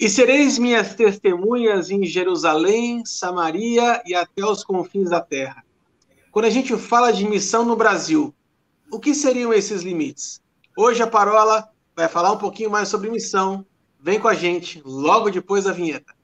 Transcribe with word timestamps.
E 0.00 0.08
sereis 0.08 0.58
minhas 0.58 0.94
testemunhas 0.94 1.90
em 1.90 2.06
Jerusalém, 2.06 3.04
Samaria 3.04 4.02
e 4.06 4.14
até 4.14 4.42
os 4.42 4.64
confins 4.64 5.10
da 5.10 5.20
terra. 5.20 5.62
Quando 6.32 6.46
a 6.46 6.50
gente 6.50 6.74
fala 6.78 7.12
de 7.12 7.28
missão 7.28 7.66
no 7.66 7.76
Brasil, 7.76 8.34
o 8.90 8.98
que 8.98 9.14
seriam 9.14 9.52
esses 9.52 9.82
limites? 9.82 10.40
Hoje 10.74 11.02
a 11.02 11.06
Parola 11.06 11.68
vai 11.94 12.08
falar 12.08 12.32
um 12.32 12.38
pouquinho 12.38 12.70
mais 12.70 12.88
sobre 12.88 13.10
missão. 13.10 13.62
Vem 14.00 14.18
com 14.18 14.26
a 14.26 14.32
gente 14.32 14.80
logo 14.86 15.28
depois 15.28 15.64
da 15.64 15.72
vinheta. 15.72 16.14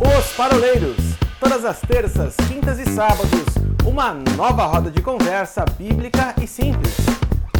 Os 0.00 0.32
Paroleiros, 0.34 0.96
todas 1.38 1.66
as 1.66 1.82
terças, 1.82 2.34
quintas 2.50 2.78
e 2.78 2.86
sábados, 2.86 3.44
uma 3.86 4.14
nova 4.14 4.64
roda 4.64 4.90
de 4.90 5.02
conversa 5.02 5.66
bíblica 5.66 6.34
e 6.42 6.46
simples. 6.46 6.96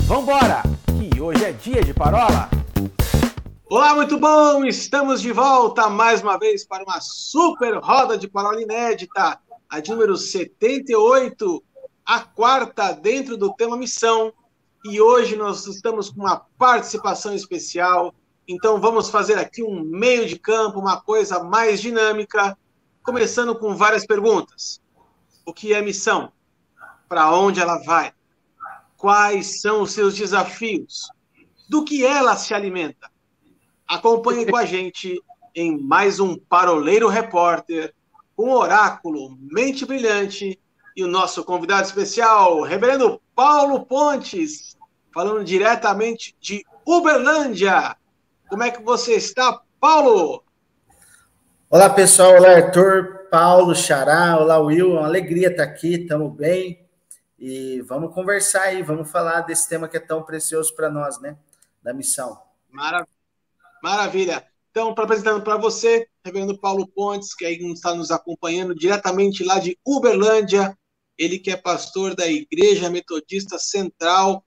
Vambora, 0.06 0.62
que 0.98 1.20
hoje 1.20 1.44
é 1.44 1.52
dia 1.52 1.84
de 1.84 1.92
Parola. 1.92 2.57
Olá, 3.70 3.94
muito 3.94 4.18
bom! 4.18 4.64
Estamos 4.64 5.20
de 5.20 5.30
volta 5.30 5.90
mais 5.90 6.22
uma 6.22 6.38
vez 6.38 6.64
para 6.64 6.82
uma 6.82 7.02
super 7.02 7.76
roda 7.76 8.16
de 8.16 8.26
parola 8.26 8.62
inédita, 8.62 9.38
a 9.68 9.78
de 9.78 9.90
número 9.90 10.16
78, 10.16 11.62
a 12.02 12.20
quarta 12.20 12.92
dentro 12.92 13.36
do 13.36 13.52
tema 13.52 13.76
missão. 13.76 14.32
E 14.86 14.98
hoje 15.02 15.36
nós 15.36 15.66
estamos 15.66 16.08
com 16.08 16.22
uma 16.22 16.46
participação 16.56 17.34
especial, 17.34 18.14
então 18.48 18.80
vamos 18.80 19.10
fazer 19.10 19.36
aqui 19.38 19.62
um 19.62 19.84
meio 19.84 20.24
de 20.24 20.38
campo, 20.38 20.80
uma 20.80 20.98
coisa 20.98 21.44
mais 21.44 21.78
dinâmica, 21.78 22.56
começando 23.02 23.54
com 23.54 23.76
várias 23.76 24.06
perguntas. 24.06 24.80
O 25.44 25.52
que 25.52 25.74
é 25.74 25.82
missão? 25.82 26.32
Para 27.06 27.34
onde 27.34 27.60
ela 27.60 27.76
vai? 27.84 28.14
Quais 28.96 29.60
são 29.60 29.82
os 29.82 29.92
seus 29.92 30.14
desafios? 30.14 31.10
Do 31.68 31.84
que 31.84 32.02
ela 32.02 32.34
se 32.34 32.54
alimenta? 32.54 33.10
Acompanhe 33.88 34.44
com 34.44 34.54
a 34.54 34.66
gente 34.66 35.18
em 35.54 35.80
mais 35.80 36.20
um 36.20 36.36
Paroleiro 36.36 37.08
Repórter, 37.08 37.94
com 38.36 38.50
o 38.50 38.58
Oráculo 38.58 39.34
Mente 39.40 39.86
Brilhante 39.86 40.60
e 40.94 41.02
o 41.02 41.08
nosso 41.08 41.42
convidado 41.42 41.86
especial, 41.86 42.60
Reverendo 42.60 43.18
Paulo 43.34 43.86
Pontes, 43.86 44.76
falando 45.10 45.42
diretamente 45.42 46.36
de 46.38 46.66
Uberlândia. 46.86 47.96
Como 48.50 48.62
é 48.62 48.70
que 48.70 48.82
você 48.82 49.14
está, 49.14 49.58
Paulo? 49.80 50.44
Olá, 51.70 51.88
pessoal. 51.88 52.36
Olá, 52.36 52.56
Arthur, 52.56 53.26
Paulo, 53.30 53.74
Xará. 53.74 54.36
Olá, 54.38 54.58
Will. 54.58 54.98
É 54.98 55.00
uma 55.00 55.06
alegria 55.06 55.48
estar 55.48 55.62
aqui, 55.62 55.94
estamos 55.94 56.36
bem. 56.36 56.86
E 57.38 57.80
vamos 57.88 58.12
conversar 58.12 58.64
aí, 58.64 58.82
vamos 58.82 59.10
falar 59.10 59.40
desse 59.42 59.66
tema 59.66 59.88
que 59.88 59.96
é 59.96 60.00
tão 60.00 60.22
precioso 60.22 60.74
para 60.76 60.90
nós, 60.90 61.18
né? 61.18 61.38
Da 61.82 61.94
missão. 61.94 62.38
Maravilha. 62.70 63.17
Maravilha. 63.82 64.46
Então, 64.70 64.90
apresentando 64.90 65.42
para 65.42 65.56
você, 65.56 66.06
Reverendo 66.24 66.58
Paulo 66.58 66.86
Pontes, 66.86 67.34
que 67.34 67.44
aí 67.44 67.56
está 67.72 67.94
nos 67.94 68.10
acompanhando 68.10 68.74
diretamente 68.74 69.42
lá 69.42 69.58
de 69.58 69.78
Uberlândia, 69.84 70.76
ele 71.16 71.38
que 71.38 71.50
é 71.50 71.56
pastor 71.56 72.14
da 72.14 72.28
Igreja 72.28 72.90
Metodista 72.90 73.58
Central 73.58 74.44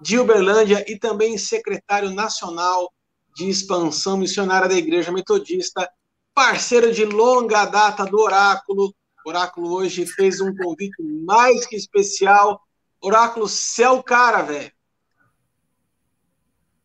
de 0.00 0.18
Uberlândia 0.18 0.84
e 0.90 0.98
também 0.98 1.36
secretário 1.36 2.10
nacional 2.10 2.92
de 3.36 3.48
expansão 3.48 4.16
missionária 4.16 4.68
da 4.68 4.74
Igreja 4.74 5.12
Metodista, 5.12 5.88
parceiro 6.34 6.92
de 6.92 7.04
longa 7.04 7.64
data 7.64 8.04
do 8.04 8.18
Oráculo. 8.18 8.94
O 9.24 9.28
Oráculo 9.28 9.72
hoje 9.72 10.06
fez 10.06 10.40
um 10.40 10.54
convite 10.56 11.02
mais 11.02 11.66
que 11.66 11.76
especial. 11.76 12.60
Oráculo, 13.00 13.46
céu 13.48 14.02
cara, 14.02 14.42
velho. 14.42 14.72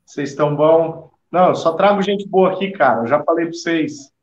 Vocês 0.05 0.29
estão 0.29 0.55
bom? 0.55 1.12
Não, 1.33 1.49
eu 1.49 1.55
só 1.55 1.73
trago 1.73 1.99
gente 2.03 2.27
boa 2.27 2.53
aqui, 2.53 2.69
cara. 2.69 3.01
Eu 3.01 3.07
já 3.07 3.23
falei 3.23 3.45
para 3.45 3.55
vocês. 3.55 4.13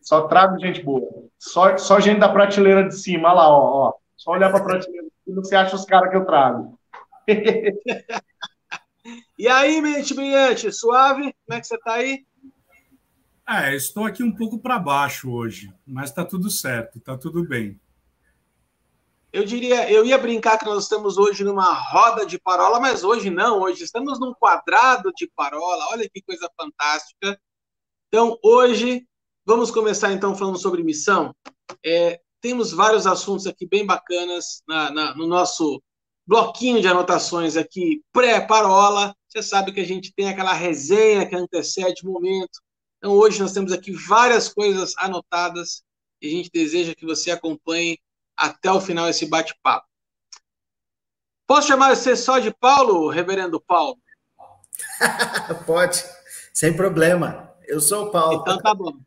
Só 0.00 0.28
trago 0.28 0.56
gente 0.60 0.80
boa. 0.80 1.28
Só, 1.36 1.76
só 1.76 1.98
gente 1.98 2.20
da 2.20 2.28
prateleira 2.28 2.86
de 2.86 2.96
cima. 2.96 3.28
Olha 3.28 3.38
lá, 3.38 3.48
ó. 3.48 3.88
ó. 3.88 3.94
Só 4.16 4.30
olhar 4.30 4.50
para 4.50 4.60
a 4.60 4.62
prateleira 4.62 5.08
de 5.08 5.12
cima, 5.24 5.42
você 5.42 5.56
acha 5.56 5.74
os 5.74 5.84
caras 5.84 6.10
que 6.10 6.16
eu 6.16 6.24
trago. 6.24 6.78
e 9.36 9.48
aí, 9.48 9.82
mente 9.82 10.14
brilhante, 10.14 10.70
suave? 10.70 11.34
Como 11.44 11.58
é 11.58 11.60
que 11.60 11.66
você 11.66 11.74
está 11.74 11.94
aí? 11.94 12.24
É, 13.48 13.74
estou 13.74 14.04
aqui 14.04 14.22
um 14.22 14.32
pouco 14.32 14.56
para 14.56 14.78
baixo 14.78 15.28
hoje, 15.28 15.74
mas 15.84 16.10
está 16.10 16.24
tudo 16.24 16.48
certo, 16.48 16.98
está 16.98 17.18
tudo 17.18 17.44
bem. 17.44 17.80
Eu 19.32 19.44
diria, 19.44 19.90
eu 19.90 20.04
ia 20.04 20.18
brincar 20.18 20.58
que 20.58 20.64
nós 20.64 20.82
estamos 20.82 21.16
hoje 21.16 21.44
numa 21.44 21.72
roda 21.72 22.26
de 22.26 22.36
parola, 22.36 22.80
mas 22.80 23.04
hoje 23.04 23.30
não, 23.30 23.60
hoje 23.60 23.84
estamos 23.84 24.18
num 24.18 24.34
quadrado 24.34 25.12
de 25.12 25.30
parola. 25.36 25.86
Olha 25.90 26.08
que 26.08 26.20
coisa 26.20 26.50
fantástica. 26.56 27.40
Então, 28.08 28.36
hoje, 28.42 29.06
vamos 29.46 29.70
começar 29.70 30.12
então 30.12 30.34
falando 30.34 30.58
sobre 30.58 30.82
missão. 30.82 31.32
É, 31.86 32.20
temos 32.40 32.72
vários 32.72 33.06
assuntos 33.06 33.46
aqui 33.46 33.68
bem 33.68 33.86
bacanas 33.86 34.62
na, 34.66 34.90
na, 34.90 35.14
no 35.14 35.28
nosso 35.28 35.80
bloquinho 36.26 36.80
de 36.80 36.88
anotações 36.88 37.56
aqui 37.56 38.02
pré-parola. 38.12 39.14
Você 39.28 39.44
sabe 39.44 39.72
que 39.72 39.80
a 39.80 39.86
gente 39.86 40.12
tem 40.12 40.28
aquela 40.28 40.52
resenha 40.52 41.28
que 41.28 41.36
antecede 41.36 42.04
o 42.04 42.10
momento. 42.10 42.60
Então, 42.98 43.12
hoje 43.12 43.40
nós 43.40 43.52
temos 43.52 43.70
aqui 43.70 43.92
várias 43.92 44.52
coisas 44.52 44.92
anotadas 44.98 45.84
e 46.20 46.26
a 46.26 46.30
gente 46.30 46.50
deseja 46.52 46.96
que 46.96 47.06
você 47.06 47.30
acompanhe 47.30 47.96
até 48.40 48.72
o 48.72 48.80
final 48.80 49.06
esse 49.08 49.26
bate-papo. 49.26 49.86
Posso 51.46 51.68
chamar 51.68 51.94
você 51.94 52.16
só 52.16 52.38
de 52.38 52.50
Paulo, 52.52 53.10
reverendo 53.10 53.60
Paulo? 53.60 53.98
Pode, 55.66 56.02
sem 56.54 56.74
problema. 56.74 57.52
Eu 57.66 57.80
sou 57.80 58.06
o 58.06 58.10
Paulo. 58.10 58.40
Então 58.40 58.58
tá 58.58 58.74
bom. 58.74 58.98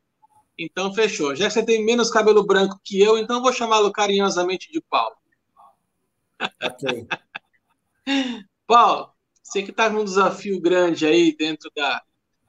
Então 0.58 0.94
fechou. 0.94 1.36
Já 1.36 1.48
que 1.48 1.54
você 1.54 1.66
tem 1.66 1.84
menos 1.84 2.12
cabelo 2.12 2.46
branco 2.46 2.80
que 2.84 3.02
eu, 3.02 3.18
então 3.18 3.42
vou 3.42 3.52
chamá-lo 3.52 3.92
carinhosamente 3.92 4.72
de 4.72 4.80
Paulo. 4.82 5.16
Ok. 6.62 7.08
Paulo, 8.68 9.12
você 9.42 9.64
que 9.64 9.72
está 9.72 9.90
com 9.90 9.98
um 9.98 10.06
desafio 10.06 10.62
grande 10.62 11.08
aí 11.08 11.36
dentro 11.36 11.72
da, 11.76 12.04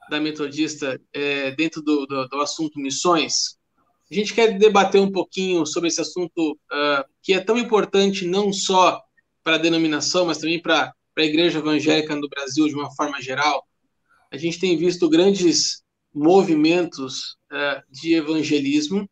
da 0.09 0.19
Metodista, 0.19 1.01
é, 1.13 1.51
dentro 1.51 1.81
do, 1.81 2.05
do, 2.05 2.27
do 2.27 2.41
assunto 2.41 2.79
missões, 2.79 3.57
a 4.11 4.13
gente 4.13 4.33
quer 4.33 4.57
debater 4.57 5.01
um 5.01 5.11
pouquinho 5.11 5.65
sobre 5.65 5.87
esse 5.87 5.99
assunto 5.99 6.51
uh, 6.51 7.03
que 7.23 7.33
é 7.33 7.39
tão 7.39 7.57
importante 7.57 8.27
não 8.27 8.53
só 8.53 9.01
para 9.43 9.55
a 9.55 9.59
denominação, 9.59 10.25
mas 10.25 10.37
também 10.37 10.61
para 10.61 10.93
a 11.17 11.23
igreja 11.23 11.59
evangélica 11.59 12.15
no 12.15 12.29
Brasil 12.29 12.67
de 12.67 12.75
uma 12.75 12.93
forma 12.95 13.21
geral. 13.21 13.65
A 14.31 14.37
gente 14.37 14.59
tem 14.59 14.77
visto 14.77 15.09
grandes 15.09 15.83
movimentos 16.13 17.37
uh, 17.51 17.81
de 17.89 18.13
evangelismo, 18.13 19.09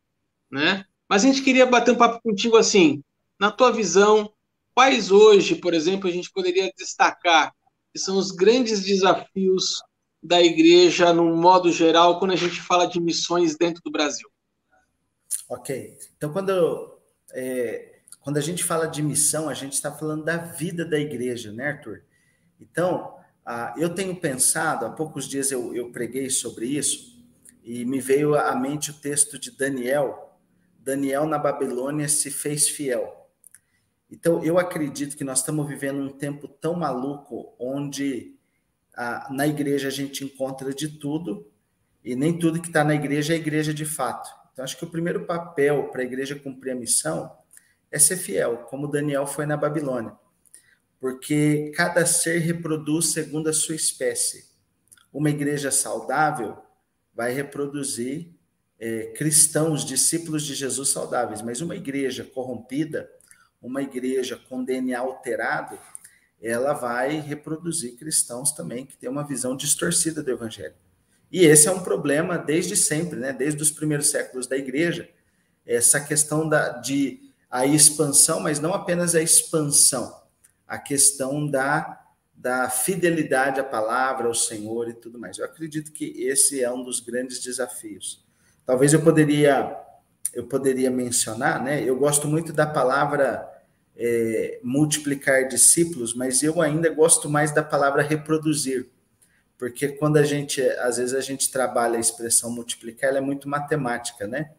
né? 0.52 0.86
Mas 1.10 1.24
a 1.24 1.28
gente 1.28 1.42
queria 1.42 1.66
bater 1.66 1.92
um 1.92 1.98
papo 1.98 2.22
contigo 2.22 2.58
assim, 2.58 3.04
na 3.40 3.52
tua 3.52 3.72
visão, 3.72 4.31
quais 4.74 5.12
hoje, 5.12 5.56
por 5.56 5.74
exemplo, 5.74 6.08
a 6.08 6.12
gente 6.12 6.31
poderia 6.31 6.72
destacar 6.78 7.54
que 7.92 8.00
são 8.00 8.18
os 8.18 8.31
grandes 8.31 8.84
desafios 8.84 9.81
da 10.22 10.42
igreja 10.42 11.14
no 11.14 11.36
modo 11.36 11.72
geral 11.72 12.18
quando 12.18 12.31
a 12.31 12.36
gente 12.38 12.62
fala 12.62 12.86
de 12.86 13.00
missões 13.00 13.56
dentro 13.56 13.81
do 13.84 13.92
Brasil? 13.92 14.32
Ok. 15.53 16.00
Então, 16.18 16.34
quando, 16.34 17.00
é, 17.31 18.00
quando 18.22 18.38
a 18.38 18.41
gente 18.41 18.64
fala 18.64 18.88
de 18.88 19.03
missão, 19.03 19.47
a 19.47 19.53
gente 19.53 19.74
está 19.74 19.91
falando 19.91 20.24
da 20.24 20.36
vida 20.36 20.84
da 20.84 21.00
igreja, 21.00 21.52
né, 21.52 21.68
Arthur? 21.68 22.02
Então, 22.59 23.16
ah, 23.46 23.72
eu 23.78 23.94
tenho 23.94 24.16
pensado, 24.16 24.84
há 24.84 24.90
poucos 24.90 25.28
dias 25.30 25.52
eu, 25.52 25.75
eu 25.75 25.92
preguei 25.92 26.28
sobre 26.31 26.66
isso, 26.66 27.24
e 27.63 27.86
me 27.86 28.02
veio 28.02 28.34
à 28.34 28.56
mente 28.56 28.90
o 28.90 28.96
texto 28.96 29.38
de 29.38 29.52
Daniel. 29.52 30.36
Daniel 30.80 31.28
na 31.28 31.38
Babilônia 31.38 32.09
se 32.09 32.31
fez 32.31 32.68
fiel. 32.68 33.30
Então, 34.09 34.44
eu 34.44 34.58
acredito 34.58 35.16
que 35.16 35.24
nós 35.24 35.38
estamos 35.38 35.68
vivendo 35.68 36.02
um 36.02 36.09
tempo 36.09 36.47
tão 36.47 36.74
maluco 36.74 37.53
onde 37.59 38.36
ah, 38.97 39.28
na 39.30 39.46
igreja 39.46 39.90
a 39.90 39.92
gente 39.92 40.25
encontra 40.25 40.74
de 40.74 40.88
tudo, 40.88 41.47
e 42.03 42.16
nem 42.16 42.40
tudo 42.40 42.59
que 42.59 42.69
está 42.69 42.83
na 42.83 42.95
igreja 42.95 43.33
é 43.33 43.38
igreja 43.38 43.72
de 43.72 43.86
fato. 43.86 44.42
Então, 44.53 44.63
acho 44.63 44.77
que 44.77 44.85
o 44.85 44.89
primeiro 44.89 45.25
papel 45.25 45.89
para 45.89 46.01
a 46.01 46.05
igreja 46.05 46.35
cumprir 46.35 46.71
a 46.71 46.75
missão 46.75 47.35
é 47.91 47.97
ser 47.97 48.17
fiel, 48.17 48.57
como 48.69 48.88
Daniel 48.88 49.25
foi 49.25 49.45
na 49.45 49.57
Babilônia. 49.57 50.13
Porque 51.00 51.71
cada 51.75 52.05
ser 52.05 52.38
reproduz 52.38 53.11
segundo 53.11 53.50
a 53.50 53.53
sua 53.53 53.75
espécie. 53.75 54.45
Uma 55.11 55.29
igreja 55.29 55.71
saudável 55.71 56.57
vai 57.13 57.33
reproduzir 57.33 58.31
é, 58.79 59.07
cristãos, 59.15 59.85
discípulos 59.85 60.44
de 60.44 60.53
Jesus 60.53 60.89
saudáveis, 60.89 61.41
mas 61.41 61.61
uma 61.61 61.75
igreja 61.75 62.23
corrompida, 62.23 63.09
uma 63.61 63.81
igreja 63.81 64.39
com 64.50 64.63
DNA 64.63 65.00
alterado, 65.00 65.79
ela 66.41 66.73
vai 66.73 67.19
reproduzir 67.19 67.95
cristãos 67.95 68.51
também 68.51 68.85
que 68.85 68.97
têm 68.97 69.09
uma 69.09 69.25
visão 69.25 69.55
distorcida 69.55 70.21
do 70.21 70.29
evangelho. 70.29 70.75
E 71.33 71.45
esse 71.45 71.68
é 71.68 71.71
um 71.71 71.81
problema 71.81 72.38
desde 72.38 72.77
sempre, 72.77 73.19
né? 73.19 73.33
desde 73.33 73.62
os 73.62 73.71
primeiros 73.71 74.12
séculos 74.12 74.45
da 74.45 74.56
igreja, 74.56 75.09
essa 75.65 76.00
questão 76.00 76.47
da, 76.47 76.69
de 76.69 77.19
a 77.50 77.65
expansão, 77.65 78.39
mas 78.39 78.59
não 78.59 78.74
apenas 78.74 79.15
a 79.15 79.21
expansão, 79.21 80.15
a 80.68 80.77
questão 80.77 81.45
da 81.45 82.00
da 82.35 82.69
fidelidade 82.69 83.62
à 83.62 83.63
palavra, 83.63 84.27
ao 84.27 84.35
Senhor 84.35 84.89
e 84.89 84.94
tudo 84.94 85.18
mais. 85.18 85.38
Eu 85.38 85.45
acredito 85.45 85.94
que 85.94 86.25
esse 86.25 86.62
é 86.62 86.69
um 86.69 86.83
dos 86.83 87.00
grandes 87.00 87.39
desafios. 87.41 88.21
Talvez 88.65 88.91
eu 88.91 89.01
poderia 89.01 89.79
eu 90.33 90.45
poderia 90.45 90.91
mencionar, 90.91 91.63
né? 91.63 91.81
Eu 91.81 91.95
gosto 91.95 92.27
muito 92.27 92.51
da 92.51 92.65
palavra 92.65 93.47
é, 93.95 94.59
multiplicar 94.62 95.47
discípulos, 95.47 96.13
mas 96.13 96.44
eu 96.44 96.62
ainda 96.62 96.89
gosto 96.89 97.29
mais 97.29 97.53
da 97.53 97.63
palavra 97.63 98.01
reproduzir, 98.01 98.89
porque 99.63 99.88
quando 99.88 100.18
a 100.18 100.24
gente, 100.24 100.62
às 100.62 100.98
vezes 100.98 101.15
a 101.15 101.21
gente 101.21 101.50
trabalha 101.50 101.95
a 101.95 102.00
expressão 102.01 102.51
multiplicar, 102.51 103.10
ela 103.10 103.19
é 103.19 103.21
muito 103.21 103.48
matemática, 103.48 104.27
né? 104.27 104.51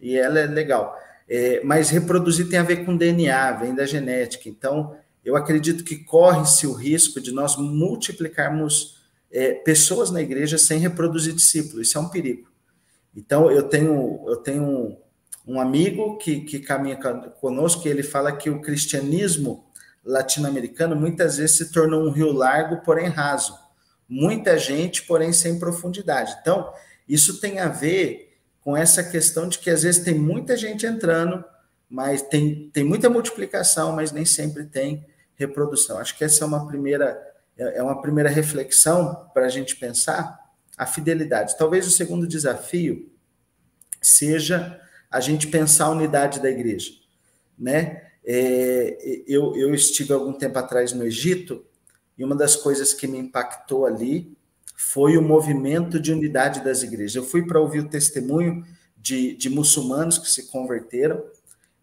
E 0.00 0.16
ela 0.16 0.38
é 0.38 0.46
legal. 0.46 0.98
É, 1.28 1.60
mas 1.62 1.90
reproduzir 1.90 2.48
tem 2.48 2.58
a 2.58 2.62
ver 2.62 2.82
com 2.82 2.96
DNA, 2.96 3.52
vem 3.52 3.74
da 3.74 3.84
genética. 3.84 4.48
Então, 4.48 4.96
eu 5.22 5.36
acredito 5.36 5.84
que 5.84 5.96
corre-se 5.96 6.66
o 6.66 6.72
risco 6.72 7.20
de 7.20 7.32
nós 7.32 7.54
multiplicarmos 7.54 9.04
é, 9.30 9.52
pessoas 9.52 10.10
na 10.10 10.22
igreja 10.22 10.56
sem 10.56 10.78
reproduzir 10.78 11.34
discípulos. 11.34 11.88
Isso 11.88 11.98
é 11.98 12.00
um 12.00 12.08
perigo. 12.08 12.48
Então, 13.14 13.50
eu 13.50 13.64
tenho, 13.64 14.24
eu 14.26 14.36
tenho 14.36 14.96
um 15.46 15.60
amigo 15.60 16.16
que, 16.16 16.40
que 16.40 16.60
caminha 16.60 16.96
conosco, 16.96 17.86
e 17.86 17.90
ele 17.90 18.02
fala 18.02 18.34
que 18.34 18.48
o 18.48 18.62
cristianismo 18.62 19.66
latino-americano 20.02 20.96
muitas 20.96 21.36
vezes 21.36 21.58
se 21.58 21.70
tornou 21.70 22.02
um 22.02 22.10
rio 22.10 22.32
largo, 22.32 22.78
porém 22.78 23.08
raso. 23.08 23.65
Muita 24.08 24.56
gente, 24.56 25.02
porém 25.02 25.32
sem 25.32 25.58
profundidade. 25.58 26.36
Então, 26.40 26.72
isso 27.08 27.40
tem 27.40 27.58
a 27.58 27.68
ver 27.68 28.38
com 28.60 28.76
essa 28.76 29.02
questão 29.02 29.48
de 29.48 29.58
que 29.58 29.70
às 29.70 29.82
vezes 29.82 30.04
tem 30.04 30.14
muita 30.14 30.56
gente 30.56 30.86
entrando, 30.86 31.44
mas 31.88 32.22
tem, 32.22 32.68
tem 32.72 32.84
muita 32.84 33.08
multiplicação, 33.08 33.92
mas 33.92 34.10
nem 34.10 34.24
sempre 34.24 34.64
tem 34.64 35.04
reprodução. 35.36 35.98
Acho 35.98 36.16
que 36.16 36.24
essa 36.24 36.42
é 36.42 36.46
uma 36.46 36.66
primeira, 36.66 37.16
é, 37.56 37.78
é 37.78 37.82
uma 37.82 38.00
primeira 38.00 38.28
reflexão 38.28 39.30
para 39.32 39.46
a 39.46 39.48
gente 39.48 39.76
pensar 39.76 40.44
a 40.76 40.84
fidelidade. 40.84 41.56
Talvez 41.56 41.86
o 41.86 41.90
segundo 41.90 42.26
desafio 42.26 43.10
seja 44.02 44.80
a 45.10 45.20
gente 45.20 45.46
pensar 45.46 45.86
a 45.86 45.90
unidade 45.90 46.40
da 46.40 46.50
igreja, 46.50 46.92
né? 47.58 48.02
É, 48.24 49.22
eu, 49.28 49.56
eu 49.56 49.72
estive 49.72 50.12
algum 50.12 50.32
tempo 50.32 50.58
atrás 50.58 50.92
no 50.92 51.04
Egito 51.04 51.64
e 52.16 52.24
uma 52.24 52.34
das 52.34 52.56
coisas 52.56 52.94
que 52.94 53.06
me 53.06 53.18
impactou 53.18 53.86
ali 53.86 54.36
foi 54.76 55.16
o 55.16 55.22
movimento 55.22 55.98
de 55.98 56.12
unidade 56.12 56.62
das 56.62 56.82
igrejas. 56.82 57.14
Eu 57.14 57.24
fui 57.24 57.46
para 57.46 57.60
ouvir 57.60 57.80
o 57.80 57.88
testemunho 57.88 58.64
de, 58.96 59.34
de 59.34 59.48
muçulmanos 59.48 60.18
que 60.18 60.28
se 60.28 60.50
converteram 60.50 61.22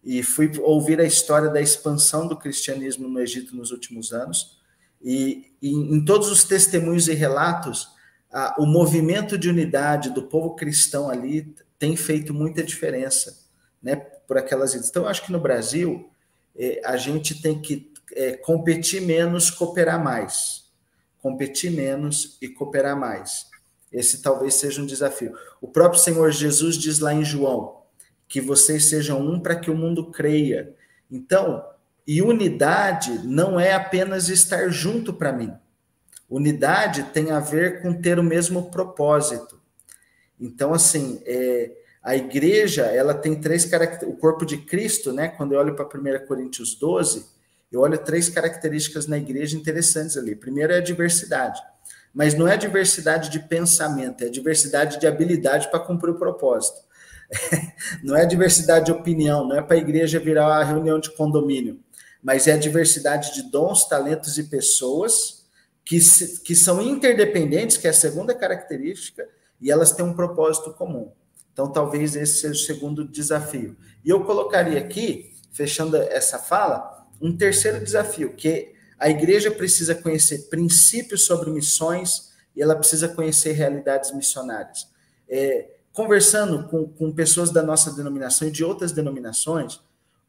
e 0.02 0.22
fui 0.22 0.50
ouvir 0.60 1.00
a 1.00 1.04
história 1.04 1.48
da 1.48 1.60
expansão 1.60 2.28
do 2.28 2.36
cristianismo 2.36 3.08
no 3.08 3.20
Egito 3.20 3.56
nos 3.56 3.70
últimos 3.70 4.12
anos. 4.12 4.58
E, 5.02 5.52
e 5.60 5.70
em 5.70 6.04
todos 6.04 6.30
os 6.30 6.44
testemunhos 6.44 7.08
e 7.08 7.14
relatos, 7.14 7.88
a, 8.30 8.54
o 8.58 8.66
movimento 8.66 9.38
de 9.38 9.48
unidade 9.48 10.10
do 10.10 10.24
povo 10.24 10.54
cristão 10.54 11.08
ali 11.08 11.54
tem 11.78 11.96
feito 11.96 12.34
muita 12.34 12.62
diferença, 12.62 13.44
né, 13.82 13.96
por 13.96 14.36
aquelas. 14.36 14.74
Então, 14.74 15.02
eu 15.04 15.08
acho 15.08 15.24
que 15.24 15.32
no 15.32 15.40
Brasil 15.40 16.10
é, 16.56 16.80
a 16.84 16.96
gente 16.96 17.40
tem 17.40 17.60
que 17.60 17.92
é, 18.14 18.32
competir 18.36 19.02
menos, 19.02 19.50
cooperar 19.50 20.02
mais. 20.02 20.64
Competir 21.20 21.70
menos 21.70 22.38
e 22.40 22.48
cooperar 22.48 22.98
mais. 22.98 23.46
Esse 23.92 24.22
talvez 24.22 24.54
seja 24.54 24.82
um 24.82 24.86
desafio. 24.86 25.34
O 25.60 25.68
próprio 25.68 26.00
Senhor 26.00 26.30
Jesus 26.30 26.76
diz 26.76 26.98
lá 26.98 27.14
em 27.14 27.24
João 27.24 27.82
que 28.26 28.40
vocês 28.40 28.86
sejam 28.86 29.20
um 29.20 29.38
para 29.38 29.56
que 29.56 29.70
o 29.70 29.76
mundo 29.76 30.10
creia. 30.10 30.74
Então, 31.10 31.64
e 32.06 32.20
unidade 32.20 33.26
não 33.26 33.58
é 33.58 33.72
apenas 33.72 34.28
estar 34.28 34.68
junto 34.68 35.12
para 35.12 35.32
mim. 35.32 35.52
Unidade 36.28 37.04
tem 37.12 37.30
a 37.30 37.38
ver 37.38 37.80
com 37.80 37.92
ter 37.92 38.18
o 38.18 38.24
mesmo 38.24 38.70
propósito. 38.70 39.60
Então, 40.40 40.74
assim, 40.74 41.22
é, 41.24 41.70
a 42.02 42.16
igreja, 42.16 42.82
ela 42.86 43.14
tem 43.14 43.40
três 43.40 43.64
características, 43.64 44.14
o 44.14 44.18
corpo 44.18 44.44
de 44.44 44.58
Cristo, 44.58 45.12
né? 45.12 45.28
Quando 45.28 45.52
eu 45.52 45.60
olho 45.60 45.76
para 45.76 45.86
1 45.86 46.26
Coríntios 46.26 46.74
12, 46.74 47.33
eu 47.74 47.80
olho 47.80 47.98
três 47.98 48.28
características 48.28 49.08
na 49.08 49.18
igreja 49.18 49.56
interessantes 49.56 50.16
ali. 50.16 50.36
Primeiro 50.36 50.72
é 50.72 50.76
a 50.76 50.80
diversidade, 50.80 51.60
mas 52.14 52.32
não 52.32 52.46
é 52.46 52.52
a 52.52 52.56
diversidade 52.56 53.28
de 53.30 53.40
pensamento, 53.40 54.22
é 54.22 54.28
a 54.28 54.30
diversidade 54.30 55.00
de 55.00 55.06
habilidade 55.08 55.68
para 55.70 55.80
cumprir 55.80 56.10
o 56.10 56.18
propósito. 56.18 56.78
não 58.04 58.14
é 58.16 58.22
a 58.22 58.26
diversidade 58.26 58.86
de 58.86 58.92
opinião, 58.92 59.48
não 59.48 59.56
é 59.56 59.62
para 59.62 59.74
a 59.76 59.80
igreja 59.80 60.20
virar 60.20 60.46
uma 60.46 60.62
reunião 60.62 61.00
de 61.00 61.10
condomínio, 61.16 61.80
mas 62.22 62.46
é 62.46 62.52
a 62.52 62.56
diversidade 62.56 63.34
de 63.34 63.50
dons, 63.50 63.88
talentos 63.88 64.38
e 64.38 64.44
pessoas 64.44 65.44
que, 65.84 66.00
se, 66.00 66.42
que 66.42 66.54
são 66.54 66.80
interdependentes, 66.80 67.76
que 67.76 67.88
é 67.88 67.90
a 67.90 67.94
segunda 67.94 68.34
característica, 68.36 69.28
e 69.60 69.72
elas 69.72 69.90
têm 69.90 70.04
um 70.04 70.14
propósito 70.14 70.72
comum. 70.74 71.10
Então, 71.52 71.70
talvez 71.72 72.14
esse 72.14 72.34
seja 72.34 72.54
o 72.54 72.66
segundo 72.66 73.04
desafio. 73.04 73.76
E 74.04 74.10
eu 74.10 74.22
colocaria 74.24 74.78
aqui, 74.78 75.34
fechando 75.52 75.96
essa 75.96 76.38
fala, 76.38 76.93
um 77.20 77.36
terceiro 77.36 77.82
desafio, 77.82 78.34
que 78.34 78.74
a 78.98 79.08
igreja 79.08 79.50
precisa 79.50 79.94
conhecer 79.94 80.48
princípios 80.48 81.24
sobre 81.24 81.50
missões 81.50 82.32
e 82.54 82.62
ela 82.62 82.76
precisa 82.76 83.08
conhecer 83.08 83.52
realidades 83.52 84.12
missionárias. 84.12 84.88
É, 85.28 85.68
conversando 85.92 86.68
com, 86.68 86.88
com 86.88 87.12
pessoas 87.12 87.50
da 87.50 87.62
nossa 87.62 87.92
denominação 87.92 88.48
e 88.48 88.50
de 88.50 88.64
outras 88.64 88.92
denominações, 88.92 89.80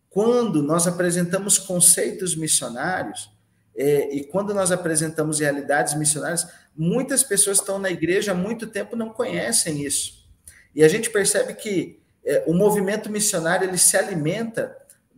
quando 0.10 0.64
nós 0.64 0.88
apresentamos 0.88 1.58
conceitos 1.58 2.36
missionários, 2.36 3.30
é, 3.76 4.16
e 4.16 4.24
quando 4.24 4.54
nós 4.54 4.72
apresentamos 4.72 5.40
realidades 5.40 5.94
missionárias, 5.96 6.48
muitas 6.76 7.24
pessoas 7.24 7.58
estão 7.58 7.78
na 7.78 7.90
igreja 7.92 8.32
há 8.32 8.36
muito 8.36 8.68
tempo 8.68 8.96
não 8.96 9.10
conhecem 9.10 9.84
isso. 9.84 10.26
E 10.74 10.84
a 10.84 10.88
gente 10.88 11.10
percebe 11.10 11.54
que 11.54 12.00
é, 12.26 12.44
o 12.48 12.54
movimento 12.54 13.10
missionário 13.10 13.68
ele 13.68 13.78
se 13.78 13.98
alimenta 13.98 14.76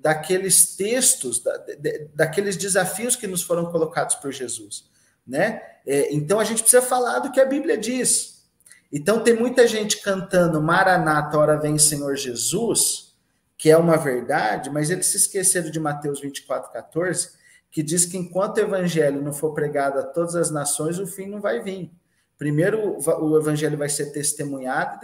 daqueles 0.08 0.74
textos, 0.78 1.44
da, 1.44 1.58
de, 1.58 2.08
daqueles 2.16 2.56
desafios 2.56 3.14
que 3.14 3.28
nos 3.28 3.44
foram 3.44 3.66
colocados 3.70 4.16
por 4.16 4.32
Jesus, 4.32 4.86
né? 5.28 5.62
É, 5.86 6.16
então 6.16 6.40
a 6.40 6.46
gente 6.46 6.62
precisa 6.62 6.82
falar 6.82 7.20
do 7.20 7.30
que 7.30 7.42
a 7.42 7.46
Bíblia 7.46 7.78
diz. 7.78 8.48
Então 8.90 9.22
tem 9.22 9.36
muita 9.36 9.68
gente 9.68 10.02
cantando 10.02 10.62
Maranata, 10.62 11.38
hora 11.38 11.60
vem 11.60 11.78
Senhor 11.78 12.16
Jesus, 12.16 13.14
que 13.58 13.70
é 13.70 13.76
uma 13.76 13.98
verdade, 13.98 14.70
mas 14.70 14.90
eles 14.90 15.08
se 15.08 15.18
esqueceram 15.18 15.70
de 15.70 15.78
Mateus 15.78 16.22
24, 16.22 16.72
14, 16.72 17.32
que 17.70 17.84
diz 17.84 18.06
que 18.06 18.18
enquanto 18.18 18.60
o 18.60 18.62
evangelho 18.62 19.22
não 19.22 19.34
for 19.34 19.54
pregado 19.54 20.00
a 20.00 20.04
todas 20.04 20.38
as 20.38 20.50
nações, 20.50 21.00
o 21.00 21.06
fim 21.06 21.28
não 21.28 21.42
vai 21.42 21.62
vir. 21.62 21.92
Primeiro 22.38 22.98
o 22.98 23.38
evangelho 23.38 23.78
vai 23.78 23.90
ser 23.90 24.14
testemunhado. 24.14 25.00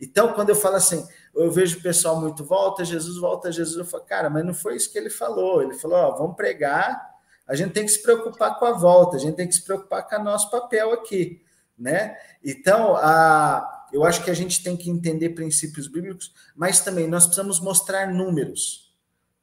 Então, 0.00 0.32
quando 0.32 0.48
eu 0.48 0.56
falo 0.56 0.76
assim, 0.76 1.06
eu 1.36 1.50
vejo 1.50 1.78
o 1.78 1.82
pessoal 1.82 2.20
muito 2.20 2.44
volta, 2.44 2.84
Jesus 2.84 3.18
volta, 3.18 3.52
Jesus, 3.52 3.76
eu 3.76 3.84
falo, 3.84 4.04
cara, 4.04 4.30
mas 4.30 4.44
não 4.44 4.54
foi 4.54 4.76
isso 4.76 4.90
que 4.90 4.98
ele 4.98 5.10
falou. 5.10 5.62
Ele 5.62 5.74
falou, 5.74 5.98
ó, 5.98 6.16
vamos 6.16 6.36
pregar, 6.36 7.14
a 7.46 7.54
gente 7.54 7.72
tem 7.72 7.84
que 7.84 7.92
se 7.92 8.02
preocupar 8.02 8.58
com 8.58 8.64
a 8.64 8.72
volta, 8.72 9.16
a 9.16 9.20
gente 9.20 9.36
tem 9.36 9.46
que 9.46 9.54
se 9.54 9.62
preocupar 9.62 10.06
com 10.08 10.16
o 10.16 10.24
nosso 10.24 10.50
papel 10.50 10.92
aqui, 10.92 11.42
né? 11.78 12.16
Então, 12.44 12.96
a, 12.96 13.88
eu 13.92 14.04
acho 14.04 14.24
que 14.24 14.30
a 14.30 14.34
gente 14.34 14.62
tem 14.62 14.76
que 14.76 14.90
entender 14.90 15.30
princípios 15.30 15.86
bíblicos, 15.86 16.32
mas 16.54 16.80
também 16.80 17.06
nós 17.06 17.26
precisamos 17.26 17.60
mostrar 17.60 18.12
números 18.12 18.86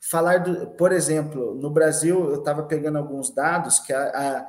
falar 0.04 0.40
do, 0.40 0.68
por 0.72 0.92
exemplo, 0.92 1.56
no 1.56 1.70
Brasil, 1.70 2.30
eu 2.30 2.40
estava 2.40 2.64
pegando 2.64 2.98
alguns 2.98 3.34
dados 3.34 3.80
que 3.80 3.94
a, 3.94 4.04
a, 4.04 4.48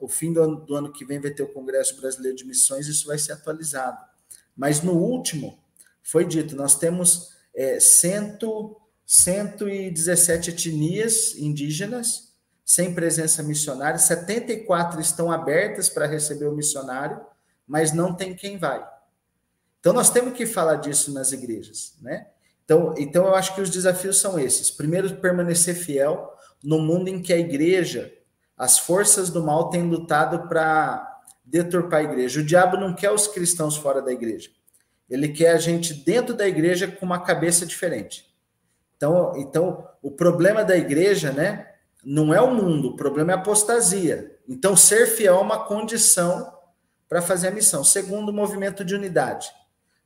o 0.00 0.08
fim 0.08 0.32
do 0.32 0.40
ano, 0.40 0.56
do 0.56 0.74
ano 0.74 0.90
que 0.90 1.04
vem 1.04 1.20
vai 1.20 1.30
ter 1.30 1.42
o 1.42 1.52
Congresso 1.52 2.00
Brasileiro 2.00 2.36
de 2.36 2.46
Missões, 2.46 2.88
isso 2.88 3.06
vai 3.06 3.18
ser 3.18 3.32
atualizado. 3.32 3.98
Mas 4.56 4.82
no 4.82 4.94
último, 4.94 5.58
foi 6.04 6.24
dito, 6.24 6.54
nós 6.54 6.76
temos 6.78 7.30
é, 7.56 7.80
cento, 7.80 8.76
117 9.06 10.50
etnias 10.50 11.34
indígenas 11.36 12.34
sem 12.64 12.94
presença 12.94 13.42
missionária, 13.42 13.98
74 13.98 15.00
estão 15.00 15.32
abertas 15.32 15.88
para 15.88 16.06
receber 16.06 16.46
o 16.46 16.54
missionário, 16.54 17.20
mas 17.66 17.92
não 17.92 18.14
tem 18.14 18.34
quem 18.34 18.56
vai. 18.56 18.86
Então 19.80 19.92
nós 19.92 20.10
temos 20.10 20.34
que 20.34 20.46
falar 20.46 20.76
disso 20.76 21.12
nas 21.12 21.32
igrejas, 21.32 21.94
né? 22.00 22.28
Então, 22.64 22.94
então 22.96 23.26
eu 23.26 23.34
acho 23.34 23.54
que 23.54 23.60
os 23.60 23.68
desafios 23.68 24.18
são 24.18 24.38
esses. 24.38 24.70
Primeiro, 24.70 25.14
permanecer 25.16 25.74
fiel 25.74 26.32
no 26.62 26.78
mundo 26.78 27.08
em 27.08 27.20
que 27.20 27.32
a 27.32 27.38
igreja, 27.38 28.10
as 28.56 28.78
forças 28.78 29.28
do 29.28 29.44
mal 29.44 29.68
têm 29.68 29.82
lutado 29.82 30.48
para 30.48 31.20
deturpar 31.44 32.00
a 32.00 32.04
igreja. 32.04 32.40
O 32.40 32.44
diabo 32.44 32.78
não 32.78 32.94
quer 32.94 33.10
os 33.10 33.26
cristãos 33.26 33.76
fora 33.76 34.00
da 34.00 34.10
igreja. 34.10 34.50
Ele 35.14 35.28
quer 35.28 35.50
a 35.50 35.58
gente 35.58 35.94
dentro 35.94 36.34
da 36.34 36.46
igreja 36.46 36.88
com 36.88 37.06
uma 37.06 37.20
cabeça 37.20 37.64
diferente. 37.64 38.32
Então, 38.96 39.32
então 39.36 39.88
o 40.02 40.10
problema 40.10 40.64
da 40.64 40.76
igreja, 40.76 41.32
né, 41.32 41.68
não 42.04 42.32
é 42.34 42.40
o 42.40 42.54
mundo, 42.54 42.88
o 42.88 42.96
problema 42.96 43.32
é 43.32 43.34
a 43.34 43.38
apostasia. 43.38 44.38
Então, 44.48 44.76
ser 44.76 45.06
fiel 45.06 45.36
é 45.36 45.40
uma 45.40 45.64
condição 45.64 46.52
para 47.08 47.22
fazer 47.22 47.48
a 47.48 47.50
missão. 47.50 47.82
Segundo, 47.84 48.32
movimento 48.32 48.84
de 48.84 48.94
unidade 48.94 49.50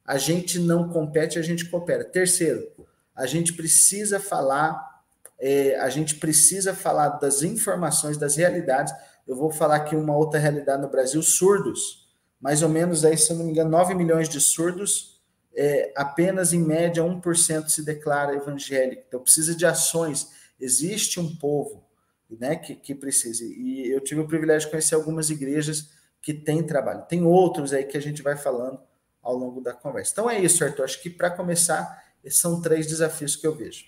a 0.09 0.17
gente 0.17 0.59
não 0.59 0.89
compete, 0.89 1.39
a 1.39 1.43
gente 1.43 1.67
coopera. 1.67 2.03
Terceiro, 2.03 2.67
a 3.15 3.27
gente 3.27 3.53
precisa 3.53 4.19
falar, 4.19 5.03
é, 5.39 5.79
a 5.79 5.91
gente 5.91 6.15
precisa 6.15 6.75
falar 6.75 7.11
das 7.19 7.43
informações, 7.43 8.17
das 8.17 8.37
realidades. 8.37 8.95
eu 9.27 9.37
vou 9.37 9.51
falar 9.51 9.77
aqui 9.77 9.95
uma 9.95 10.17
outra 10.17 10.41
realidade 10.41 10.81
no 10.81 10.89
Brasil, 10.89 11.23
surdos. 11.23 12.08
Mais 12.41 12.63
ou 12.63 12.69
menos 12.69 13.05
aí, 13.05 13.17
se 13.17 13.33
eu 13.33 13.37
não 13.37 13.45
me 13.45 13.51
engano, 13.51 13.71
9 13.71 13.95
milhões 13.95 14.29
de 14.29 14.41
surdos, 14.41 15.21
é, 15.55 15.93
apenas 15.97 16.53
em 16.53 16.63
média 16.63 17.03
1% 17.03 17.69
se 17.69 17.85
declara 17.85 18.35
evangélico. 18.35 19.03
Então 19.09 19.21
precisa 19.21 19.55
de 19.55 19.67
ações. 19.67 20.31
Existe 20.61 21.19
um 21.19 21.35
povo 21.35 21.85
né, 22.31 22.57
que, 22.57 22.75
que 22.75 22.95
precisa. 22.95 23.45
E 23.45 23.89
eu 23.91 24.01
tive 24.01 24.21
o 24.21 24.29
privilégio 24.29 24.67
de 24.67 24.71
conhecer 24.71 24.95
algumas 24.95 25.31
igrejas 25.31 25.91
que 26.21 26.35
têm 26.35 26.63
trabalho. 26.63 27.07
Tem 27.09 27.23
outros 27.25 27.73
aí 27.73 27.85
que 27.85 27.97
a 27.97 28.03
gente 28.03 28.23
vai 28.23 28.37
falando 28.37 28.81
ao 29.23 29.37
longo 29.37 29.61
da 29.61 29.73
conversa. 29.73 30.13
Então 30.13 30.31
é 30.31 30.41
isso, 30.41 30.63
Arthur. 30.65 30.85
Acho 30.85 31.03
que 31.03 31.11
para 31.11 31.31
começar, 31.31 32.05
esses 32.23 32.41
são 32.41 32.61
três 32.61 32.87
desafios 32.87 33.37
que 33.37 33.47
eu 33.47 33.55
vejo. 33.55 33.87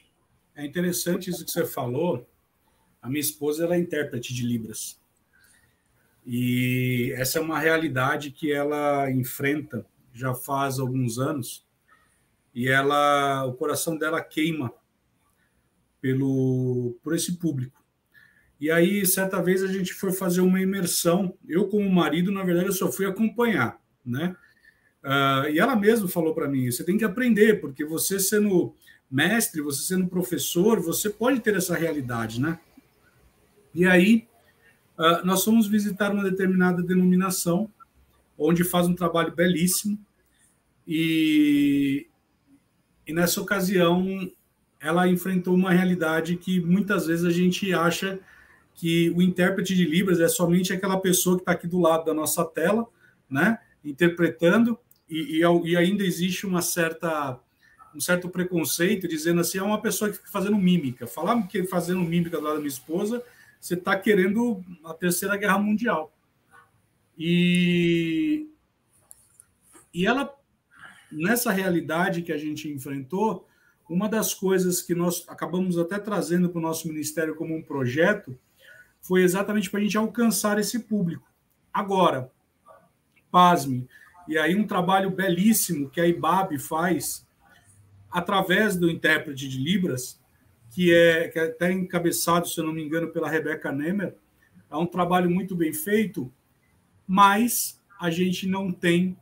É 0.54 0.64
interessante 0.64 1.30
isso 1.30 1.44
que 1.44 1.50
você 1.50 1.64
falou. 1.64 2.26
A 3.00 3.08
minha 3.08 3.20
esposa 3.20 3.64
ela 3.64 3.74
é 3.74 3.78
intérprete 3.78 4.34
de 4.34 4.44
Libras. 4.44 4.99
E 6.32 7.12
essa 7.16 7.40
é 7.40 7.42
uma 7.42 7.58
realidade 7.58 8.30
que 8.30 8.52
ela 8.52 9.10
enfrenta 9.10 9.84
já 10.14 10.32
faz 10.32 10.78
alguns 10.78 11.18
anos. 11.18 11.66
E 12.54 12.68
ela, 12.68 13.44
o 13.46 13.54
coração 13.54 13.98
dela 13.98 14.22
queima 14.22 14.72
pelo 16.00 16.96
por 17.02 17.16
esse 17.16 17.36
público. 17.36 17.84
E 18.60 18.70
aí, 18.70 19.04
certa 19.04 19.42
vez 19.42 19.60
a 19.64 19.66
gente 19.66 19.92
foi 19.92 20.12
fazer 20.12 20.40
uma 20.40 20.60
imersão. 20.60 21.36
Eu, 21.48 21.66
como 21.66 21.90
marido, 21.90 22.30
na 22.30 22.44
verdade, 22.44 22.68
eu 22.68 22.74
só 22.74 22.92
fui 22.92 23.06
acompanhar, 23.06 23.80
né? 24.06 24.36
Uh, 25.02 25.48
e 25.50 25.58
ela 25.58 25.74
mesma 25.74 26.06
falou 26.06 26.32
para 26.32 26.48
mim: 26.48 26.70
você 26.70 26.84
tem 26.84 26.96
que 26.96 27.04
aprender, 27.04 27.60
porque 27.60 27.84
você 27.84 28.20
sendo 28.20 28.72
mestre, 29.10 29.60
você 29.60 29.82
sendo 29.82 30.06
professor, 30.06 30.78
você 30.78 31.10
pode 31.10 31.40
ter 31.40 31.56
essa 31.56 31.74
realidade, 31.74 32.40
né? 32.40 32.60
E 33.74 33.84
aí, 33.84 34.28
uh, 35.00 35.24
nós 35.24 35.42
fomos 35.42 35.66
visitar 35.66 36.12
uma 36.12 36.22
determinada 36.22 36.82
denominação, 36.82 37.70
onde 38.36 38.62
faz 38.62 38.86
um 38.86 38.94
trabalho 38.94 39.34
belíssimo, 39.34 39.98
e, 40.86 42.06
e 43.06 43.12
nessa 43.12 43.40
ocasião 43.40 44.30
ela 44.80 45.08
enfrentou 45.08 45.54
uma 45.54 45.70
realidade 45.70 46.36
que 46.36 46.60
muitas 46.60 47.06
vezes 47.06 47.24
a 47.24 47.30
gente 47.30 47.72
acha 47.72 48.18
que 48.74 49.10
o 49.10 49.20
intérprete 49.20 49.74
de 49.74 49.84
Libras 49.84 50.20
é 50.20 50.28
somente 50.28 50.72
aquela 50.72 50.98
pessoa 50.98 51.36
que 51.36 51.42
está 51.42 51.52
aqui 51.52 51.66
do 51.66 51.78
lado 51.78 52.06
da 52.06 52.14
nossa 52.14 52.44
tela, 52.44 52.86
né, 53.28 53.58
interpretando, 53.84 54.78
e, 55.08 55.40
e, 55.40 55.70
e, 55.70 55.76
ainda 55.76 56.04
existe 56.04 56.46
uma 56.46 56.62
certa 56.62 57.38
um 57.92 58.00
certo 58.00 58.28
preconceito 58.28 59.08
dizendo 59.08 59.40
assim 59.40 59.58
é 59.58 59.62
uma 59.62 59.82
pessoa 59.82 60.08
que 60.08 60.16
fica 60.16 60.30
fazendo 60.30 60.56
mímica. 60.56 61.08
Falar 61.08 61.42
que 61.48 61.64
fazendo 61.64 62.00
mímica 62.00 62.38
do 62.38 62.44
lado 62.44 62.54
da 62.54 62.60
minha 62.60 62.68
esposa, 62.68 63.22
você 63.60 63.74
está 63.74 63.96
querendo 63.96 64.64
a 64.84 64.94
terceira 64.94 65.36
guerra 65.36 65.58
mundial. 65.58 66.12
E 67.18 68.48
e 69.92 70.06
ela 70.06 70.32
nessa 71.10 71.50
realidade 71.50 72.22
que 72.22 72.32
a 72.32 72.38
gente 72.38 72.68
enfrentou, 72.68 73.46
uma 73.88 74.08
das 74.08 74.32
coisas 74.32 74.80
que 74.80 74.94
nós 74.94 75.24
acabamos 75.28 75.76
até 75.76 75.98
trazendo 75.98 76.48
para 76.48 76.60
o 76.60 76.62
nosso 76.62 76.86
ministério 76.86 77.34
como 77.34 77.56
um 77.56 77.62
projeto 77.62 78.38
foi 79.00 79.22
exatamente 79.22 79.68
para 79.68 79.80
a 79.80 79.82
gente 79.82 79.98
alcançar 79.98 80.58
esse 80.58 80.78
público. 80.78 81.26
Agora, 81.72 82.30
pasme, 83.30 83.88
e 84.28 84.38
aí 84.38 84.54
um 84.54 84.66
trabalho 84.66 85.10
belíssimo 85.10 85.90
que 85.90 86.00
a 86.00 86.06
IBAB 86.06 86.58
faz 86.58 87.26
através 88.10 88.76
do 88.76 88.88
intérprete 88.88 89.48
de 89.48 89.58
Libras, 89.58 90.19
que 90.70 90.92
é, 90.94 91.28
que 91.28 91.38
é 91.38 91.44
até 91.44 91.72
encabeçado, 91.72 92.48
se 92.48 92.58
eu 92.58 92.64
não 92.64 92.72
me 92.72 92.82
engano, 92.82 93.08
pela 93.08 93.28
Rebeca 93.28 93.72
Nemer, 93.72 94.16
é 94.70 94.76
um 94.76 94.86
trabalho 94.86 95.30
muito 95.30 95.54
bem 95.54 95.72
feito, 95.72 96.32
mas 97.06 97.80
a 98.00 98.10
gente 98.10 98.46
não 98.46 98.72
tem 98.72 99.16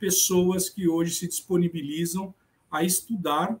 pessoas 0.00 0.68
que 0.68 0.88
hoje 0.88 1.14
se 1.14 1.28
disponibilizam 1.28 2.34
a 2.70 2.82
estudar. 2.82 3.60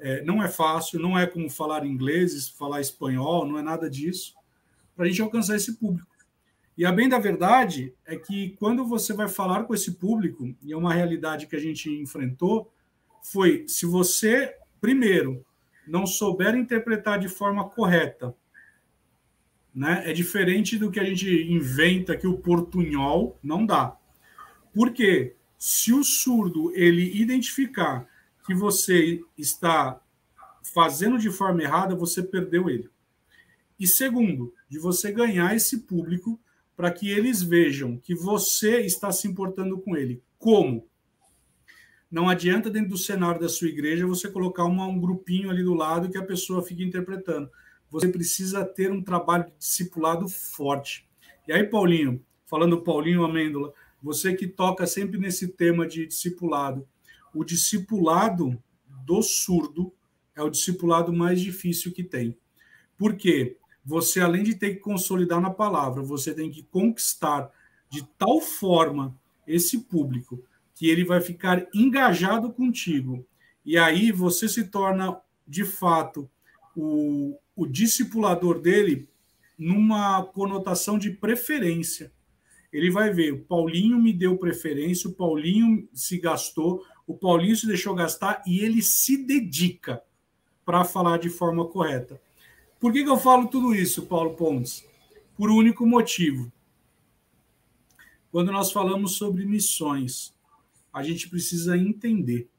É, 0.00 0.22
não 0.24 0.42
é 0.42 0.48
fácil, 0.48 1.00
não 1.00 1.18
é 1.18 1.26
como 1.26 1.50
falar 1.50 1.84
inglês, 1.84 2.48
falar 2.48 2.80
espanhol, 2.80 3.46
não 3.46 3.58
é 3.58 3.62
nada 3.62 3.88
disso 3.90 4.38
para 4.98 5.06
a 5.06 5.08
gente 5.08 5.22
alcançar 5.22 5.54
esse 5.54 5.76
público. 5.76 6.08
E 6.76 6.84
a 6.84 6.90
bem 6.90 7.08
da 7.08 7.20
verdade 7.20 7.94
é 8.04 8.16
que 8.16 8.56
quando 8.58 8.84
você 8.84 9.12
vai 9.12 9.28
falar 9.28 9.62
com 9.62 9.72
esse 9.72 9.92
público, 9.92 10.52
e 10.60 10.72
é 10.72 10.76
uma 10.76 10.92
realidade 10.92 11.46
que 11.46 11.54
a 11.54 11.60
gente 11.60 11.88
enfrentou, 11.88 12.68
foi 13.22 13.64
se 13.68 13.86
você, 13.86 14.56
primeiro, 14.80 15.46
não 15.88 16.06
souber 16.06 16.54
interpretar 16.54 17.18
de 17.18 17.28
forma 17.28 17.68
correta, 17.68 18.34
né, 19.74 20.02
é 20.06 20.12
diferente 20.12 20.78
do 20.78 20.90
que 20.90 20.98
a 20.98 21.04
gente 21.04 21.28
inventa 21.28 22.16
que 22.16 22.26
o 22.26 22.38
portunhol 22.38 23.38
não 23.42 23.64
dá. 23.64 23.96
Porque 24.74 25.34
se 25.58 25.92
o 25.92 26.02
surdo 26.04 26.72
ele 26.74 27.20
identificar 27.20 28.08
que 28.46 28.54
você 28.54 29.20
está 29.36 30.00
fazendo 30.62 31.18
de 31.18 31.30
forma 31.30 31.62
errada, 31.62 31.94
você 31.94 32.22
perdeu 32.22 32.68
ele. 32.68 32.88
E 33.78 33.86
segundo, 33.86 34.52
de 34.68 34.78
você 34.78 35.12
ganhar 35.12 35.54
esse 35.54 35.80
público 35.80 36.38
para 36.76 36.90
que 36.90 37.10
eles 37.10 37.42
vejam 37.42 37.98
que 37.98 38.14
você 38.14 38.80
está 38.80 39.10
se 39.12 39.26
importando 39.26 39.78
com 39.78 39.96
ele. 39.96 40.22
Como? 40.38 40.86
Não 42.10 42.28
adianta 42.28 42.70
dentro 42.70 42.90
do 42.90 42.98
cenário 42.98 43.40
da 43.40 43.48
sua 43.48 43.68
igreja 43.68 44.06
você 44.06 44.30
colocar 44.30 44.64
uma, 44.64 44.86
um 44.86 45.00
grupinho 45.00 45.50
ali 45.50 45.62
do 45.62 45.74
lado 45.74 46.10
que 46.10 46.18
a 46.18 46.24
pessoa 46.24 46.62
fica 46.62 46.82
interpretando. 46.82 47.50
Você 47.90 48.08
precisa 48.08 48.64
ter 48.64 48.90
um 48.90 49.02
trabalho 49.02 49.44
de 49.44 49.58
discipulado 49.58 50.28
forte. 50.28 51.08
E 51.46 51.52
aí, 51.52 51.64
Paulinho, 51.64 52.22
falando 52.46 52.82
Paulinho 52.82 53.24
Amêndola, 53.24 53.72
você 54.02 54.34
que 54.34 54.46
toca 54.46 54.86
sempre 54.86 55.18
nesse 55.18 55.48
tema 55.48 55.86
de 55.86 56.06
discipulado, 56.06 56.86
o 57.34 57.44
discipulado 57.44 58.62
do 59.04 59.22
surdo 59.22 59.92
é 60.34 60.42
o 60.42 60.50
discipulado 60.50 61.12
mais 61.12 61.40
difícil 61.40 61.92
que 61.92 62.04
tem. 62.04 62.36
Por 62.96 63.16
quê? 63.16 63.56
você, 63.88 64.20
além 64.20 64.42
de 64.42 64.54
ter 64.54 64.74
que 64.74 64.80
consolidar 64.80 65.40
na 65.40 65.48
palavra, 65.48 66.02
você 66.02 66.34
tem 66.34 66.50
que 66.50 66.62
conquistar 66.62 67.50
de 67.88 68.06
tal 68.18 68.38
forma 68.38 69.16
esse 69.46 69.78
público 69.78 70.44
que 70.78 70.88
ele 70.88 71.04
vai 71.04 71.20
ficar 71.20 71.66
engajado 71.74 72.52
contigo. 72.52 73.26
E 73.64 73.76
aí 73.76 74.12
você 74.12 74.48
se 74.48 74.68
torna, 74.68 75.20
de 75.44 75.64
fato, 75.64 76.30
o, 76.76 77.36
o 77.56 77.66
discipulador 77.66 78.60
dele 78.60 79.08
numa 79.58 80.22
conotação 80.22 80.96
de 80.96 81.10
preferência. 81.10 82.12
Ele 82.72 82.92
vai 82.92 83.12
ver, 83.12 83.32
o 83.32 83.40
Paulinho 83.40 83.98
me 83.98 84.12
deu 84.12 84.38
preferência, 84.38 85.10
o 85.10 85.14
Paulinho 85.14 85.88
se 85.92 86.16
gastou, 86.16 86.84
o 87.08 87.14
Paulinho 87.14 87.56
se 87.56 87.66
deixou 87.66 87.92
gastar 87.92 88.40
e 88.46 88.60
ele 88.60 88.80
se 88.80 89.16
dedica 89.16 90.00
para 90.64 90.84
falar 90.84 91.18
de 91.18 91.28
forma 91.28 91.66
correta. 91.66 92.20
Por 92.78 92.92
que, 92.92 93.02
que 93.02 93.10
eu 93.10 93.18
falo 93.18 93.48
tudo 93.48 93.74
isso, 93.74 94.06
Paulo 94.06 94.34
Pontes? 94.34 94.86
Por 95.36 95.50
um 95.50 95.56
único 95.56 95.84
motivo. 95.84 96.52
Quando 98.30 98.52
nós 98.52 98.70
falamos 98.70 99.16
sobre 99.16 99.44
missões, 99.44 100.37
a 100.98 101.02
gente 101.04 101.30
precisa 101.30 101.76
entender 101.76 102.50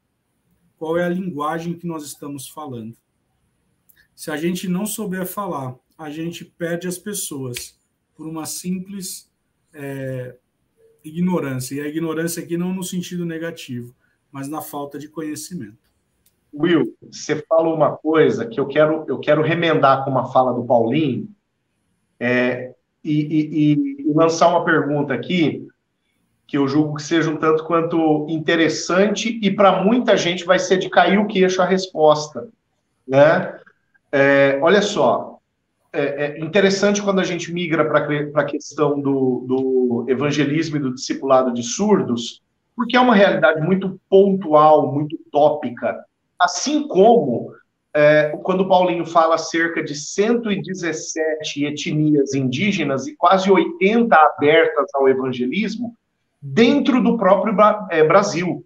qual 0.78 0.96
é 0.96 1.04
a 1.04 1.10
linguagem 1.10 1.74
que 1.74 1.86
nós 1.86 2.04
estamos 2.04 2.48
falando. 2.48 2.96
Se 4.14 4.30
a 4.30 4.36
gente 4.38 4.66
não 4.66 4.86
souber 4.86 5.26
falar, 5.26 5.76
a 5.98 6.08
gente 6.08 6.42
perde 6.42 6.88
as 6.88 6.96
pessoas 6.96 7.78
por 8.14 8.26
uma 8.26 8.46
simples 8.46 9.30
é, 9.74 10.36
ignorância. 11.04 11.74
E 11.74 11.80
a 11.82 11.86
ignorância 11.86 12.42
aqui 12.42 12.56
não 12.56 12.72
no 12.72 12.82
sentido 12.82 13.26
negativo, 13.26 13.94
mas 14.32 14.48
na 14.48 14.62
falta 14.62 14.98
de 14.98 15.06
conhecimento. 15.06 15.90
Will, 16.52 16.96
você 17.12 17.36
falou 17.42 17.74
uma 17.74 17.94
coisa 17.94 18.46
que 18.46 18.58
eu 18.58 18.66
quero, 18.66 19.04
eu 19.06 19.18
quero 19.18 19.42
remendar 19.42 20.02
com 20.02 20.10
uma 20.10 20.32
fala 20.32 20.54
do 20.54 20.64
Paulinho 20.64 21.28
é, 22.18 22.74
e, 23.04 23.20
e, 23.20 24.00
e, 24.00 24.12
lançar 24.14 24.48
uma 24.48 24.64
pergunta 24.64 25.12
aqui 25.12 25.68
que 26.50 26.58
eu 26.58 26.66
julgo 26.66 26.96
que 26.96 27.02
seja 27.04 27.30
um 27.30 27.36
tanto 27.36 27.62
quanto 27.62 28.26
interessante 28.28 29.38
e 29.40 29.52
para 29.52 29.84
muita 29.84 30.16
gente 30.16 30.44
vai 30.44 30.58
ser 30.58 30.78
de 30.78 30.90
cair 30.90 31.16
o 31.16 31.28
queixo 31.28 31.62
a 31.62 31.64
resposta. 31.64 32.48
Né? 33.06 33.56
É, 34.10 34.58
olha 34.60 34.82
só, 34.82 35.38
é, 35.92 36.02
é, 36.02 36.40
interessante 36.40 37.00
quando 37.00 37.20
a 37.20 37.24
gente 37.24 37.52
migra 37.52 37.84
para 37.84 38.42
a 38.42 38.44
questão 38.44 39.00
do, 39.00 39.44
do 39.46 40.06
evangelismo 40.08 40.76
e 40.76 40.80
do 40.80 40.92
discipulado 40.92 41.54
de 41.54 41.62
surdos, 41.62 42.42
porque 42.74 42.96
é 42.96 43.00
uma 43.00 43.14
realidade 43.14 43.60
muito 43.60 44.00
pontual, 44.10 44.92
muito 44.92 45.16
tópica 45.30 46.04
Assim 46.40 46.88
como 46.88 47.52
é, 47.94 48.34
quando 48.42 48.66
Paulinho 48.66 49.04
fala 49.04 49.36
cerca 49.36 49.84
de 49.84 49.94
117 49.94 51.64
etnias 51.64 52.34
indígenas 52.34 53.06
e 53.06 53.14
quase 53.14 53.50
80 53.50 54.16
abertas 54.16 54.86
ao 54.94 55.06
evangelismo 55.06 55.94
dentro 56.40 57.02
do 57.02 57.16
próprio 57.16 57.54
é, 57.90 58.04
Brasil. 58.04 58.64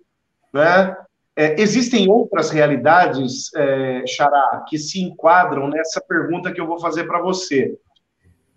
Né? 0.52 0.96
É, 1.36 1.60
existem 1.60 2.08
outras 2.08 2.50
realidades, 2.50 3.52
é, 3.54 4.04
Xará, 4.06 4.64
que 4.68 4.78
se 4.78 5.02
enquadram 5.02 5.68
nessa 5.68 6.00
pergunta 6.00 6.52
que 6.52 6.60
eu 6.60 6.66
vou 6.66 6.78
fazer 6.78 7.04
para 7.04 7.20
você. 7.20 7.76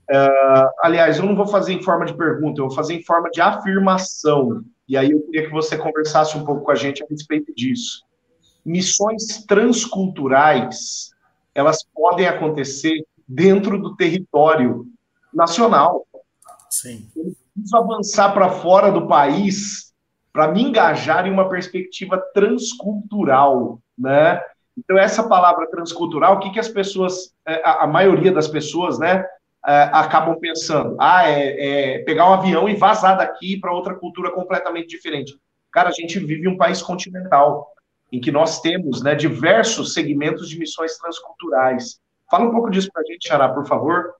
Uh, 0.10 0.70
aliás, 0.82 1.18
eu 1.18 1.26
não 1.26 1.36
vou 1.36 1.48
fazer 1.48 1.74
em 1.74 1.84
forma 1.84 2.06
de 2.06 2.16
pergunta, 2.16 2.62
eu 2.62 2.68
vou 2.68 2.76
fazer 2.76 2.94
em 2.94 3.04
forma 3.04 3.30
de 3.30 3.42
afirmação. 3.42 4.64
E 4.88 4.96
aí 4.96 5.12
eu 5.12 5.22
queria 5.24 5.48
que 5.48 5.52
você 5.52 5.78
conversasse 5.78 6.38
um 6.38 6.46
pouco 6.46 6.64
com 6.64 6.72
a 6.72 6.76
gente 6.76 7.04
a 7.04 7.08
respeito 7.10 7.54
disso. 7.54 8.06
Missões 8.66 9.44
transculturais, 9.46 11.12
elas 11.54 11.84
podem 11.94 12.26
acontecer 12.26 13.06
dentro 13.28 13.78
do 13.78 13.98
território 13.98 14.86
nacional. 15.34 16.08
Sim. 16.70 17.06
Preciso 17.58 17.78
avançar 17.78 18.34
para 18.34 18.50
fora 18.50 18.92
do 18.92 19.08
país 19.08 19.94
para 20.32 20.52
me 20.52 20.62
engajar 20.62 21.26
em 21.26 21.32
uma 21.32 21.50
perspectiva 21.50 22.24
transcultural, 22.32 23.80
né? 23.98 24.40
Então, 24.78 24.96
essa 24.96 25.28
palavra 25.28 25.68
transcultural, 25.72 26.36
o 26.36 26.40
que, 26.40 26.52
que 26.52 26.60
as 26.60 26.68
pessoas, 26.68 27.34
é, 27.48 27.60
a, 27.66 27.88
maioria 27.88 28.32
das 28.32 28.48
pessoas, 28.48 29.00
né, 29.00 29.26
é, 29.66 29.90
acabam 29.92 30.40
pensando? 30.40 30.96
Ah, 31.00 31.28
é, 31.28 31.96
é 31.96 32.00
pegar 32.04 32.30
um 32.30 32.34
avião 32.34 32.70
e 32.70 32.76
vazar 32.76 33.18
daqui 33.18 33.60
para 33.60 33.74
outra 33.74 33.96
cultura 33.96 34.32
completamente 34.32 34.90
diferente. 34.90 35.36
Cara, 35.72 35.90
a 35.90 35.92
gente 35.92 36.20
vive 36.20 36.48
um 36.48 36.56
país 36.56 36.84
continental, 36.84 37.74
em 38.12 38.22
que 38.22 38.32
nós 38.32 38.62
temos 38.62 39.02
né, 39.02 39.16
diversos 39.16 39.96
segmentos 39.96 40.48
de 40.48 40.60
missões 40.60 40.96
transculturais. 40.98 42.00
Fala 42.30 42.46
um 42.46 42.52
pouco 42.52 42.70
disso 42.70 42.92
para 42.94 43.02
a 43.02 43.06
gente, 43.06 43.28
Xará, 43.28 43.50
por 43.50 43.66
favor. 43.66 44.14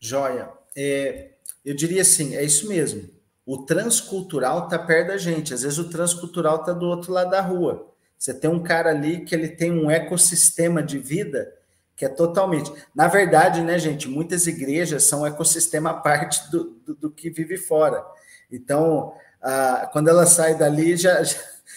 Joia. 0.00 0.50
É, 0.76 1.29
eu 1.64 1.74
diria 1.74 2.02
assim, 2.02 2.36
é 2.36 2.42
isso 2.42 2.68
mesmo. 2.68 3.08
O 3.44 3.58
transcultural 3.58 4.64
está 4.64 4.78
perto 4.78 5.08
da 5.08 5.16
gente. 5.16 5.52
Às 5.52 5.62
vezes 5.62 5.78
o 5.78 5.88
transcultural 5.88 6.60
está 6.60 6.72
do 6.72 6.86
outro 6.86 7.12
lado 7.12 7.30
da 7.30 7.40
rua. 7.40 7.88
Você 8.16 8.34
tem 8.34 8.50
um 8.50 8.62
cara 8.62 8.90
ali 8.90 9.24
que 9.24 9.34
ele 9.34 9.48
tem 9.48 9.72
um 9.72 9.90
ecossistema 9.90 10.82
de 10.82 10.98
vida 10.98 11.52
que 12.00 12.04
é 12.06 12.08
totalmente. 12.08 12.72
Na 12.94 13.08
verdade, 13.08 13.60
né, 13.60 13.78
gente, 13.78 14.08
muitas 14.08 14.46
igrejas 14.46 15.04
são 15.04 15.20
um 15.20 15.26
ecossistema 15.26 15.90
à 15.90 15.94
parte 15.94 16.50
do, 16.50 16.80
do, 16.86 16.94
do 16.94 17.10
que 17.10 17.28
vive 17.28 17.58
fora. 17.58 18.02
Então, 18.50 19.12
quando 19.92 20.08
ela 20.08 20.24
sai 20.24 20.56
dali, 20.56 20.96
já, 20.96 21.22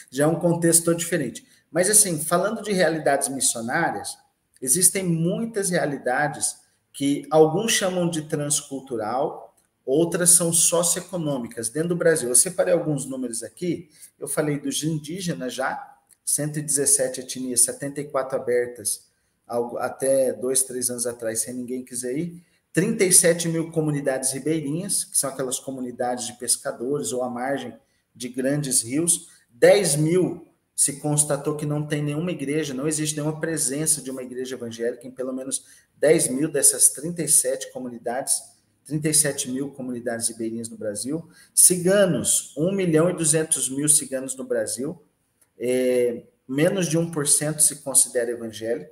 já 0.10 0.24
é 0.24 0.28
um 0.28 0.40
contexto 0.40 0.96
diferente. 0.96 1.46
Mas, 1.70 1.90
assim, 1.90 2.24
falando 2.24 2.62
de 2.62 2.72
realidades 2.72 3.28
missionárias, 3.28 4.18
existem 4.62 5.04
muitas 5.04 5.70
realidades 5.70 6.58
que 6.94 7.28
alguns 7.30 7.74
chamam 7.74 8.10
de 8.10 8.22
transcultural, 8.22 9.43
outras 9.86 10.32
são 10.32 10.52
socioeconômicas 10.54 11.70
dentro 11.70 11.90
do 11.90 11.96
Brasil. 11.96 12.30
Eu 12.30 12.36
separei 12.36 12.74
alguns 12.74 13.06
números 13.06 13.44
aqui, 13.44 13.90
eu 14.20 14.28
falei 14.28 14.60
dos 14.60 14.84
indígenas 14.84 15.54
já, 15.54 15.98
117 16.26 17.22
etnias, 17.22 17.64
74 17.64 18.38
abertas, 18.38 19.08
até 19.78 20.32
dois, 20.34 20.64
três 20.64 20.90
anos 20.90 21.06
atrás, 21.06 21.42
sem 21.42 21.54
ninguém 21.54 21.84
quiser 21.84 22.18
ir. 22.18 22.44
37 22.72 23.50
mil 23.50 23.72
comunidades 23.72 24.32
ribeirinhas, 24.32 25.04
que 25.04 25.18
são 25.18 25.30
aquelas 25.30 25.60
comunidades 25.60 26.26
de 26.26 26.34
pescadores 26.34 27.12
ou 27.12 27.22
à 27.22 27.30
margem 27.30 27.78
de 28.16 28.30
grandes 28.30 28.82
rios. 28.82 29.28
10 29.52 29.98
mil 29.98 30.48
se 30.76 30.94
constatou 31.00 31.56
que 31.56 31.68
não 31.68 31.86
tem 31.86 32.02
nenhuma 32.02 32.32
igreja, 32.32 32.74
não 32.74 32.88
existe 32.88 33.16
nenhuma 33.16 33.40
presença 33.40 34.02
de 34.02 34.10
uma 34.10 34.24
igreja 34.24 34.56
evangélica 34.56 35.08
em 35.08 35.12
pelo 35.12 35.32
menos 35.32 35.66
10 35.98 36.30
mil 36.30 36.52
dessas 36.52 36.90
37 36.90 37.72
comunidades, 37.72 38.42
37 38.86 39.52
mil 39.52 39.72
comunidades 39.72 40.28
ribeirinhas 40.30 40.70
no 40.70 40.78
Brasil. 40.78 41.28
Ciganos, 41.54 42.54
1 42.58 42.72
milhão 42.74 43.10
e 43.10 43.14
200 43.14 43.70
mil 43.70 43.88
ciganos 43.88 44.36
no 44.36 44.44
Brasil 44.44 45.02
é, 45.58 46.24
menos 46.48 46.88
de 46.88 46.98
1% 46.98 47.60
se 47.60 47.78
considera 47.78 48.32
evangélico. 48.32 48.92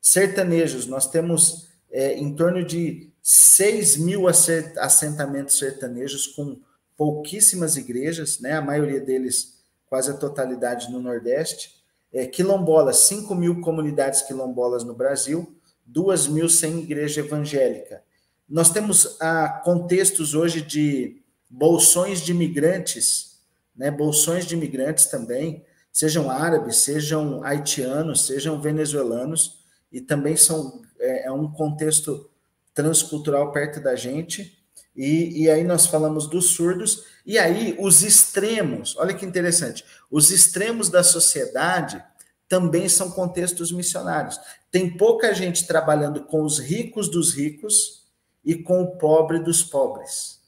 Sertanejos, 0.00 0.86
nós 0.86 1.10
temos 1.10 1.68
é, 1.90 2.14
em 2.14 2.34
torno 2.34 2.64
de 2.64 3.10
6 3.22 3.96
mil 3.96 4.28
assentamentos 4.28 5.58
sertanejos 5.58 6.28
com 6.28 6.60
pouquíssimas 6.96 7.76
igrejas, 7.76 8.38
né? 8.38 8.52
a 8.52 8.62
maioria 8.62 9.00
deles, 9.00 9.58
quase 9.86 10.10
a 10.10 10.14
totalidade 10.14 10.90
no 10.90 11.00
Nordeste. 11.00 11.74
É, 12.12 12.26
quilombolas, 12.26 13.08
5 13.08 13.34
mil 13.34 13.60
comunidades 13.60 14.22
quilombolas 14.22 14.84
no 14.84 14.94
Brasil, 14.94 15.54
2 15.84 16.28
mil 16.28 16.48
sem 16.48 16.78
igreja 16.78 17.20
evangélica. 17.20 18.02
Nós 18.48 18.70
temos 18.70 19.16
ah, 19.20 19.60
contextos 19.64 20.34
hoje 20.34 20.62
de 20.62 21.20
bolsões 21.50 22.20
de 22.20 22.30
imigrantes, 22.30 23.40
né? 23.74 23.90
bolsões 23.90 24.46
de 24.46 24.54
imigrantes 24.54 25.06
também, 25.06 25.64
sejam 25.92 26.30
árabes, 26.30 26.76
sejam 26.76 27.42
haitianos, 27.42 28.26
sejam 28.26 28.60
venezuelanos, 28.60 29.64
e 29.90 30.00
também 30.00 30.36
são 30.36 30.82
é, 31.00 31.26
é 31.26 31.32
um 31.32 31.50
contexto 31.50 32.30
transcultural 32.74 33.50
perto 33.52 33.80
da 33.80 33.96
gente. 33.96 34.56
E, 34.94 35.42
e 35.42 35.50
aí 35.50 35.64
nós 35.64 35.86
falamos 35.86 36.28
dos 36.28 36.50
surdos, 36.50 37.04
e 37.24 37.38
aí 37.38 37.76
os 37.80 38.02
extremos, 38.02 38.96
olha 38.96 39.12
que 39.12 39.26
interessante, 39.26 39.84
os 40.10 40.30
extremos 40.30 40.88
da 40.88 41.02
sociedade 41.02 42.02
também 42.48 42.88
são 42.88 43.10
contextos 43.10 43.72
missionários. 43.72 44.38
Tem 44.70 44.96
pouca 44.96 45.34
gente 45.34 45.66
trabalhando 45.66 46.24
com 46.24 46.44
os 46.44 46.58
ricos 46.58 47.10
dos 47.10 47.34
ricos 47.34 48.05
e 48.46 48.54
com 48.54 48.82
o 48.82 48.96
pobre 48.96 49.40
dos 49.40 49.62
pobres, 49.62 50.40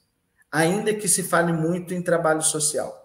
ainda 0.51 0.91
que 0.93 1.07
se 1.07 1.21
fale 1.21 1.53
muito 1.53 1.93
em 1.93 2.01
trabalho 2.01 2.41
social 2.41 2.99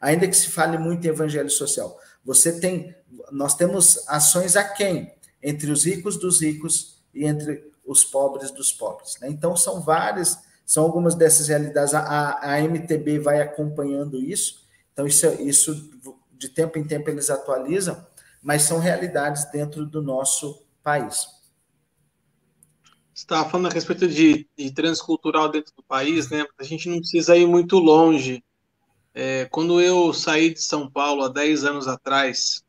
ainda 0.00 0.26
que 0.28 0.36
se 0.36 0.48
fale 0.48 0.78
muito 0.78 1.06
em 1.06 1.10
evangelho 1.10 1.50
social. 1.50 1.98
Você 2.24 2.60
tem, 2.60 2.94
nós 3.30 3.54
temos 3.54 4.06
ações 4.08 4.56
a 4.56 4.64
quem? 4.64 5.12
Entre 5.42 5.70
os 5.70 5.84
ricos 5.84 6.16
dos 6.16 6.40
ricos 6.40 7.02
e 7.14 7.24
entre 7.24 7.70
os 7.84 8.04
pobres 8.04 8.50
dos 8.50 8.72
pobres. 8.72 9.18
Né? 9.20 9.28
Então, 9.28 9.56
são 9.56 9.80
várias, 9.80 10.38
são 10.64 10.84
algumas 10.84 11.14
dessas 11.14 11.48
realidades. 11.48 11.94
A, 11.94 12.38
a 12.40 12.60
MTB 12.60 13.18
vai 13.18 13.40
acompanhando 13.40 14.20
isso, 14.20 14.66
então, 14.92 15.06
isso, 15.06 15.26
isso 15.40 15.90
de 16.32 16.48
tempo 16.48 16.78
em 16.78 16.84
tempo 16.84 17.08
eles 17.08 17.30
atualizam, 17.30 18.04
mas 18.42 18.62
são 18.62 18.78
realidades 18.78 19.44
dentro 19.50 19.86
do 19.86 20.02
nosso 20.02 20.64
país. 20.82 21.37
Estava 23.18 23.50
falando 23.50 23.66
a 23.66 23.74
respeito 23.74 24.06
de, 24.06 24.46
de 24.56 24.70
transcultural 24.70 25.48
dentro 25.48 25.72
do 25.76 25.82
país, 25.82 26.30
né? 26.30 26.46
A 26.56 26.62
gente 26.62 26.88
não 26.88 26.98
precisa 26.98 27.36
ir 27.36 27.46
muito 27.46 27.76
longe 27.78 28.44
é, 29.12 29.48
quando 29.50 29.80
eu 29.80 30.14
saí 30.14 30.54
de 30.54 30.62
São 30.62 30.88
Paulo 30.88 31.24
há 31.24 31.28
10 31.28 31.64
anos 31.64 31.88
atrás 31.88 32.62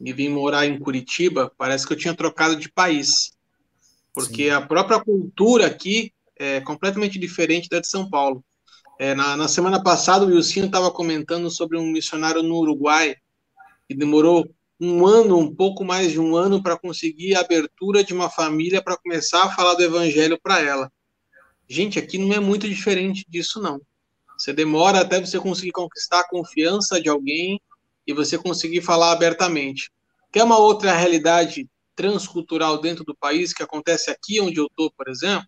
e 0.00 0.12
vim 0.12 0.28
morar 0.28 0.64
em 0.64 0.78
Curitiba, 0.78 1.52
parece 1.58 1.84
que 1.84 1.92
eu 1.92 1.96
tinha 1.96 2.14
trocado 2.14 2.54
de 2.54 2.70
país. 2.70 3.32
Porque 4.14 4.44
Sim. 4.44 4.50
a 4.50 4.60
própria 4.60 5.00
cultura 5.00 5.66
aqui 5.66 6.12
é 6.38 6.60
completamente 6.60 7.18
diferente 7.18 7.68
da 7.68 7.80
de 7.80 7.88
São 7.88 8.08
Paulo. 8.08 8.44
É, 9.00 9.16
na, 9.16 9.36
na, 9.36 9.48
semana 9.48 9.82
passada, 9.82 10.24
o 10.24 10.28
Wilson 10.28 10.66
estava 10.66 10.92
comentando 10.92 11.50
sobre 11.50 11.76
um 11.76 11.90
missionário 11.90 12.44
no 12.44 12.58
Uruguai 12.58 13.16
que 13.88 13.94
demorou 13.94 14.48
um 14.80 15.06
ano, 15.06 15.38
um 15.38 15.54
pouco 15.54 15.84
mais 15.84 16.10
de 16.10 16.18
um 16.18 16.34
ano, 16.34 16.62
para 16.62 16.78
conseguir 16.78 17.34
a 17.34 17.40
abertura 17.40 18.02
de 18.02 18.14
uma 18.14 18.30
família 18.30 18.82
para 18.82 18.96
começar 18.96 19.44
a 19.44 19.50
falar 19.50 19.74
do 19.74 19.82
evangelho 19.82 20.40
para 20.42 20.60
ela. 20.60 20.90
Gente, 21.68 21.98
aqui 21.98 22.16
não 22.16 22.32
é 22.32 22.40
muito 22.40 22.66
diferente 22.66 23.24
disso, 23.28 23.60
não. 23.60 23.80
Você 24.38 24.54
demora 24.54 25.00
até 25.00 25.20
você 25.20 25.38
conseguir 25.38 25.72
conquistar 25.72 26.20
a 26.20 26.28
confiança 26.28 27.00
de 27.00 27.10
alguém 27.10 27.60
e 28.06 28.14
você 28.14 28.38
conseguir 28.38 28.80
falar 28.80 29.12
abertamente. 29.12 29.90
Quer 30.32 30.44
uma 30.44 30.56
outra 30.56 30.92
realidade 30.92 31.68
transcultural 31.94 32.80
dentro 32.80 33.04
do 33.04 33.14
país 33.14 33.52
que 33.52 33.62
acontece 33.62 34.10
aqui 34.10 34.40
onde 34.40 34.58
eu 34.58 34.66
estou, 34.66 34.90
por 34.90 35.08
exemplo? 35.08 35.46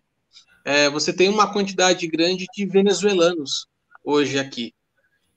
É, 0.63 0.89
você 0.91 1.11
tem 1.11 1.27
uma 1.27 1.51
quantidade 1.51 2.05
grande 2.07 2.45
de 2.53 2.65
venezuelanos 2.67 3.65
hoje 4.03 4.37
aqui. 4.37 4.73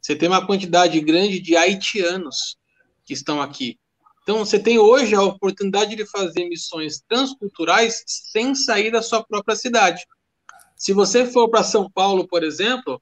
Você 0.01 0.15
tem 0.15 0.29
uma 0.29 0.47
quantidade 0.47 1.01
grande 1.01 1.41
de 1.41 1.57
haitianos 1.57 2.59
que 3.05 3.15
estão 3.15 3.41
aqui. 3.41 3.79
Então, 4.27 4.39
você 4.39 4.59
tem 4.59 4.77
hoje 4.77 5.15
a 5.15 5.23
oportunidade 5.23 5.95
de 5.95 6.05
fazer 6.05 6.49
missões 6.49 7.01
transculturais 7.09 8.03
sem 8.07 8.57
sair 8.57 8.91
da 8.91 9.01
sua 9.01 9.23
própria 9.23 9.55
cidade. 9.55 10.05
Se 10.75 10.93
você 10.93 11.25
for 11.25 11.49
para 11.49 11.63
São 11.63 11.89
Paulo, 11.89 12.27
por 12.27 12.43
exemplo, 12.43 13.01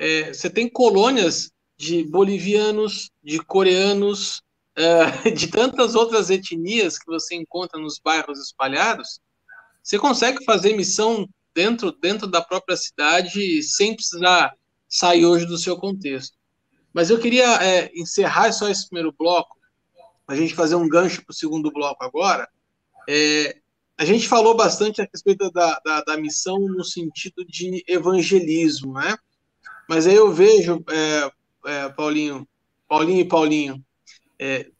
é, 0.00 0.32
você 0.32 0.50
tem 0.50 0.68
colônias 0.68 1.52
de 1.76 2.02
bolivianos, 2.02 3.08
de 3.22 3.38
coreanos, 3.38 4.42
é, 4.74 5.30
de 5.30 5.46
tantas 5.46 5.94
outras 5.94 6.28
etnias 6.28 6.98
que 6.98 7.06
você 7.06 7.36
encontra 7.36 7.80
nos 7.80 8.00
bairros 8.00 8.40
espalhados. 8.40 9.20
Você 9.80 9.96
consegue 9.96 10.44
fazer 10.44 10.74
missão 10.74 11.28
dentro, 11.54 11.92
dentro 11.92 12.26
da 12.26 12.42
própria 12.42 12.76
cidade 12.76 13.62
sem 13.62 13.94
precisar 13.94 14.52
sair 14.88 15.24
hoje 15.24 15.46
do 15.46 15.56
seu 15.56 15.76
contexto. 15.76 16.36
Mas 16.92 17.10
eu 17.10 17.20
queria 17.20 17.62
é, 17.62 17.92
encerrar 17.94 18.50
só 18.50 18.68
esse 18.68 18.88
primeiro 18.88 19.14
bloco, 19.16 19.53
a 20.26 20.34
gente 20.34 20.54
fazer 20.54 20.74
um 20.74 20.88
gancho 20.88 21.24
para 21.24 21.32
o 21.32 21.36
segundo 21.36 21.70
bloco 21.70 22.02
agora. 22.04 22.48
É, 23.08 23.56
a 23.96 24.04
gente 24.04 24.26
falou 24.26 24.56
bastante 24.56 25.00
a 25.00 25.08
respeito 25.10 25.50
da, 25.50 25.80
da, 25.84 26.00
da, 26.02 26.16
missão 26.16 26.58
no 26.58 26.84
sentido 26.84 27.44
de 27.44 27.84
evangelismo, 27.86 28.94
né? 28.94 29.16
Mas 29.88 30.06
aí 30.06 30.14
eu 30.14 30.32
vejo, 30.32 30.82
é, 30.90 31.30
é, 31.66 31.88
Paulinho, 31.90 32.48
Paulinho 32.88 33.20
e 33.20 33.28
Paulinho, 33.28 33.84
é, 34.38 34.70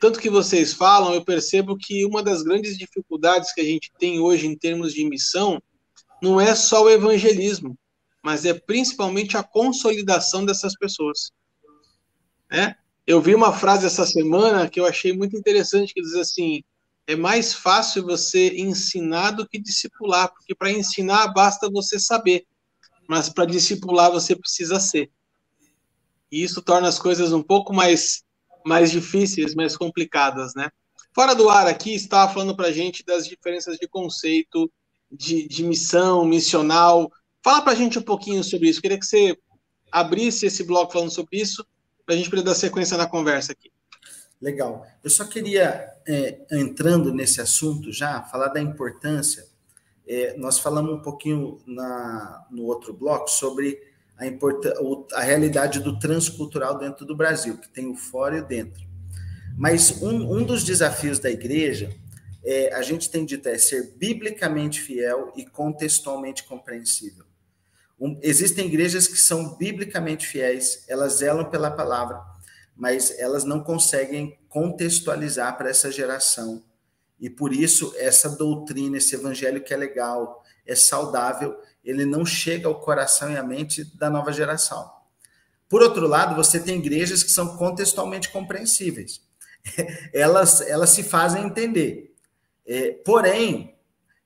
tanto 0.00 0.20
que 0.20 0.30
vocês 0.30 0.72
falam, 0.72 1.14
eu 1.14 1.24
percebo 1.24 1.76
que 1.76 2.04
uma 2.04 2.22
das 2.22 2.42
grandes 2.42 2.76
dificuldades 2.76 3.52
que 3.52 3.60
a 3.60 3.64
gente 3.64 3.92
tem 3.98 4.20
hoje 4.20 4.46
em 4.46 4.56
termos 4.56 4.92
de 4.92 5.04
missão 5.04 5.62
não 6.22 6.40
é 6.40 6.54
só 6.54 6.84
o 6.84 6.90
evangelismo, 6.90 7.76
mas 8.22 8.44
é 8.44 8.54
principalmente 8.54 9.36
a 9.36 9.42
consolidação 9.42 10.44
dessas 10.44 10.76
pessoas. 10.76 11.30
É? 12.50 12.74
Eu 13.06 13.20
vi 13.20 13.34
uma 13.34 13.52
frase 13.52 13.86
essa 13.86 14.06
semana 14.06 14.68
que 14.68 14.80
eu 14.80 14.86
achei 14.86 15.12
muito 15.12 15.36
interessante, 15.36 15.92
que 15.92 16.00
diz 16.00 16.14
assim: 16.14 16.62
é 17.06 17.14
mais 17.14 17.52
fácil 17.52 18.04
você 18.04 18.56
ensinar 18.56 19.32
do 19.32 19.46
que 19.46 19.58
discipular, 19.58 20.32
porque 20.32 20.54
para 20.54 20.70
ensinar 20.70 21.28
basta 21.28 21.70
você 21.70 21.98
saber, 21.98 22.46
mas 23.06 23.28
para 23.28 23.44
discipular 23.44 24.10
você 24.10 24.34
precisa 24.34 24.80
ser. 24.80 25.10
E 26.32 26.42
isso 26.42 26.62
torna 26.62 26.88
as 26.88 26.98
coisas 26.98 27.32
um 27.32 27.42
pouco 27.42 27.74
mais, 27.74 28.24
mais 28.64 28.90
difíceis, 28.90 29.54
mais 29.54 29.76
complicadas, 29.76 30.54
né? 30.54 30.70
Fora 31.12 31.34
do 31.34 31.48
ar 31.48 31.66
aqui, 31.66 31.94
estava 31.94 32.32
falando 32.32 32.56
para 32.56 32.68
a 32.68 32.72
gente 32.72 33.04
das 33.04 33.28
diferenças 33.28 33.76
de 33.76 33.86
conceito, 33.86 34.68
de, 35.12 35.46
de 35.46 35.62
missão, 35.62 36.24
missional. 36.24 37.12
Fala 37.42 37.62
para 37.62 37.72
a 37.72 37.76
gente 37.76 37.98
um 37.98 38.02
pouquinho 38.02 38.42
sobre 38.42 38.68
isso. 38.68 38.80
Queria 38.80 38.98
que 38.98 39.06
você 39.06 39.38
abrisse 39.92 40.46
esse 40.46 40.64
bloco 40.64 40.92
falando 40.92 41.12
sobre 41.12 41.40
isso, 41.40 41.64
para 42.04 42.14
a 42.14 42.18
gente 42.18 42.30
poder 42.30 42.42
dar 42.42 42.54
sequência 42.54 42.96
na 42.96 43.06
conversa 43.06 43.52
aqui. 43.52 43.70
Legal. 44.40 44.86
Eu 45.02 45.10
só 45.10 45.24
queria, 45.24 45.88
é, 46.06 46.38
entrando 46.52 47.12
nesse 47.12 47.40
assunto 47.40 47.90
já, 47.92 48.22
falar 48.22 48.48
da 48.48 48.60
importância. 48.60 49.46
É, 50.06 50.36
nós 50.36 50.58
falamos 50.58 50.92
um 50.92 51.00
pouquinho 51.00 51.62
na, 51.66 52.46
no 52.50 52.64
outro 52.64 52.92
bloco 52.92 53.28
sobre 53.28 53.80
a, 54.18 55.18
a 55.18 55.22
realidade 55.22 55.80
do 55.80 55.98
transcultural 55.98 56.78
dentro 56.78 57.06
do 57.06 57.16
Brasil, 57.16 57.56
que 57.56 57.68
tem 57.68 57.90
o 57.90 57.96
fora 57.96 58.36
e 58.36 58.40
o 58.40 58.46
dentro. 58.46 58.84
Mas 59.56 60.02
um, 60.02 60.36
um 60.36 60.44
dos 60.44 60.64
desafios 60.64 61.18
da 61.18 61.30
igreja, 61.30 61.90
é, 62.44 62.74
a 62.74 62.82
gente 62.82 63.10
tem 63.10 63.24
dito, 63.24 63.48
é 63.48 63.56
ser 63.56 63.94
biblicamente 63.96 64.80
fiel 64.80 65.32
e 65.36 65.46
contextualmente 65.46 66.44
compreensível. 66.44 67.24
Um, 67.98 68.18
existem 68.22 68.66
igrejas 68.66 69.06
que 69.06 69.16
são 69.16 69.56
biblicamente 69.56 70.26
fiéis, 70.26 70.84
elas 70.88 71.14
zelam 71.14 71.48
pela 71.48 71.70
palavra, 71.70 72.20
mas 72.76 73.16
elas 73.18 73.44
não 73.44 73.60
conseguem 73.60 74.38
contextualizar 74.48 75.56
para 75.56 75.70
essa 75.70 75.90
geração. 75.90 76.62
E 77.20 77.30
por 77.30 77.52
isso, 77.52 77.94
essa 77.96 78.28
doutrina, 78.28 78.98
esse 78.98 79.14
evangelho 79.14 79.62
que 79.62 79.72
é 79.72 79.76
legal, 79.76 80.42
é 80.66 80.74
saudável, 80.74 81.56
ele 81.84 82.04
não 82.04 82.24
chega 82.24 82.66
ao 82.66 82.80
coração 82.80 83.30
e 83.30 83.36
à 83.36 83.42
mente 83.42 83.84
da 83.96 84.10
nova 84.10 84.32
geração. 84.32 84.90
Por 85.68 85.82
outro 85.82 86.06
lado, 86.06 86.34
você 86.34 86.60
tem 86.60 86.78
igrejas 86.78 87.22
que 87.22 87.30
são 87.30 87.56
contextualmente 87.56 88.30
compreensíveis. 88.30 89.22
Elas, 90.12 90.60
elas 90.60 90.90
se 90.90 91.02
fazem 91.02 91.42
entender. 91.42 92.14
É, 92.66 92.92
porém, 93.04 93.73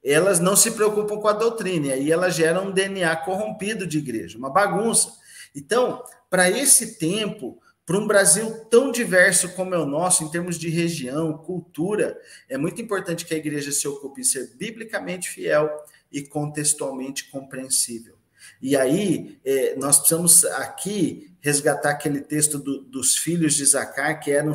elas 0.05 0.41
não 0.41 0.57
se 0.57 0.71
preocupam 0.71 1.19
com 1.19 1.29
a 1.29 1.33
doutrina, 1.33 1.89
e 1.89 1.93
aí 1.93 2.13
elas 2.13 2.35
geram 2.35 2.69
um 2.69 2.73
DNA 2.73 3.15
corrompido 3.17 3.87
de 3.87 3.99
igreja, 3.99 4.39
uma 4.39 4.51
bagunça. 4.51 5.13
Então, 5.55 6.03
para 6.31 6.51
esse 6.51 6.99
tempo, 6.99 7.61
para 7.85 7.99
um 7.99 8.07
Brasil 8.07 8.67
tão 8.67 8.93
diverso 8.93 9.55
como 9.55 9.75
é 9.75 9.79
o 9.79 9.87
nosso, 9.87 10.23
em 10.23 10.31
termos 10.31 10.59
de 10.59 10.69
região, 10.69 11.39
cultura, 11.39 12.19
é 12.49 12.59
muito 12.59 12.83
importante 12.83 13.25
que 13.25 13.35
a 13.35 13.39
igreja 13.39 13.73
se 13.73 13.89
ocupe 13.89 14.21
em 14.21 14.25
ser 14.25 14.55
biblicamente 14.57 15.31
fiel 15.31 15.71
e 16.13 16.23
contextualmente 16.23 17.31
compreensível. 17.31 18.17
E 18.61 18.77
aí, 18.77 19.39
é, 19.45 19.77
nós 19.77 19.99
precisamos 19.99 20.45
aqui 20.45 21.33
resgatar 21.41 21.91
aquele 21.91 22.21
texto 22.21 22.59
do, 22.59 22.83
dos 22.83 23.17
filhos 23.17 23.55
de 23.55 23.65
Zacar, 23.65 24.21
que 24.21 24.31
eram, 24.31 24.53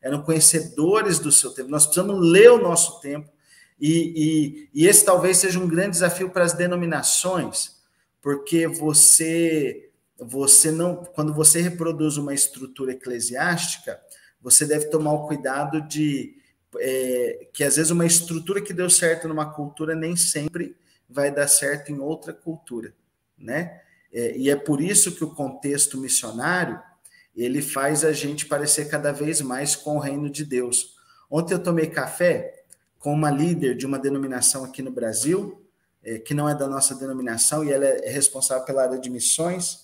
eram 0.00 0.22
conhecedores 0.22 1.18
do 1.18 1.32
seu 1.32 1.50
tempo. 1.50 1.68
Nós 1.68 1.84
precisamos 1.84 2.18
ler 2.20 2.50
o 2.52 2.62
nosso 2.62 3.00
tempo, 3.00 3.31
e, 3.84 4.68
e, 4.72 4.82
e 4.82 4.86
esse 4.86 5.04
talvez 5.04 5.38
seja 5.38 5.58
um 5.58 5.66
grande 5.66 5.90
desafio 5.90 6.30
para 6.30 6.44
as 6.44 6.52
denominações, 6.52 7.82
porque 8.22 8.68
você 8.68 9.88
você 10.16 10.70
não, 10.70 11.04
quando 11.04 11.34
você 11.34 11.60
reproduz 11.60 12.16
uma 12.16 12.32
estrutura 12.32 12.92
eclesiástica, 12.92 14.00
você 14.40 14.64
deve 14.64 14.84
tomar 14.84 15.14
o 15.14 15.26
cuidado 15.26 15.82
de 15.82 16.36
é, 16.78 17.48
que 17.52 17.64
às 17.64 17.74
vezes 17.74 17.90
uma 17.90 18.06
estrutura 18.06 18.62
que 18.62 18.72
deu 18.72 18.88
certo 18.88 19.26
numa 19.26 19.52
cultura 19.52 19.96
nem 19.96 20.14
sempre 20.14 20.76
vai 21.10 21.34
dar 21.34 21.48
certo 21.48 21.90
em 21.90 21.98
outra 21.98 22.32
cultura, 22.32 22.94
né? 23.36 23.80
É, 24.12 24.36
e 24.36 24.48
é 24.48 24.54
por 24.54 24.80
isso 24.80 25.10
que 25.10 25.24
o 25.24 25.34
contexto 25.34 25.98
missionário 25.98 26.80
ele 27.34 27.60
faz 27.60 28.04
a 28.04 28.12
gente 28.12 28.46
parecer 28.46 28.88
cada 28.88 29.10
vez 29.10 29.40
mais 29.40 29.74
com 29.74 29.96
o 29.96 30.00
reino 30.00 30.30
de 30.30 30.44
Deus. 30.44 30.94
Ontem 31.28 31.54
eu 31.54 31.62
tomei 31.62 31.88
café 31.88 32.61
com 33.02 33.12
uma 33.12 33.30
líder 33.30 33.76
de 33.76 33.84
uma 33.84 33.98
denominação 33.98 34.64
aqui 34.64 34.80
no 34.80 34.90
Brasil, 34.90 35.60
é, 36.02 36.18
que 36.18 36.32
não 36.32 36.48
é 36.48 36.54
da 36.54 36.66
nossa 36.66 36.94
denominação, 36.94 37.64
e 37.64 37.72
ela 37.72 37.84
é 37.84 38.10
responsável 38.10 38.64
pela 38.64 38.82
área 38.82 38.98
de 38.98 39.10
missões 39.10 39.82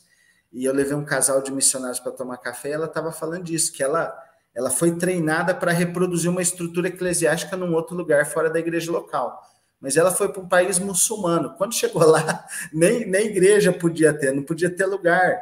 e 0.53 0.65
eu 0.65 0.73
levei 0.73 0.95
um 0.95 1.05
casal 1.05 1.43
de 1.43 1.53
missionários 1.53 2.01
para 2.01 2.13
tomar 2.13 2.39
café, 2.39 2.71
e 2.71 2.73
ela 2.73 2.87
estava 2.87 3.13
falando 3.13 3.45
disso, 3.45 3.73
que 3.73 3.83
ela, 3.83 4.17
ela 4.55 4.71
foi 4.71 4.97
treinada 4.97 5.55
para 5.55 5.73
reproduzir 5.73 6.31
uma 6.31 6.41
estrutura 6.41 6.89
eclesiástica 6.89 7.57
num 7.57 7.75
outro 7.75 7.95
lugar 7.95 8.25
fora 8.27 8.49
da 8.49 8.59
igreja 8.59 8.91
local. 8.91 9.43
Mas 9.81 9.97
ela 9.97 10.11
foi 10.11 10.29
para 10.31 10.43
um 10.43 10.49
país 10.49 10.79
muçulmano. 10.79 11.55
Quando 11.57 11.75
chegou 11.75 12.05
lá, 12.05 12.47
nem, 12.73 13.07
nem 13.07 13.27
igreja 13.27 13.73
podia 13.73 14.13
ter, 14.13 14.33
não 14.33 14.43
podia 14.43 14.71
ter 14.71 14.87
lugar. 14.87 15.39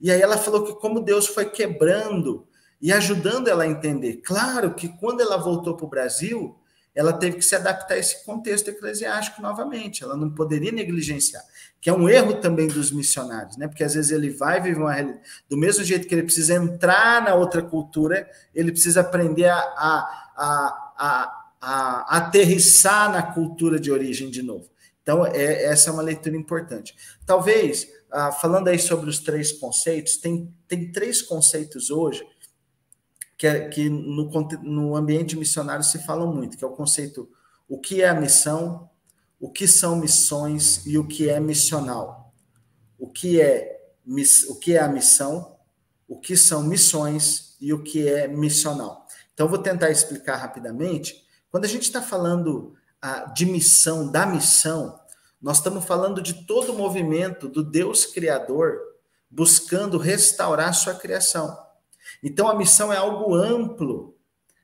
E 0.00 0.10
aí 0.10 0.22
ela 0.22 0.38
falou 0.38 0.64
que 0.64 0.74
como 0.74 1.00
Deus 1.00 1.26
foi 1.26 1.46
quebrando 1.46 2.46
e 2.80 2.92
ajudando 2.92 3.48
ela 3.48 3.64
a 3.64 3.68
entender. 3.68 4.20
Claro 4.24 4.74
que 4.74 4.88
quando 4.88 5.20
ela 5.20 5.36
voltou 5.36 5.76
para 5.76 5.86
o 5.86 5.88
Brasil, 5.88 6.56
ela 6.94 7.12
teve 7.12 7.38
que 7.38 7.44
se 7.44 7.56
adaptar 7.56 7.94
a 7.94 7.98
esse 7.98 8.24
contexto 8.24 8.68
eclesiástico 8.68 9.42
novamente. 9.42 10.04
Ela 10.04 10.16
não 10.16 10.30
poderia 10.30 10.70
negligenciar 10.70 11.42
que 11.84 11.90
é 11.90 11.92
um 11.92 12.08
erro 12.08 12.36
também 12.36 12.66
dos 12.66 12.90
missionários, 12.90 13.58
né? 13.58 13.68
Porque 13.68 13.84
às 13.84 13.92
vezes 13.92 14.10
ele 14.10 14.30
vai 14.30 14.58
viver 14.58 14.80
uma 14.80 14.90
realidade, 14.90 15.20
do 15.50 15.54
mesmo 15.54 15.84
jeito 15.84 16.08
que 16.08 16.14
ele 16.14 16.22
precisa 16.22 16.54
entrar 16.54 17.22
na 17.22 17.34
outra 17.34 17.60
cultura, 17.60 18.26
ele 18.54 18.72
precisa 18.72 19.02
aprender 19.02 19.50
a, 19.50 19.58
a, 19.58 20.94
a, 20.96 21.44
a, 21.60 22.16
aterrissar 22.16 23.12
na 23.12 23.22
cultura 23.22 23.78
de 23.78 23.92
origem 23.92 24.30
de 24.30 24.42
novo. 24.42 24.66
Então, 25.02 25.26
é, 25.26 25.64
essa 25.64 25.90
é 25.90 25.92
uma 25.92 26.02
leitura 26.02 26.34
importante. 26.34 26.96
Talvez, 27.26 27.86
ah, 28.10 28.32
falando 28.32 28.68
aí 28.68 28.78
sobre 28.78 29.10
os 29.10 29.18
três 29.18 29.52
conceitos, 29.52 30.16
tem, 30.16 30.50
tem 30.66 30.90
três 30.90 31.20
conceitos 31.20 31.90
hoje 31.90 32.26
que, 33.36 33.46
é, 33.46 33.68
que 33.68 33.88
no, 33.88 34.30
no 34.62 34.96
ambiente 34.96 35.36
missionário 35.36 35.84
se 35.84 35.98
falam 36.04 36.32
muito, 36.32 36.56
que 36.56 36.64
é 36.64 36.66
o 36.66 36.70
conceito 36.70 37.28
o 37.68 37.78
que 37.78 38.02
é 38.02 38.08
a 38.08 38.14
missão, 38.14 38.90
o 39.40 39.50
que 39.50 39.66
são 39.66 39.96
missões 39.96 40.86
e 40.86 40.98
o 40.98 41.06
que 41.06 41.28
é 41.28 41.40
missional. 41.40 42.32
O 42.98 43.08
que 43.08 43.40
é, 43.40 43.80
o 44.48 44.54
que 44.56 44.76
é 44.76 44.80
a 44.80 44.88
missão, 44.88 45.56
o 46.06 46.18
que 46.18 46.36
são 46.36 46.62
missões 46.62 47.56
e 47.60 47.72
o 47.72 47.82
que 47.82 48.08
é 48.08 48.28
missional. 48.28 49.06
Então, 49.32 49.48
vou 49.48 49.58
tentar 49.58 49.90
explicar 49.90 50.36
rapidamente. 50.36 51.24
Quando 51.50 51.64
a 51.64 51.68
gente 51.68 51.82
está 51.82 52.00
falando 52.00 52.74
ah, 53.00 53.32
de 53.34 53.46
missão, 53.46 54.10
da 54.10 54.26
missão, 54.26 55.00
nós 55.40 55.58
estamos 55.58 55.84
falando 55.84 56.22
de 56.22 56.46
todo 56.46 56.72
o 56.72 56.78
movimento 56.78 57.48
do 57.48 57.62
Deus 57.62 58.06
Criador 58.06 58.78
buscando 59.30 59.98
restaurar 59.98 60.72
sua 60.74 60.94
criação. 60.94 61.58
Então, 62.24 62.48
a 62.48 62.54
missão 62.54 62.90
é 62.90 62.96
algo 62.96 63.34
amplo. 63.34 64.16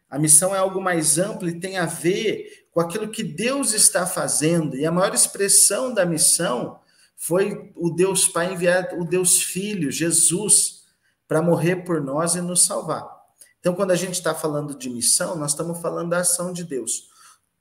A 0.09 0.19
missão 0.19 0.55
é 0.55 0.59
algo 0.59 0.81
mais 0.81 1.19
amplo 1.19 1.47
e 1.47 1.61
tem 1.61 1.77
a 1.77 1.85
ver 1.85 2.67
com 2.73 2.81
aquilo 2.81 3.11
que 3.11 3.23
Deus 3.23 3.75
está 3.75 4.07
fazendo. 4.07 4.75
E 4.77 4.87
a 4.87 4.91
maior 4.91 5.15
expressão 5.15 5.93
da 5.93 6.07
missão 6.07 6.81
foi 7.17 7.71
o 7.77 7.91
Deus 7.91 8.27
Pai 8.27 8.55
enviar 8.55 8.99
o 8.99 9.05
Deus 9.05 9.43
Filho, 9.43 9.91
Jesus, 9.93 10.87
para 11.29 11.43
morrer 11.43 11.85
por 11.85 12.01
nós 12.01 12.35
e 12.35 12.41
nos 12.41 12.65
salvar. 12.65 13.07
Então, 13.61 13.75
quando 13.75 13.91
a 13.91 13.97
gente 13.97 14.15
está 14.15 14.35
falando 14.35 14.77
de 14.77 14.89
missão, 14.89 15.37
nós 15.37 15.51
estamos 15.51 15.79
falando 15.83 16.09
da 16.09 16.21
ação 16.21 16.55
de 16.55 16.65
Deus. 16.65 17.11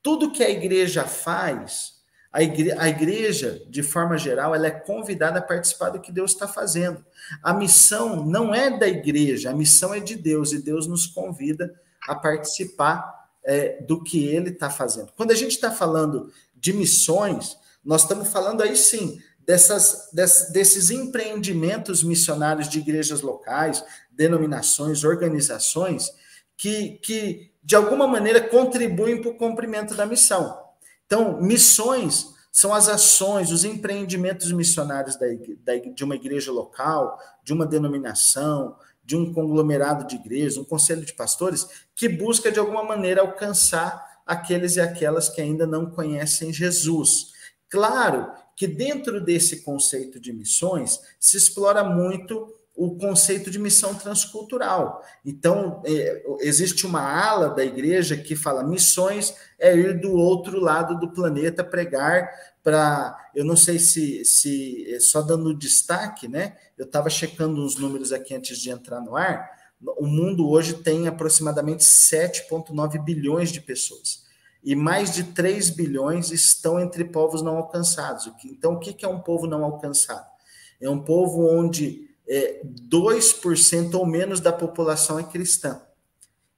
Tudo 0.01 0.31
que 0.31 0.41
a 0.41 0.49
igreja 0.49 1.03
faz, 1.03 1.98
a 2.31 2.43
igreja, 2.43 2.75
a 2.79 2.87
igreja, 2.87 3.61
de 3.67 3.81
forma 3.81 4.17
geral, 4.17 4.53
ela 4.53 4.67
é 4.67 4.71
convidada 4.71 5.39
a 5.39 5.41
participar 5.41 5.89
do 5.89 5.99
que 5.99 6.11
Deus 6.11 6.31
está 6.31 6.47
fazendo. 6.47 7.03
A 7.41 7.53
missão 7.53 8.23
não 8.25 8.53
é 8.53 8.77
da 8.77 8.87
igreja, 8.87 9.49
a 9.49 9.53
missão 9.53 9.93
é 9.93 9.99
de 9.99 10.15
Deus, 10.15 10.51
e 10.51 10.61
Deus 10.61 10.85
nos 10.85 11.07
convida 11.07 11.73
a 12.07 12.13
participar 12.13 13.29
é, 13.43 13.81
do 13.81 14.03
que 14.03 14.27
ele 14.27 14.51
está 14.51 14.69
fazendo. 14.69 15.11
Quando 15.17 15.31
a 15.31 15.35
gente 15.35 15.51
está 15.51 15.71
falando 15.71 16.31
de 16.55 16.71
missões, 16.71 17.57
nós 17.83 18.03
estamos 18.03 18.27
falando 18.27 18.61
aí 18.61 18.75
sim 18.75 19.19
dessas, 19.43 20.09
desses 20.13 20.91
empreendimentos 20.91 22.03
missionários 22.03 22.69
de 22.69 22.77
igrejas 22.77 23.21
locais, 23.21 23.83
denominações, 24.11 25.03
organizações, 25.03 26.11
que, 26.55 26.99
que 27.01 27.51
de 27.63 27.75
alguma 27.75 28.05
maneira 28.05 28.39
contribuem 28.39 29.19
para 29.19 29.31
o 29.31 29.37
cumprimento 29.37 29.95
da 29.95 30.05
missão. 30.05 30.68
Então, 31.09 31.41
missões 31.41 32.35
são 32.51 32.71
as 32.71 32.87
ações, 32.87 33.51
os 33.51 33.63
empreendimentos 33.63 34.51
missionários 34.51 35.15
da, 35.15 35.25
da, 35.63 35.75
de 35.75 36.03
uma 36.03 36.13
igreja 36.13 36.51
local, 36.51 37.17
de 37.43 37.51
uma 37.51 37.65
denominação, 37.65 38.75
de 39.03 39.15
um 39.15 39.33
conglomerado 39.33 40.05
de 40.05 40.17
igrejas, 40.17 40.55
um 40.55 40.63
conselho 40.63 41.03
de 41.03 41.13
pastores, 41.13 41.67
que 41.95 42.07
busca 42.07 42.51
de 42.51 42.59
alguma 42.59 42.83
maneira 42.83 43.21
alcançar 43.21 44.21
aqueles 44.23 44.75
e 44.75 44.81
aquelas 44.81 45.29
que 45.29 45.41
ainda 45.41 45.65
não 45.65 45.89
conhecem 45.89 46.53
Jesus. 46.53 47.31
Claro 47.67 48.31
que 48.55 48.67
dentro 48.67 49.19
desse 49.19 49.63
conceito 49.63 50.19
de 50.19 50.31
missões 50.31 50.99
se 51.19 51.37
explora 51.37 51.83
muito 51.83 52.53
o 52.79 52.95
conceito 52.95 53.51
de 53.51 53.59
missão 53.59 53.93
transcultural. 53.93 55.03
Então, 55.25 55.83
é, 55.85 56.23
existe 56.39 56.85
uma 56.85 57.01
ala 57.01 57.49
da 57.49 57.61
igreja 57.61 58.15
que 58.15 58.37
fala 58.37 58.63
missões 58.63 59.35
é 59.59 59.75
ir 59.75 59.99
do 59.99 60.13
outro 60.13 60.61
lado 60.61 60.97
do 60.97 61.11
planeta 61.11 61.61
pregar 61.61 62.31
para. 62.63 63.31
Eu 63.35 63.43
não 63.43 63.57
sei 63.57 63.79
se, 63.79 64.23
se 64.23 64.97
só 65.01 65.21
dando 65.21 65.53
destaque, 65.53 66.29
né? 66.29 66.55
Eu 66.77 66.85
estava 66.85 67.09
checando 67.09 67.61
uns 67.61 67.75
números 67.75 68.13
aqui 68.13 68.33
antes 68.33 68.57
de 68.57 68.69
entrar 68.69 69.01
no 69.01 69.17
ar. 69.17 69.51
O 69.97 70.07
mundo 70.07 70.49
hoje 70.49 70.75
tem 70.75 71.05
aproximadamente 71.05 71.83
7,9 71.83 73.03
bilhões 73.03 73.51
de 73.51 73.59
pessoas. 73.59 74.23
E 74.63 74.73
mais 74.73 75.13
de 75.13 75.25
3 75.25 75.69
bilhões 75.71 76.31
estão 76.31 76.79
entre 76.79 77.03
povos 77.03 77.41
não 77.41 77.57
alcançados. 77.57 78.31
Então, 78.45 78.75
o 78.75 78.79
que 78.79 79.03
é 79.03 79.07
um 79.07 79.19
povo 79.19 79.45
não 79.47 79.65
alcançado? 79.65 80.25
É 80.79 80.89
um 80.89 80.99
povo 80.99 81.45
onde 81.45 82.08
é, 82.29 82.61
2% 82.63 83.95
ou 83.95 84.05
menos 84.05 84.39
da 84.39 84.53
população 84.53 85.17
é 85.17 85.23
cristã. 85.23 85.81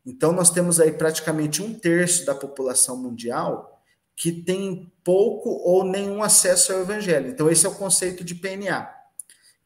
Então, 0.06 0.34
nós 0.34 0.50
temos 0.50 0.80
aí 0.80 0.92
praticamente 0.92 1.62
um 1.62 1.74
terço 1.74 2.26
da 2.26 2.36
população 2.36 2.98
mundial 2.98 3.82
que 4.16 4.32
tem 4.32 4.92
pouco 5.04 5.50
ou 5.50 5.84
nenhum 5.86 6.22
acesso 6.22 6.74
ao 6.74 6.82
evangelho. 6.82 7.30
Então, 7.30 7.50
esse 7.50 7.66
é 7.66 7.70
o 7.70 7.76
conceito 7.76 8.24
de 8.24 8.36
PNA. 8.36 8.90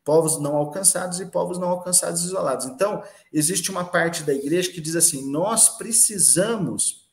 Povos 0.03 0.39
não 0.39 0.55
alcançados 0.55 1.19
e 1.19 1.25
povos 1.25 1.57
não 1.57 1.69
alcançados 1.69 2.23
isolados. 2.23 2.67
Então, 2.67 3.03
existe 3.33 3.71
uma 3.71 3.83
parte 3.83 4.23
da 4.23 4.33
igreja 4.33 4.71
que 4.71 4.79
diz 4.79 4.95
assim: 4.95 5.31
nós 5.31 5.77
precisamos 5.77 7.09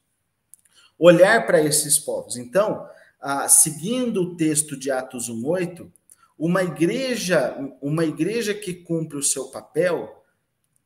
olhar 0.98 1.46
para 1.46 1.60
esses 1.60 1.98
povos. 1.98 2.36
Então, 2.36 2.86
ah, 3.20 3.48
seguindo 3.48 4.22
o 4.22 4.36
texto 4.36 4.76
de 4.76 4.90
Atos 4.90 5.30
1,8, 5.30 5.90
uma 6.44 6.64
igreja, 6.64 7.56
uma 7.80 8.04
igreja 8.04 8.52
que 8.52 8.74
cumpre 8.74 9.16
o 9.16 9.22
seu 9.22 9.44
papel 9.44 10.24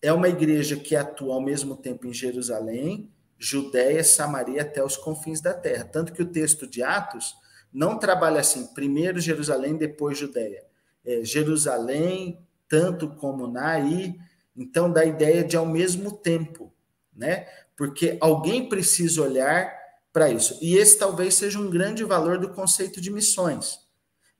é 0.02 0.12
uma 0.12 0.28
igreja 0.28 0.76
que 0.76 0.94
atua 0.94 1.32
ao 1.32 1.40
mesmo 1.40 1.74
tempo 1.74 2.06
em 2.06 2.12
Jerusalém, 2.12 3.10
Judéia, 3.38 4.04
Samaria 4.04 4.60
até 4.60 4.84
os 4.84 4.98
confins 4.98 5.40
da 5.40 5.54
terra. 5.54 5.84
Tanto 5.84 6.12
que 6.12 6.20
o 6.20 6.30
texto 6.30 6.66
de 6.66 6.82
Atos 6.82 7.34
não 7.72 7.98
trabalha 7.98 8.38
assim, 8.38 8.66
primeiro 8.74 9.18
Jerusalém, 9.18 9.78
depois 9.78 10.18
Judéia. 10.18 10.62
É 11.02 11.24
Jerusalém, 11.24 12.38
tanto 12.68 13.08
como 13.14 13.46
Naí, 13.46 14.14
então 14.54 14.92
dá 14.92 15.00
a 15.00 15.06
ideia 15.06 15.42
de 15.42 15.56
ao 15.56 15.64
mesmo 15.64 16.12
tempo, 16.12 16.70
né? 17.14 17.48
Porque 17.74 18.18
alguém 18.20 18.68
precisa 18.68 19.22
olhar 19.22 19.74
para 20.12 20.28
isso. 20.28 20.58
E 20.60 20.76
esse 20.76 20.98
talvez 20.98 21.32
seja 21.32 21.58
um 21.58 21.70
grande 21.70 22.04
valor 22.04 22.38
do 22.38 22.50
conceito 22.50 23.00
de 23.00 23.10
missões. 23.10 23.85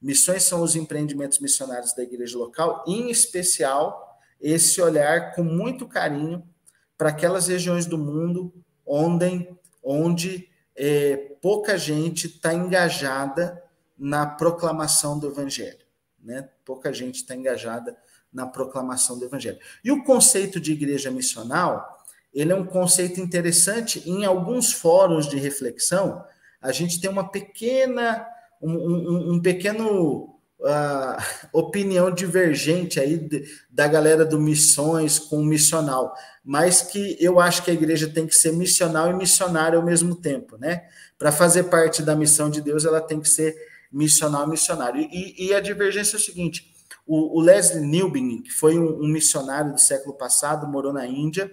Missões 0.07 0.45
são 0.45 0.63
os 0.63 0.77
empreendimentos 0.77 1.41
missionários 1.41 1.93
da 1.93 2.01
igreja 2.01 2.39
local, 2.39 2.85
em 2.87 3.11
especial 3.11 4.21
esse 4.41 4.81
olhar 4.81 5.35
com 5.35 5.43
muito 5.43 5.85
carinho 5.89 6.49
para 6.97 7.09
aquelas 7.09 7.49
regiões 7.49 7.87
do 7.87 7.99
mundo 7.99 8.55
onde, 8.87 9.49
onde 9.83 10.49
é, 10.77 11.17
pouca 11.43 11.77
gente 11.77 12.29
está 12.29 12.55
engajada 12.55 13.61
na 13.99 14.25
proclamação 14.25 15.19
do 15.19 15.27
evangelho. 15.27 15.85
Né? 16.23 16.49
Pouca 16.65 16.93
gente 16.93 17.17
está 17.17 17.35
engajada 17.35 17.99
na 18.33 18.47
proclamação 18.47 19.19
do 19.19 19.25
evangelho. 19.25 19.59
E 19.83 19.91
o 19.91 20.05
conceito 20.05 20.61
de 20.61 20.71
igreja 20.71 21.11
missional, 21.11 21.85
ele 22.33 22.53
é 22.53 22.55
um 22.55 22.65
conceito 22.65 23.21
interessante. 23.21 24.09
Em 24.09 24.25
alguns 24.25 24.73
fóruns 24.73 25.29
de 25.29 25.37
reflexão, 25.37 26.25
a 26.63 26.71
gente 26.71 27.01
tem 27.01 27.11
uma 27.11 27.29
pequena 27.29 28.25
um, 28.63 28.73
um, 28.73 29.35
um 29.35 29.43
pequeno 29.43 30.37
uh, 30.61 31.17
opinião 31.53 32.11
divergente 32.11 32.99
aí 33.01 33.17
de, 33.17 33.45
da 33.71 33.87
galera 33.87 34.25
do 34.25 34.41
missões 34.41 35.19
com 35.19 35.43
missional, 35.45 36.15
mas 36.45 36.83
que 36.83 37.17
eu 37.21 37.41
acho 37.41 37.63
que 37.63 37.71
a 37.71 37.75
igreja 37.75 38.09
tem 38.09 38.27
que 38.27 38.35
ser 38.35 38.53
missional 38.53 39.11
e 39.11 39.15
missionária 39.15 39.79
ao 39.79 39.85
mesmo 39.85 40.15
tempo, 40.15 40.57
né? 40.57 40.85
Para 41.19 41.33
fazer 41.33 41.65
parte 41.65 42.03
da 42.03 42.15
missão 42.15 42.51
de 42.51 42.61
Deus, 42.61 42.85
ela 42.85 43.01
tem 43.01 43.21
que 43.21 43.29
ser 43.29 43.57
missional 43.91 44.47
e 44.47 44.51
missionário. 44.51 45.01
E, 45.01 45.47
e 45.47 45.55
a 45.55 45.61
divergência 45.61 46.17
é 46.17 46.19
o 46.19 46.23
seguinte: 46.23 46.73
o, 47.07 47.39
o 47.39 47.41
Leslie 47.41 47.87
Newbin, 47.87 48.43
que 48.43 48.51
foi 48.51 48.79
um, 48.79 49.03
um 49.03 49.09
missionário 49.09 49.73
do 49.73 49.81
século 49.81 50.15
passado, 50.15 50.67
morou 50.67 50.93
na 50.93 51.07
Índia. 51.07 51.51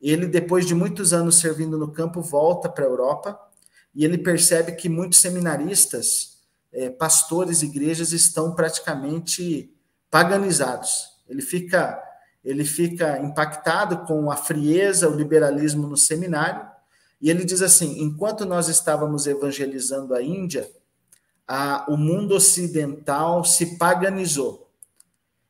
Ele, 0.00 0.26
depois 0.26 0.64
de 0.64 0.74
muitos 0.74 1.12
anos 1.12 1.36
servindo 1.36 1.76
no 1.76 1.92
campo, 1.92 2.22
volta 2.22 2.70
para 2.70 2.84
a 2.84 2.88
Europa 2.88 3.38
e 3.94 4.04
ele 4.04 4.18
percebe 4.18 4.72
que 4.72 4.88
muitos 4.88 5.18
seminaristas, 5.18 6.38
é, 6.72 6.88
pastores, 6.88 7.62
igrejas 7.62 8.12
estão 8.12 8.54
praticamente 8.54 9.74
paganizados. 10.10 11.10
Ele 11.28 11.42
fica, 11.42 12.00
ele 12.44 12.64
fica 12.64 13.18
impactado 13.18 14.06
com 14.06 14.30
a 14.30 14.36
frieza, 14.36 15.08
o 15.08 15.16
liberalismo 15.16 15.86
no 15.86 15.96
seminário, 15.96 16.68
e 17.20 17.30
ele 17.30 17.44
diz 17.44 17.62
assim: 17.62 18.00
enquanto 18.00 18.46
nós 18.46 18.68
estávamos 18.68 19.26
evangelizando 19.26 20.14
a 20.14 20.22
Índia, 20.22 20.70
a, 21.46 21.84
o 21.88 21.96
mundo 21.96 22.34
ocidental 22.34 23.44
se 23.44 23.76
paganizou. 23.76 24.70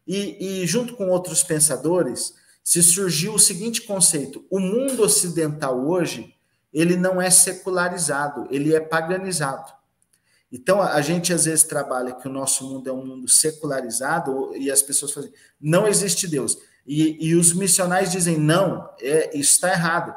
E, 0.06 0.62
e, 0.62 0.66
junto 0.66 0.96
com 0.96 1.08
outros 1.08 1.42
pensadores, 1.42 2.34
se 2.64 2.82
surgiu 2.82 3.34
o 3.34 3.38
seguinte 3.38 3.82
conceito: 3.82 4.44
o 4.50 4.58
mundo 4.58 5.02
ocidental 5.02 5.86
hoje 5.86 6.34
ele 6.72 6.96
não 6.96 7.20
é 7.20 7.30
secularizado, 7.30 8.46
ele 8.50 8.74
é 8.74 8.80
paganizado. 8.80 9.72
Então, 10.52 10.82
a 10.82 11.00
gente 11.00 11.32
às 11.32 11.44
vezes 11.44 11.62
trabalha 11.64 12.14
que 12.14 12.26
o 12.26 12.32
nosso 12.32 12.68
mundo 12.68 12.88
é 12.88 12.92
um 12.92 13.06
mundo 13.06 13.28
secularizado 13.28 14.54
e 14.56 14.70
as 14.70 14.82
pessoas 14.82 15.12
fazem, 15.12 15.32
não 15.60 15.86
existe 15.86 16.26
Deus. 16.26 16.58
E, 16.84 17.28
e 17.28 17.34
os 17.36 17.52
missionários 17.52 18.10
dizem, 18.10 18.36
não, 18.36 18.88
é, 19.00 19.36
está 19.36 19.70
errado. 19.70 20.14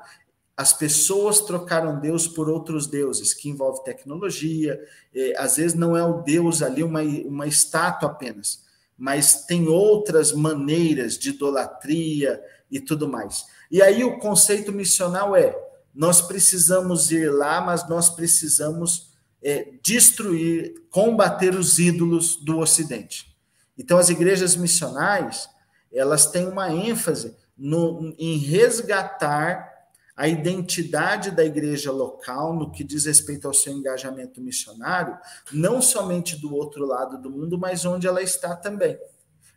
As 0.58 0.74
pessoas 0.74 1.42
trocaram 1.42 2.00
Deus 2.00 2.28
por 2.28 2.50
outros 2.50 2.88
deuses, 2.88 3.34
que 3.34 3.50
envolve 3.50 3.84
tecnologia, 3.84 4.80
é, 5.14 5.34
às 5.38 5.58
vezes 5.58 5.76
não 5.76 5.96
é 5.96 6.04
o 6.04 6.22
Deus 6.22 6.64
ali 6.64 6.84
uma, 6.84 7.02
uma 7.02 7.46
estátua 7.46 8.10
apenas, 8.10 8.64
mas 8.98 9.46
tem 9.46 9.68
outras 9.68 10.32
maneiras 10.32 11.18
de 11.18 11.30
idolatria 11.30 12.42
e 12.72 12.80
tudo 12.80 13.08
mais. 13.08 13.46
E 13.70 13.82
aí 13.82 14.04
o 14.04 14.18
conceito 14.18 14.72
missional 14.72 15.36
é 15.36 15.56
nós 15.94 16.22
precisamos 16.22 17.12
ir 17.12 17.32
lá, 17.32 17.62
mas 17.62 17.88
nós 17.88 18.10
precisamos 18.10 19.14
é, 19.42 19.74
destruir, 19.84 20.74
combater 20.90 21.54
os 21.56 21.78
ídolos 21.78 22.38
do 22.38 22.60
Ocidente. 22.60 23.36
Então, 23.78 23.98
as 23.98 24.10
igrejas 24.10 24.56
missionais, 24.56 25.50
elas 25.92 26.26
têm 26.26 26.48
uma 26.48 26.72
ênfase 26.72 27.36
no, 27.58 28.16
em 28.18 28.38
resgatar 28.38 29.72
a 30.16 30.28
identidade 30.28 31.32
da 31.32 31.44
igreja 31.44 31.92
local 31.92 32.54
no 32.54 32.72
que 32.72 32.84
diz 32.84 33.06
respeito 33.06 33.48
ao 33.48 33.54
seu 33.54 33.74
engajamento 33.74 34.40
missionário, 34.40 35.18
não 35.52 35.82
somente 35.82 36.40
do 36.40 36.54
outro 36.54 36.86
lado 36.86 37.20
do 37.20 37.32
mundo, 37.32 37.58
mas 37.58 37.84
onde 37.84 38.08
ela 38.08 38.22
está 38.22 38.56
também. 38.56 38.98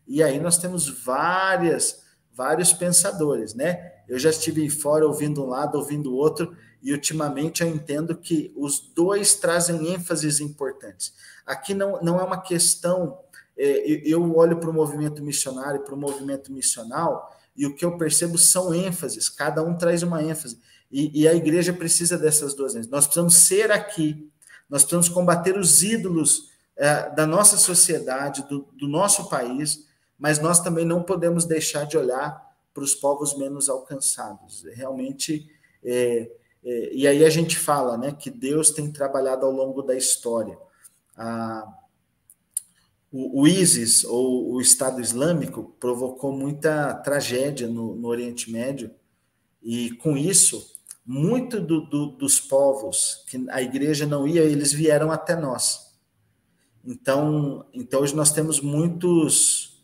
E 0.07 0.23
aí 0.23 0.41
nós 0.41 0.57
temos 0.57 0.89
várias, 0.89 2.03
vários 2.37 2.73
pensadores, 2.73 3.55
né? 3.55 3.93
Eu 4.07 4.19
já 4.19 4.31
estive 4.31 4.69
fora 4.69 5.07
ouvindo 5.07 5.43
um 5.43 5.49
lado, 5.49 5.77
ouvindo 5.79 6.13
o 6.13 6.17
outro, 6.17 6.55
e 6.83 6.93
ultimamente 6.93 7.63
eu 7.63 7.69
entendo 7.69 8.17
que 8.17 8.53
os 8.55 8.79
dois 8.95 9.35
trazem 9.35 9.93
ênfases 9.93 10.39
importantes. 10.39 11.15
Aqui 11.45 11.75
não, 11.75 12.01
não 12.03 12.21
é 12.21 12.23
uma 12.23 12.41
questão. 12.41 13.19
É, 13.59 13.85
eu 14.05 14.37
olho 14.37 14.59
para 14.59 14.69
o 14.69 14.73
movimento 14.73 15.23
missionário, 15.23 15.81
para 15.81 15.95
o 15.95 15.99
movimento 15.99 16.53
missional, 16.53 17.35
e 17.57 17.67
o 17.67 17.75
que 17.75 17.85
eu 17.85 17.97
percebo 17.97 18.37
são 18.37 18.75
ênfases, 18.75 19.31
cada 19.31 19.63
um 19.63 19.75
traz 19.75 20.03
uma 20.03 20.23
ênfase. 20.23 20.59
E, 20.93 21.23
e 21.23 21.27
a 21.27 21.35
igreja 21.35 21.73
precisa 21.73 22.19
dessas 22.19 22.55
duas 22.55 22.75
ênfases. 22.75 22.91
Nós 22.91 23.07
precisamos 23.07 23.35
ser 23.37 23.73
aqui, 23.73 24.31
nós 24.69 24.83
precisamos 24.83 25.09
combater 25.09 25.57
os 25.57 25.83
ídolos 25.83 26.51
é, 26.77 27.09
da 27.11 27.27
nossa 27.27 27.57
sociedade, 27.57 28.47
do, 28.49 28.69
do 28.75 28.87
nosso 28.87 29.29
país, 29.31 29.87
mas 30.19 30.39
nós 30.39 30.61
também 30.61 30.85
não 30.85 31.03
podemos 31.03 31.45
deixar 31.45 31.85
de 31.85 31.97
olhar 31.97 32.45
para 32.73 32.85
os 32.85 32.95
povos 32.95 33.37
menos 33.37 33.69
alcançados. 33.69 34.65
Realmente, 34.75 35.49
é, 35.83 36.31
é, 36.65 36.95
e 36.95 37.07
aí 37.07 37.25
a 37.25 37.31
gente 37.31 37.57
fala 37.59 37.97
né, 37.97 38.13
que 38.13 38.31
Deus 38.31 38.71
tem 38.71 38.91
trabalhado 38.91 39.47
ao 39.47 39.53
longo 39.53 39.83
da 39.83 39.97
história. 39.97 40.59
A, 41.17 41.67
o, 43.11 43.43
o, 43.43 43.47
ISIS, 43.47 44.05
ou 44.05 44.53
o 44.53 44.61
Estado 44.61 45.01
Islâmico, 45.01 45.75
provocou 45.79 46.33
muita 46.33 46.93
tragédia 46.95 47.69
no, 47.69 47.95
no 47.95 48.09
Oriente 48.09 48.51
Médio, 48.51 48.91
e 49.63 49.93
com 49.93 50.17
isso, 50.17 50.77
muito 51.05 51.61
do, 51.61 51.81
do, 51.83 52.07
dos 52.07 52.41
povos 52.41 53.25
que 53.29 53.47
a 53.51 53.63
igreja 53.63 54.07
não 54.07 54.27
ia, 54.27 54.43
eles 54.43 54.73
vieram 54.73 55.11
até 55.11 55.35
nós. 55.37 55.95
Então, 56.85 57.65
então 57.73 58.01
hoje 58.01 58.15
nós 58.15 58.33
temos 58.33 58.61
muitos 58.61 59.76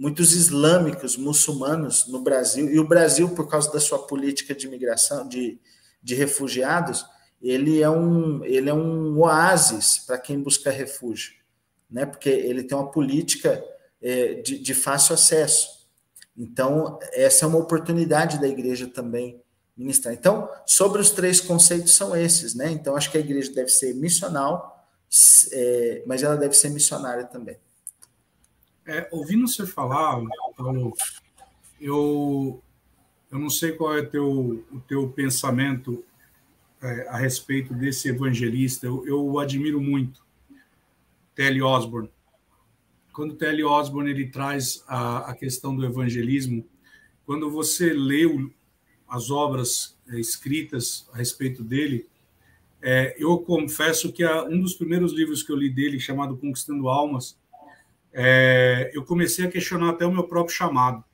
muitos 0.00 0.32
islâmicos, 0.32 1.14
muçulmanos 1.18 2.06
no 2.06 2.22
Brasil, 2.22 2.70
e 2.70 2.80
o 2.80 2.88
Brasil, 2.88 3.28
por 3.34 3.46
causa 3.46 3.70
da 3.70 3.78
sua 3.78 3.98
política 3.98 4.54
de 4.54 4.66
imigração, 4.66 5.28
de, 5.28 5.60
de 6.02 6.14
refugiados, 6.14 7.04
ele 7.40 7.82
é 7.82 7.90
um, 7.90 8.42
ele 8.42 8.70
é 8.70 8.72
um 8.74 9.18
oásis 9.18 9.98
para 9.98 10.16
quem 10.16 10.40
busca 10.40 10.70
refúgio. 10.70 11.34
né? 11.90 12.06
Porque 12.06 12.30
ele 12.30 12.62
tem 12.62 12.78
uma 12.78 12.90
política 12.90 13.62
é, 14.00 14.34
de, 14.36 14.58
de 14.58 14.72
fácil 14.72 15.12
acesso. 15.14 15.86
Então, 16.34 16.98
essa 17.12 17.44
é 17.44 17.48
uma 17.48 17.58
oportunidade 17.58 18.40
da 18.40 18.48
igreja 18.48 18.86
também 18.86 19.38
ministrar. 19.76 20.14
Então, 20.14 20.48
sobre 20.64 21.02
os 21.02 21.10
três 21.10 21.42
conceitos 21.42 21.94
são 21.94 22.16
esses, 22.16 22.54
né? 22.54 22.70
Então, 22.70 22.96
acho 22.96 23.10
que 23.10 23.18
a 23.18 23.20
igreja 23.20 23.52
deve 23.52 23.68
ser 23.68 23.94
missional, 23.94 24.88
é, 25.52 26.02
mas 26.06 26.22
ela 26.22 26.38
deve 26.38 26.54
ser 26.54 26.70
missionária 26.70 27.24
também. 27.24 27.58
É, 28.86 29.08
ouvindo 29.10 29.46
você 29.46 29.66
falar, 29.66 30.20
Paulo, 30.56 30.94
eu, 31.80 32.62
eu 33.30 33.38
não 33.38 33.50
sei 33.50 33.72
qual 33.72 33.96
é 33.96 34.02
teu, 34.02 34.64
o 34.72 34.80
teu 34.88 35.08
pensamento 35.08 36.04
é, 36.82 37.08
a 37.08 37.16
respeito 37.18 37.74
desse 37.74 38.08
evangelista. 38.08 38.86
Eu, 38.86 39.06
eu 39.06 39.38
admiro 39.38 39.80
muito, 39.80 40.22
T.L. 41.34 41.62
Osborne. 41.62 42.10
Quando 43.12 43.34
T.L. 43.34 43.64
Osborne 43.64 44.10
ele 44.10 44.28
traz 44.28 44.84
a, 44.86 45.30
a 45.30 45.34
questão 45.34 45.74
do 45.76 45.84
evangelismo, 45.84 46.64
quando 47.26 47.50
você 47.50 47.92
lê 47.92 48.26
o, 48.26 48.50
as 49.08 49.30
obras 49.30 49.96
é, 50.08 50.18
escritas 50.18 51.08
a 51.12 51.18
respeito 51.18 51.62
dele, 51.62 52.08
é, 52.82 53.14
eu 53.18 53.38
confesso 53.38 54.12
que 54.12 54.24
a, 54.24 54.44
um 54.44 54.60
dos 54.60 54.74
primeiros 54.74 55.12
livros 55.12 55.42
que 55.42 55.52
eu 55.52 55.56
li 55.56 55.68
dele, 55.68 56.00
chamado 56.00 56.36
Conquistando 56.36 56.88
Almas, 56.88 57.38
é, 58.12 58.90
eu 58.94 59.04
comecei 59.04 59.46
a 59.46 59.50
questionar 59.50 59.90
até 59.90 60.04
o 60.04 60.12
meu 60.12 60.24
próprio 60.24 60.54
chamado, 60.54 61.04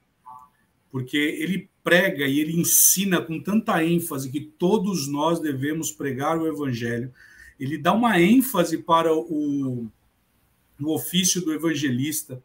porque 0.90 1.16
ele 1.16 1.68
prega 1.84 2.26
e 2.26 2.40
ele 2.40 2.58
ensina 2.58 3.20
com 3.20 3.40
tanta 3.40 3.84
ênfase 3.84 4.30
que 4.30 4.40
todos 4.40 5.06
nós 5.06 5.38
devemos 5.38 5.92
pregar 5.92 6.38
o 6.38 6.46
evangelho. 6.46 7.12
Ele 7.60 7.78
dá 7.78 7.92
uma 7.92 8.20
ênfase 8.20 8.78
para 8.78 9.14
o, 9.14 9.88
o 10.80 10.94
ofício 10.94 11.40
do 11.44 11.52
evangelista 11.52 12.42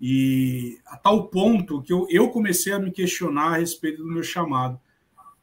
e 0.00 0.78
a 0.86 0.96
tal 0.96 1.28
ponto 1.28 1.82
que 1.82 1.92
eu, 1.92 2.06
eu 2.10 2.30
comecei 2.30 2.72
a 2.72 2.78
me 2.78 2.90
questionar 2.90 3.54
a 3.54 3.58
respeito 3.58 4.02
do 4.02 4.10
meu 4.10 4.22
chamado, 4.22 4.80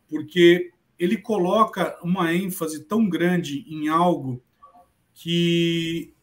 porque 0.09 0.71
ele 0.97 1.17
coloca 1.17 1.97
uma 2.03 2.33
ênfase 2.33 2.83
tão 2.83 3.07
grande 3.07 3.63
em 3.67 3.87
algo 3.87 4.41
que 5.13 6.13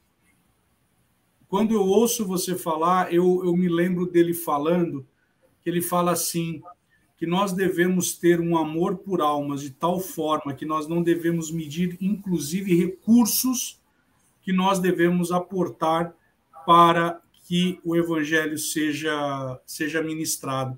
quando 1.54 1.72
eu 1.72 1.86
ouço 1.86 2.26
você 2.26 2.56
falar, 2.56 3.14
eu, 3.14 3.42
eu 3.44 3.56
me 3.56 3.68
lembro 3.68 4.10
dele 4.10 4.34
falando, 4.34 5.06
que 5.62 5.70
ele 5.70 5.80
fala 5.80 6.10
assim, 6.10 6.60
que 7.16 7.28
nós 7.28 7.52
devemos 7.52 8.18
ter 8.18 8.40
um 8.40 8.58
amor 8.58 8.96
por 8.96 9.20
almas 9.20 9.60
de 9.60 9.70
tal 9.70 10.00
forma 10.00 10.52
que 10.52 10.66
nós 10.66 10.88
não 10.88 11.00
devemos 11.00 11.52
medir, 11.52 11.96
inclusive, 12.00 12.74
recursos 12.74 13.80
que 14.42 14.52
nós 14.52 14.80
devemos 14.80 15.30
aportar 15.30 16.12
para 16.66 17.20
que 17.46 17.78
o 17.84 17.94
evangelho 17.94 18.58
seja, 18.58 19.60
seja 19.64 20.02
ministrado. 20.02 20.76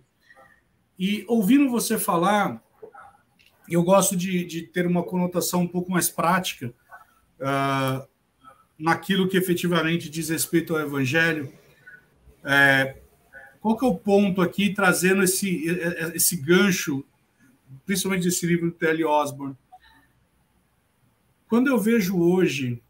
E 0.99 1.25
ouvindo 1.27 1.71
você 1.71 1.99
falar, 1.99 2.63
eu 3.67 3.83
gosto 3.83 4.15
de, 4.15 4.45
de 4.45 4.61
ter 4.61 4.87
uma 4.87 5.03
conotação 5.03 5.63
um 5.63 5.69
pouco 5.69 5.91
mais 5.91 6.11
prática. 6.11 6.75
Uh, 7.41 8.07
naquilo 8.79 9.29
que 9.29 9.37
efetivamente 9.37 10.09
diz 10.11 10.29
respeito 10.29 10.75
ao 10.75 10.81
Evangelho. 10.81 11.53
É, 12.45 12.97
qual 13.61 13.77
que 13.77 13.85
é 13.85 13.89
o 13.89 13.97
ponto 13.97 14.41
aqui, 14.41 14.73
trazendo 14.73 15.23
esse, 15.23 15.65
esse 16.15 16.37
gancho, 16.37 17.05
principalmente 17.85 18.25
desse 18.25 18.47
livro 18.47 18.71
do 18.71 18.77
T.L. 18.77 19.05
Osborne? 19.05 19.57
Quando 21.49 21.69
eu 21.69 21.79
vejo 21.79 22.19
hoje 22.19 22.83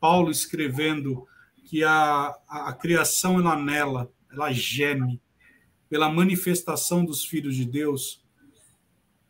Paulo 0.00 0.30
escrevendo 0.30 1.26
que 1.64 1.82
a, 1.82 2.36
a, 2.48 2.68
a 2.68 2.72
criação 2.72 3.40
ela 3.40 3.56
nela, 3.56 4.10
ela 4.30 4.52
geme 4.52 5.20
pela 5.88 6.08
manifestação 6.08 7.04
dos 7.04 7.24
filhos 7.24 7.56
de 7.56 7.64
Deus, 7.64 8.22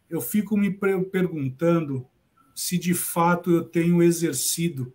eu 0.08 0.20
fico 0.20 0.56
me 0.56 0.70
perguntando 0.70 2.06
se 2.54 2.78
de 2.78 2.94
fato 2.94 3.50
eu 3.50 3.64
tenho 3.64 4.02
exercido 4.02 4.92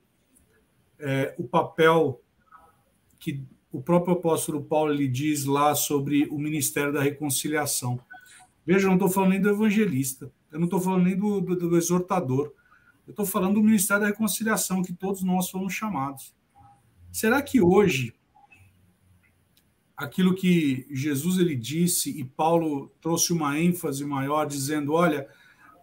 é, 1.01 1.35
o 1.37 1.43
papel 1.43 2.21
que 3.19 3.43
o 3.71 3.81
próprio 3.81 4.13
apóstolo 4.13 4.63
Paulo 4.63 4.91
lhe 4.91 5.07
diz 5.07 5.45
lá 5.45 5.75
sobre 5.75 6.25
o 6.25 6.37
ministério 6.37 6.91
da 6.91 7.01
reconciliação. 7.01 7.99
Veja, 8.65 8.85
eu 8.85 8.89
não 8.89 8.95
estou 8.95 9.09
falando 9.09 9.31
nem 9.31 9.41
do 9.41 9.49
evangelista, 9.49 10.31
eu 10.51 10.59
não 10.59 10.65
estou 10.65 10.79
falando 10.79 11.03
nem 11.03 11.17
do, 11.17 11.41
do, 11.41 11.55
do 11.69 11.77
exortador, 11.77 12.51
eu 13.07 13.11
estou 13.11 13.25
falando 13.25 13.55
do 13.55 13.63
ministério 13.63 14.01
da 14.01 14.09
reconciliação, 14.09 14.83
que 14.83 14.93
todos 14.93 15.23
nós 15.23 15.49
fomos 15.49 15.73
chamados. 15.73 16.33
Será 17.11 17.41
que 17.41 17.61
hoje 17.61 18.13
aquilo 20.01 20.33
que 20.33 20.87
Jesus 20.89 21.37
ele 21.37 21.55
disse 21.55 22.09
e 22.09 22.23
Paulo 22.23 22.91
trouxe 22.99 23.31
uma 23.31 23.59
ênfase 23.59 24.03
maior 24.03 24.47
dizendo, 24.47 24.93
olha, 24.93 25.27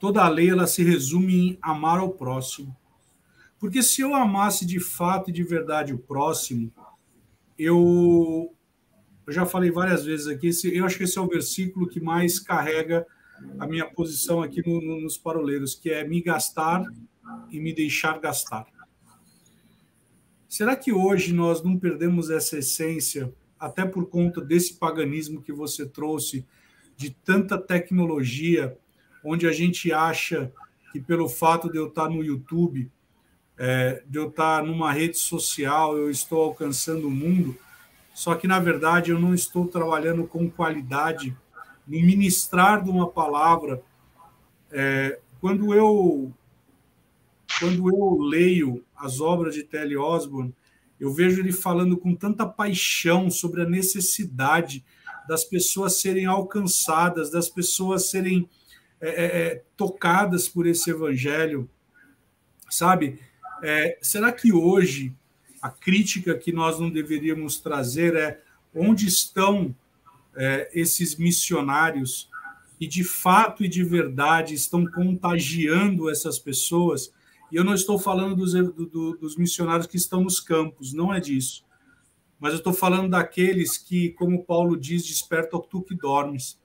toda 0.01 0.25
a 0.25 0.29
lei 0.29 0.51
ela 0.51 0.67
se 0.67 0.83
resume 0.83 1.51
em 1.51 1.59
amar 1.63 2.01
ao 2.01 2.11
próximo. 2.11 2.77
Porque 3.59 3.83
se 3.83 4.03
eu 4.03 4.15
amasse 4.15 4.65
de 4.65 4.79
fato 4.79 5.31
e 5.31 5.33
de 5.33 5.43
verdade 5.43 5.93
o 5.93 5.99
próximo, 5.99 6.73
eu, 7.59 8.55
eu 9.27 9.33
já 9.33 9.45
falei 9.45 9.71
várias 9.71 10.05
vezes 10.05 10.29
aqui, 10.29 10.51
eu 10.73 10.85
acho 10.85 10.97
que 10.97 11.05
esse 11.05 11.19
é 11.19 11.21
o 11.21 11.29
versículo 11.29 11.89
que 11.89 12.01
mais 12.01 12.39
carrega 12.39 13.07
a 13.59 13.67
minha 13.67 13.87
posição 13.87 14.43
aqui 14.43 14.67
no, 14.67 14.81
no, 14.81 15.01
nos 15.01 15.17
paroleiros, 15.17 15.75
que 15.75 15.91
é 15.91 16.07
me 16.07 16.21
gastar 16.21 16.85
e 17.51 17.61
me 17.61 17.73
deixar 17.73 18.19
gastar. 18.21 18.67
Será 20.49 20.75
que 20.75 20.93
hoje 20.93 21.35
nós 21.35 21.63
não 21.63 21.79
perdemos 21.79 22.31
essa 22.31 22.59
essência, 22.59 23.33
até 23.59 23.85
por 23.85 24.09
conta 24.09 24.41
desse 24.41 24.75
paganismo 24.75 25.43
que 25.43 25.53
você 25.53 25.87
trouxe, 25.87 26.47
de 26.97 27.11
tanta 27.11 27.59
tecnologia, 27.59 28.77
onde 29.23 29.47
a 29.47 29.53
gente 29.53 29.93
acha 29.93 30.53
que 30.93 31.01
pelo 31.01 31.29
fato 31.29 31.71
de 31.71 31.77
eu 31.77 31.89
estar 31.89 32.09
no 32.09 32.25
YouTube, 32.25 32.91
é, 33.59 34.03
de 34.07 34.19
eu 34.19 34.29
estar 34.29 34.63
numa 34.63 34.93
rede 34.93 35.19
social, 35.19 35.97
eu 35.97 36.11
estou 36.11 36.43
alcançando 36.43 37.09
o 37.09 37.11
mundo, 37.11 37.57
só 38.15 38.35
que, 38.35 38.47
na 38.47 38.59
verdade, 38.59 39.11
eu 39.11 39.19
não 39.19 39.35
estou 39.35 39.67
trabalhando 39.67 40.27
com 40.27 40.51
qualidade 40.51 41.37
no 41.87 42.01
ministrar 42.01 42.83
de 42.83 42.91
uma 42.91 43.09
palavra. 43.09 43.83
É, 44.71 45.19
quando 45.41 45.75
eu 45.75 46.33
quando 47.59 47.89
eu 47.89 48.19
leio 48.21 48.85
as 48.95 49.21
obras 49.21 49.55
de 49.55 49.63
Telly 49.63 49.97
Osborne, 49.97 50.55
eu 51.01 51.13
vejo 51.13 51.41
ele 51.41 51.53
falando 51.53 51.97
com 51.97 52.15
tanta 52.15 52.47
paixão 52.47 53.31
sobre 53.31 53.63
a 53.63 53.69
necessidade 53.69 54.85
das 55.27 55.45
pessoas 55.45 56.01
serem 56.01 56.27
alcançadas, 56.27 57.31
das 57.31 57.49
pessoas 57.49 58.11
serem 58.11 58.49
é, 59.01 59.09
é, 59.09 59.25
é 59.25 59.63
tocadas 59.77 60.49
por 60.49 60.67
esse 60.67 60.91
evangelho, 60.91 61.69
sabe? 62.69 63.19
É, 63.63 63.99
será 64.01 64.33
que 64.33 64.53
hoje 64.53 65.13
a 65.61 65.71
crítica 65.71 66.37
que 66.37 66.53
nós 66.53 66.79
não 66.79 66.91
deveríamos 66.91 67.59
trazer 67.59 68.15
é 68.15 68.41
onde 68.75 69.07
estão 69.07 69.75
é, 70.37 70.71
esses 70.73 71.17
missionários 71.17 72.29
que 72.79 72.87
de 72.87 73.03
fato 73.03 73.65
e 73.65 73.69
de 73.69 73.83
verdade 73.83 74.55
estão 74.55 74.87
contagiando 74.87 76.09
essas 76.09 76.39
pessoas? 76.39 77.13
E 77.51 77.57
eu 77.57 77.65
não 77.65 77.75
estou 77.75 77.99
falando 77.99 78.37
dos, 78.37 78.53
do, 78.53 79.17
dos 79.17 79.37
missionários 79.37 79.87
que 79.87 79.97
estão 79.97 80.23
nos 80.23 80.39
campos, 80.39 80.93
não 80.93 81.13
é 81.13 81.19
disso. 81.19 81.65
Mas 82.39 82.53
eu 82.53 82.59
estou 82.59 82.73
falando 82.73 83.11
daqueles 83.11 83.77
que, 83.77 84.11
como 84.11 84.45
Paulo 84.45 84.77
diz, 84.77 85.05
despertam 85.05 85.61
tu 85.61 85.83
que 85.83 85.97
dormes. 85.97 86.59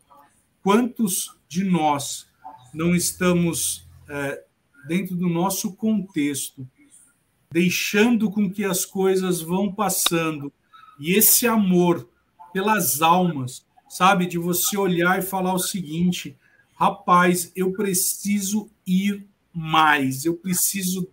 Quantos 0.62 1.36
de 1.48 1.64
nós 1.64 2.28
não 2.74 2.96
estamos 2.96 3.88
é, 4.08 4.44
dentro 4.88 5.16
do 5.16 5.28
nosso 5.28 5.76
contexto 5.76 6.68
deixando 7.54 8.32
com 8.32 8.50
que 8.50 8.66
as 8.66 8.84
coisas 8.84 9.40
vão 9.40 9.72
passando. 9.72 10.52
E 11.00 11.14
esse 11.14 11.46
amor 11.46 12.10
pelas 12.52 13.00
almas, 13.00 13.64
sabe, 13.88 14.26
de 14.26 14.40
você 14.40 14.76
olhar 14.76 15.20
e 15.20 15.22
falar 15.22 15.54
o 15.54 15.60
seguinte: 15.60 16.36
rapaz, 16.74 17.52
eu 17.56 17.72
preciso 17.72 18.72
ir 18.88 19.28
mais, 19.54 20.26
eu 20.26 20.34
preciso 20.36 21.08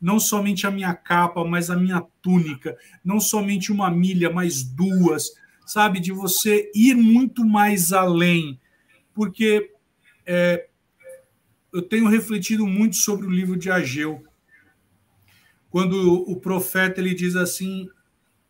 não 0.00 0.20
somente 0.20 0.64
a 0.64 0.70
minha 0.70 0.94
capa, 0.94 1.44
mas 1.44 1.70
a 1.70 1.76
minha 1.76 2.00
túnica, 2.22 2.78
não 3.04 3.18
somente 3.18 3.72
uma 3.72 3.90
milha, 3.90 4.30
mas 4.30 4.62
duas, 4.62 5.28
sabe, 5.66 5.98
de 5.98 6.12
você 6.12 6.70
ir 6.72 6.94
muito 6.94 7.44
mais 7.44 7.92
além, 7.92 8.60
porque 9.12 9.72
é, 10.24 10.68
eu 11.72 11.82
tenho 11.82 12.08
refletido 12.08 12.64
muito 12.64 12.94
sobre 12.94 13.26
o 13.26 13.30
livro 13.30 13.58
de 13.58 13.70
Ageu 13.70 14.24
quando 15.70 16.24
o 16.28 16.40
profeta 16.40 17.00
ele 17.00 17.14
diz 17.14 17.36
assim: 17.36 17.88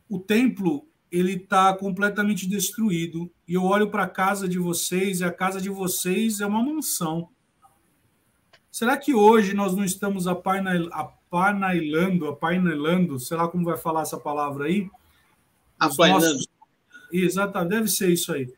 o 0.08 0.18
templo 0.18 0.88
ele 1.12 1.34
está 1.34 1.76
completamente 1.76 2.48
destruído 2.48 3.30
e 3.46 3.54
eu 3.54 3.64
olho 3.64 3.90
para 3.90 4.04
a 4.04 4.08
casa 4.08 4.48
de 4.48 4.58
vocês 4.58 5.20
e 5.20 5.24
a 5.24 5.32
casa 5.32 5.60
de 5.60 5.68
vocês 5.68 6.40
é 6.40 6.46
uma 6.46 6.62
mansão. 6.62 7.28
Será 8.70 8.96
que 8.96 9.12
hoje 9.12 9.52
nós 9.52 9.74
não 9.74 9.84
estamos 9.84 10.28
apainelando, 10.28 12.28
apainelando, 12.28 13.18
sei 13.18 13.36
lá 13.36 13.48
como 13.48 13.64
vai 13.64 13.76
falar 13.76 14.02
essa 14.02 14.18
palavra 14.18 14.66
aí? 14.66 14.88
Apainando. 15.78 16.24
Nossos... 16.24 16.48
Exatamente, 17.12 17.70
deve 17.70 17.88
ser 17.88 18.10
isso 18.10 18.32
aí. 18.32 18.48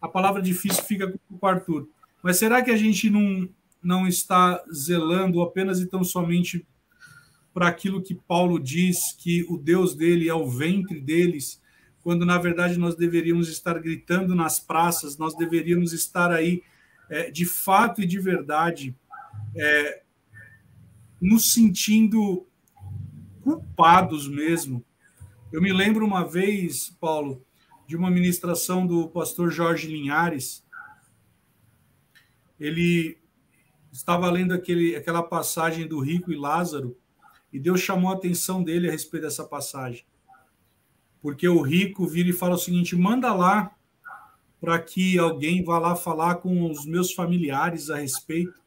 A 0.00 0.06
palavra 0.06 0.42
difícil 0.42 0.84
fica 0.84 1.10
com 1.10 1.38
o 1.40 1.46
Arthur. 1.46 1.88
Mas 2.22 2.36
será 2.36 2.62
que 2.62 2.70
a 2.70 2.76
gente 2.76 3.08
não, 3.08 3.48
não 3.82 4.06
está 4.06 4.62
zelando 4.70 5.40
apenas 5.40 5.80
e 5.80 5.86
tão 5.86 6.04
somente 6.04 6.66
para 7.56 7.68
aquilo 7.68 8.02
que 8.02 8.14
Paulo 8.14 8.58
diz, 8.58 9.14
que 9.18 9.42
o 9.48 9.56
Deus 9.56 9.94
dele 9.94 10.28
é 10.28 10.34
o 10.34 10.46
ventre 10.46 11.00
deles, 11.00 11.58
quando 12.02 12.26
na 12.26 12.36
verdade 12.36 12.78
nós 12.78 12.94
deveríamos 12.94 13.48
estar 13.48 13.78
gritando 13.78 14.34
nas 14.34 14.60
praças, 14.60 15.16
nós 15.16 15.34
deveríamos 15.34 15.94
estar 15.94 16.30
aí 16.30 16.62
é, 17.08 17.30
de 17.30 17.46
fato 17.46 18.02
e 18.02 18.06
de 18.06 18.20
verdade 18.20 18.94
é, 19.56 20.02
nos 21.18 21.54
sentindo 21.54 22.46
culpados 23.40 24.28
mesmo. 24.28 24.84
Eu 25.50 25.62
me 25.62 25.72
lembro 25.72 26.04
uma 26.04 26.28
vez, 26.28 26.94
Paulo, 27.00 27.42
de 27.86 27.96
uma 27.96 28.10
ministração 28.10 28.86
do 28.86 29.08
pastor 29.08 29.50
Jorge 29.50 29.88
Linhares. 29.88 30.62
Ele 32.60 33.16
estava 33.90 34.30
lendo 34.30 34.52
aquele, 34.52 34.94
aquela 34.94 35.22
passagem 35.22 35.88
do 35.88 35.98
rico 36.00 36.30
e 36.30 36.36
Lázaro, 36.36 36.94
e 37.56 37.58
Deus 37.58 37.80
chamou 37.80 38.10
a 38.10 38.14
atenção 38.14 38.62
dele 38.62 38.86
a 38.86 38.92
respeito 38.92 39.22
dessa 39.22 39.42
passagem. 39.42 40.04
Porque 41.22 41.48
o 41.48 41.62
rico 41.62 42.06
vira 42.06 42.28
e 42.28 42.34
fala 42.34 42.56
o 42.56 42.58
seguinte: 42.58 42.94
manda 42.94 43.32
lá 43.32 43.74
para 44.60 44.78
que 44.78 45.18
alguém 45.18 45.64
vá 45.64 45.78
lá 45.78 45.96
falar 45.96 46.34
com 46.34 46.70
os 46.70 46.84
meus 46.84 47.14
familiares 47.14 47.88
a 47.88 47.96
respeito. 47.96 48.60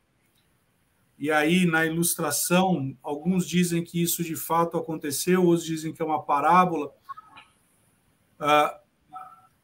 E 1.20 1.30
aí, 1.30 1.68
na 1.68 1.86
ilustração, 1.86 2.98
alguns 3.04 3.48
dizem 3.48 3.84
que 3.84 4.02
isso 4.02 4.24
de 4.24 4.36
fato 4.36 4.76
aconteceu, 4.76 5.46
outros 5.46 5.68
dizem 5.68 5.94
que 5.94 6.02
é 6.02 6.06
uma 6.06 6.24
parábola. 6.24 6.92
Ah, 8.40 8.82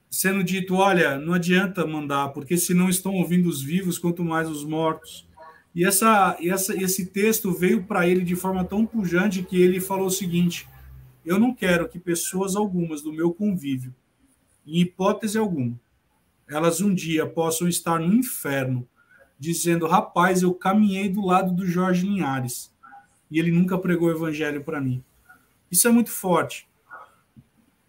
sendo 0.08 0.44
dito: 0.44 0.76
olha, 0.76 1.18
não 1.18 1.34
adianta 1.34 1.84
mandar, 1.84 2.30
porque 2.30 2.58
se 2.58 2.76
não 2.76 2.90
estão 2.90 3.16
ouvindo 3.16 3.50
os 3.50 3.64
vivos, 3.64 3.98
quanto 3.98 4.24
mais 4.24 4.48
os 4.48 4.64
mortos. 4.64 5.28
E, 5.76 5.84
essa, 5.84 6.38
essa, 6.42 6.74
esse 6.82 7.08
texto 7.08 7.52
veio 7.52 7.84
para 7.84 8.08
ele 8.08 8.24
de 8.24 8.36
forma 8.36 8.64
tão 8.64 8.86
pujante 8.86 9.44
que 9.44 9.62
ele 9.62 9.82
falou 9.82 10.08
o 10.08 10.12
seguinte: 10.12 10.66
eu 11.26 11.38
não 11.38 11.54
quero 11.54 11.90
que 11.90 12.00
pessoas 12.00 12.56
algumas 12.56 13.02
do 13.02 13.12
meu 13.12 13.34
convívio, 13.34 13.94
em 14.66 14.80
hipótese 14.80 15.38
alguma, 15.38 15.78
elas 16.48 16.80
um 16.80 16.94
dia 16.94 17.26
possam 17.28 17.68
estar 17.68 18.00
no 18.00 18.14
inferno 18.14 18.88
dizendo: 19.38 19.86
rapaz, 19.86 20.42
eu 20.42 20.54
caminhei 20.54 21.10
do 21.10 21.26
lado 21.26 21.52
do 21.52 21.66
Jorge 21.66 22.08
Linhares 22.08 22.74
e 23.30 23.38
ele 23.38 23.52
nunca 23.52 23.78
pregou 23.78 24.08
o 24.08 24.12
evangelho 24.12 24.64
para 24.64 24.80
mim. 24.80 25.04
Isso 25.70 25.88
é 25.90 25.92
muito 25.92 26.10
forte, 26.10 26.70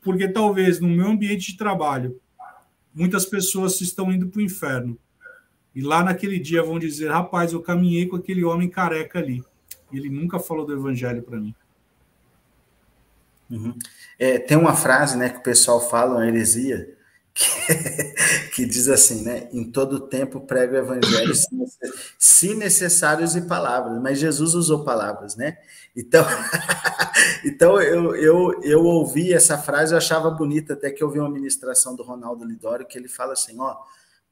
porque 0.02 0.26
talvez 0.26 0.80
no 0.80 0.88
meu 0.88 1.06
ambiente 1.06 1.52
de 1.52 1.58
trabalho 1.58 2.20
muitas 2.92 3.26
pessoas 3.26 3.80
estão 3.80 4.10
indo 4.10 4.26
para 4.26 4.40
o 4.40 4.44
inferno 4.44 4.98
e 5.76 5.82
lá 5.82 6.02
naquele 6.02 6.38
dia 6.38 6.62
vão 6.62 6.78
dizer: 6.78 7.10
rapaz, 7.10 7.52
eu 7.52 7.60
caminhei 7.60 8.06
com 8.06 8.16
aquele 8.16 8.42
homem 8.42 8.66
careca 8.66 9.18
ali 9.18 9.44
e 9.92 9.98
ele 9.98 10.08
nunca 10.08 10.38
falou 10.38 10.64
do 10.64 10.72
evangelho 10.72 11.22
para 11.22 11.38
mim. 11.38 11.54
Uhum. 13.50 13.78
É, 14.18 14.38
tem 14.38 14.56
uma 14.56 14.74
frase 14.74 15.18
né, 15.18 15.28
que 15.28 15.38
o 15.38 15.42
pessoal 15.42 15.86
fala, 15.86 16.16
uma 16.16 16.26
heresia, 16.26 16.96
que, 17.34 17.44
que, 18.54 18.66
diz 18.66 18.88
assim, 18.88 19.22
né? 19.22 19.48
Em 19.52 19.70
todo 19.70 20.00
tempo 20.00 20.40
prego 20.40 20.74
o 20.74 20.78
evangelho, 20.78 21.34
se 22.18 22.54
necessários 22.54 23.36
e 23.36 23.42
palavras, 23.42 24.00
mas 24.02 24.18
Jesus 24.18 24.54
usou 24.54 24.82
palavras, 24.82 25.36
né? 25.36 25.58
Então, 25.94 26.24
então 27.44 27.80
eu, 27.80 28.16
eu, 28.16 28.62
eu 28.62 28.82
ouvi 28.82 29.34
essa 29.34 29.58
frase, 29.58 29.92
eu 29.92 29.98
achava 29.98 30.30
bonita, 30.30 30.72
até 30.72 30.90
que 30.90 31.04
eu 31.04 31.10
vi 31.10 31.20
uma 31.20 31.30
ministração 31.30 31.94
do 31.94 32.02
Ronaldo 32.02 32.46
Lidório, 32.46 32.86
que 32.86 32.98
ele 32.98 33.08
fala 33.08 33.34
assim: 33.34 33.60
ó, 33.60 33.76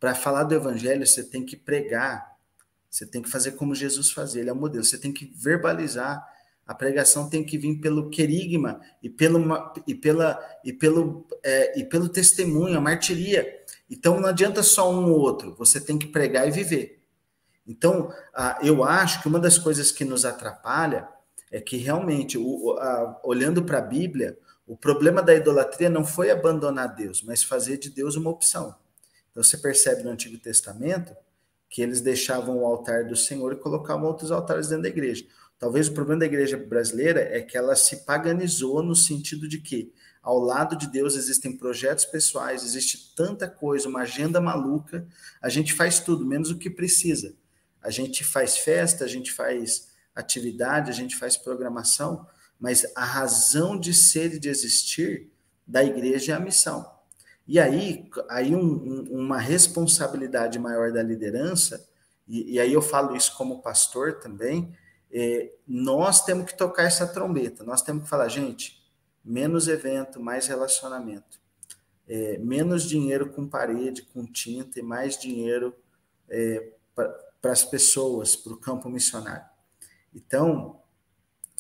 para 0.04 0.14
falar 0.14 0.44
do 0.44 0.54
evangelho, 0.54 1.06
você 1.06 1.24
tem 1.24 1.42
que 1.42 1.56
pregar, 1.56 2.36
você 2.90 3.06
tem 3.06 3.22
que 3.22 3.30
fazer 3.30 3.52
como 3.52 3.74
Jesus 3.74 4.10
fazia, 4.10 4.42
ele 4.42 4.50
é 4.50 4.52
o 4.52 4.56
modelo, 4.56 4.84
você 4.84 4.98
tem 4.98 5.10
que 5.10 5.32
verbalizar 5.34 6.22
a 6.66 6.74
pregação 6.74 7.26
tem 7.30 7.42
que 7.42 7.56
vir 7.56 7.78
pelo 7.80 8.10
querigma 8.10 8.82
e 9.02 9.08
pelo, 9.08 9.40
e 9.86 9.94
pela, 9.94 10.38
e 10.62 10.74
pelo, 10.74 11.26
é, 11.42 11.78
e 11.80 11.84
pelo 11.84 12.06
testemunho, 12.06 12.76
a 12.76 12.80
martiria. 12.82 13.46
Então 13.90 14.20
não 14.20 14.28
adianta 14.28 14.62
só 14.62 14.92
um 14.92 15.10
ou 15.10 15.20
outro, 15.20 15.54
você 15.56 15.80
tem 15.80 15.98
que 15.98 16.06
pregar 16.06 16.46
e 16.46 16.50
viver. 16.50 17.02
Então, 17.66 18.12
eu 18.62 18.84
acho 18.84 19.22
que 19.22 19.28
uma 19.28 19.38
das 19.38 19.56
coisas 19.56 19.90
que 19.90 20.04
nos 20.04 20.26
atrapalha 20.26 21.08
é 21.50 21.62
que 21.62 21.78
realmente, 21.78 22.38
olhando 23.22 23.64
para 23.64 23.78
a 23.78 23.82
Bíblia, 23.82 24.36
o 24.66 24.76
problema 24.76 25.22
da 25.22 25.34
idolatria 25.34 25.88
não 25.88 26.04
foi 26.04 26.30
abandonar 26.30 26.94
Deus, 26.94 27.22
mas 27.22 27.42
fazer 27.42 27.78
de 27.78 27.88
Deus 27.88 28.16
uma 28.16 28.28
opção. 28.28 28.74
Então 29.34 29.42
você 29.42 29.58
percebe 29.58 30.04
no 30.04 30.10
Antigo 30.10 30.38
Testamento 30.38 31.12
que 31.68 31.82
eles 31.82 32.00
deixavam 32.00 32.58
o 32.58 32.64
altar 32.64 33.04
do 33.04 33.16
Senhor 33.16 33.52
e 33.52 33.56
colocavam 33.56 34.06
outros 34.06 34.30
altares 34.30 34.68
dentro 34.68 34.84
da 34.84 34.88
igreja. 34.88 35.26
Talvez 35.58 35.88
o 35.88 35.92
problema 35.92 36.20
da 36.20 36.26
igreja 36.26 36.56
brasileira 36.56 37.20
é 37.20 37.40
que 37.40 37.56
ela 37.56 37.74
se 37.74 38.04
paganizou 38.04 38.80
no 38.80 38.94
sentido 38.94 39.48
de 39.48 39.58
que, 39.58 39.92
ao 40.22 40.38
lado 40.38 40.76
de 40.76 40.86
Deus, 40.86 41.16
existem 41.16 41.56
projetos 41.56 42.04
pessoais, 42.04 42.62
existe 42.62 43.12
tanta 43.16 43.48
coisa, 43.48 43.88
uma 43.88 44.02
agenda 44.02 44.40
maluca, 44.40 45.04
a 45.42 45.48
gente 45.48 45.72
faz 45.72 45.98
tudo, 45.98 46.24
menos 46.24 46.52
o 46.52 46.58
que 46.58 46.70
precisa. 46.70 47.34
A 47.82 47.90
gente 47.90 48.22
faz 48.22 48.56
festa, 48.56 49.04
a 49.04 49.08
gente 49.08 49.32
faz 49.32 49.88
atividade, 50.14 50.90
a 50.90 50.94
gente 50.94 51.16
faz 51.16 51.36
programação, 51.36 52.24
mas 52.60 52.86
a 52.94 53.04
razão 53.04 53.76
de 53.76 53.92
ser 53.92 54.34
e 54.34 54.38
de 54.38 54.48
existir 54.48 55.28
da 55.66 55.82
igreja 55.82 56.34
é 56.34 56.36
a 56.36 56.40
missão. 56.40 56.93
E 57.46 57.60
aí, 57.60 58.08
aí 58.28 58.54
um, 58.54 58.60
um, 58.60 59.24
uma 59.24 59.38
responsabilidade 59.38 60.58
maior 60.58 60.92
da 60.92 61.02
liderança, 61.02 61.86
e, 62.26 62.54
e 62.54 62.60
aí 62.60 62.72
eu 62.72 62.80
falo 62.80 63.14
isso 63.14 63.36
como 63.36 63.60
pastor 63.60 64.14
também, 64.14 64.74
é, 65.12 65.52
nós 65.66 66.24
temos 66.24 66.46
que 66.46 66.56
tocar 66.56 66.84
essa 66.84 67.06
trombeta, 67.06 67.62
nós 67.62 67.82
temos 67.82 68.04
que 68.04 68.08
falar, 68.08 68.28
gente, 68.28 68.82
menos 69.24 69.68
evento, 69.68 70.20
mais 70.20 70.46
relacionamento. 70.46 71.42
É, 72.06 72.36
menos 72.36 72.82
dinheiro 72.82 73.30
com 73.30 73.48
parede, 73.48 74.02
com 74.02 74.26
tinta, 74.26 74.78
e 74.78 74.82
mais 74.82 75.16
dinheiro 75.18 75.74
é, 76.28 76.72
para 76.94 77.52
as 77.52 77.64
pessoas, 77.64 78.36
para 78.36 78.52
o 78.52 78.58
campo 78.58 78.90
missionário. 78.90 79.46
Então, 80.14 80.80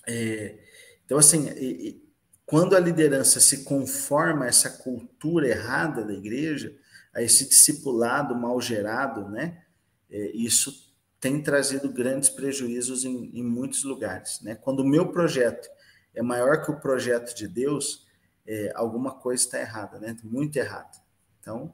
é, 0.06 0.58
então 1.04 1.16
assim, 1.16 1.48
e, 1.56 2.03
quando 2.46 2.76
a 2.76 2.80
liderança 2.80 3.40
se 3.40 3.64
conforma 3.64 4.44
a 4.44 4.48
essa 4.48 4.70
cultura 4.70 5.48
errada 5.48 6.04
da 6.04 6.12
igreja, 6.12 6.76
a 7.14 7.22
esse 7.22 7.48
discipulado 7.48 8.34
mal 8.34 8.60
gerado, 8.60 9.28
né, 9.28 9.62
é, 10.10 10.30
isso 10.34 10.92
tem 11.20 11.42
trazido 11.42 11.90
grandes 11.90 12.28
prejuízos 12.28 13.04
em, 13.04 13.30
em 13.32 13.42
muitos 13.42 13.82
lugares. 13.82 14.40
Né? 14.42 14.54
Quando 14.54 14.80
o 14.80 14.86
meu 14.86 15.10
projeto 15.10 15.68
é 16.14 16.22
maior 16.22 16.62
que 16.62 16.70
o 16.70 16.78
projeto 16.78 17.34
de 17.34 17.48
Deus, 17.48 18.06
é, 18.46 18.72
alguma 18.74 19.14
coisa 19.14 19.42
está 19.42 19.58
errada, 19.58 19.98
né? 19.98 20.16
muito 20.22 20.56
errada. 20.56 20.98
Então, 21.40 21.72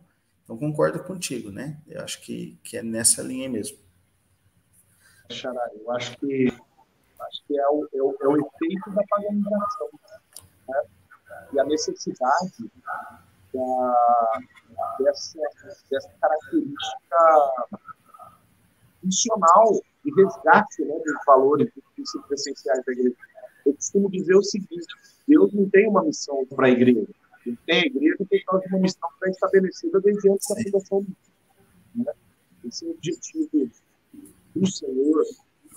então, 0.50 0.58
concordo 0.58 1.04
contigo, 1.04 1.52
né? 1.52 1.80
Eu 1.86 2.02
acho 2.02 2.20
que, 2.22 2.58
que 2.64 2.76
é 2.76 2.82
nessa 2.82 3.22
linha 3.22 3.48
mesmo. 3.48 3.78
Xará, 5.30 5.64
eu 5.76 5.88
acho 5.92 6.18
que, 6.18 6.48
acho 6.48 7.46
que 7.46 7.56
é, 7.56 7.68
o, 7.68 7.88
é, 7.94 8.02
o, 8.02 8.16
é 8.20 8.26
o 8.26 8.36
efeito 8.36 8.90
da 8.90 9.00
paganização. 9.08 9.88
Né? 10.70 10.82
E 11.52 11.60
a 11.60 11.64
necessidade 11.64 12.70
da, 13.52 14.40
dessa, 14.98 15.38
dessa 15.90 16.08
característica 16.20 17.18
funcional 19.02 19.80
e 20.04 20.14
resgate 20.14 20.84
né, 20.84 20.94
dos 20.94 21.24
valores, 21.26 21.70
dos 21.74 21.84
princípios 21.94 22.40
essenciais 22.40 22.84
da 22.84 22.92
igreja. 22.92 23.16
Eu 23.66 23.74
costumo 23.74 24.10
dizer 24.10 24.36
o 24.36 24.42
seguinte: 24.42 24.86
Deus 25.26 25.52
não 25.52 25.68
tem 25.68 25.88
uma 25.88 26.02
missão 26.02 26.46
para 26.46 26.66
a 26.66 26.70
igreja. 26.70 27.06
Ele 27.46 27.58
tem 27.66 27.82
a 27.82 27.86
igreja 27.86 28.16
por 28.18 28.44
causa 28.44 28.66
de 28.66 28.74
uma 28.74 28.80
missão 28.80 29.08
pré-estabelecida 29.18 30.00
desde 30.00 30.30
antes 30.30 30.48
da 30.48 30.62
fundação 30.62 31.02
do 31.02 31.08
mundo. 31.08 31.16
Né? 31.94 32.12
Esse 32.64 32.84
é 32.84 32.88
o 32.88 32.90
objetivo 32.92 33.70
do 34.54 34.66
Senhor 34.66 35.24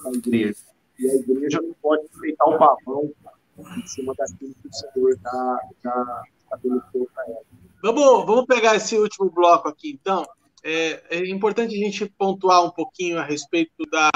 na 0.04 0.12
igreja. 0.12 0.60
E 1.00 1.10
a 1.10 1.16
igreja 1.16 1.62
não 1.62 1.74
pode 1.82 2.06
enfeitar 2.06 2.48
o 2.48 2.58
pavão 2.58 3.12
em 3.58 3.88
cima 3.88 4.14
daquilo 4.18 4.54
que 4.62 4.68
o 4.68 4.74
Senhor 4.74 5.12
estabeleceu 5.12 7.10
para 7.14 7.26
ela. 7.26 7.42
Vamos, 7.82 8.26
vamos 8.26 8.46
pegar 8.46 8.76
esse 8.76 8.98
último 8.98 9.30
bloco 9.30 9.68
aqui, 9.68 9.92
então 9.92 10.26
é, 10.64 11.04
é 11.10 11.30
importante 11.30 11.76
a 11.76 11.78
gente 11.78 12.06
pontuar 12.18 12.64
um 12.64 12.72
pouquinho 12.72 13.20
a 13.20 13.24
respeito 13.24 13.86
da. 13.92 14.10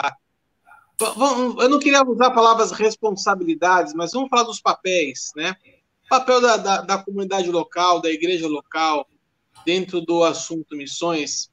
Eu 1.59 1.69
não 1.69 1.77
queria 1.77 2.01
usar 2.03 2.31
palavras 2.31 2.71
responsabilidades, 2.71 3.93
mas 3.93 4.13
vamos 4.13 4.29
falar 4.29 4.43
dos 4.43 4.61
papéis, 4.61 5.31
né? 5.35 5.55
O 6.05 6.09
papel 6.09 6.41
da, 6.41 6.57
da, 6.57 6.81
da 6.81 6.97
comunidade 6.97 7.51
local, 7.51 8.01
da 8.01 8.09
igreja 8.09 8.47
local, 8.47 9.05
dentro 9.65 9.99
do 9.99 10.23
assunto 10.23 10.77
missões. 10.77 11.51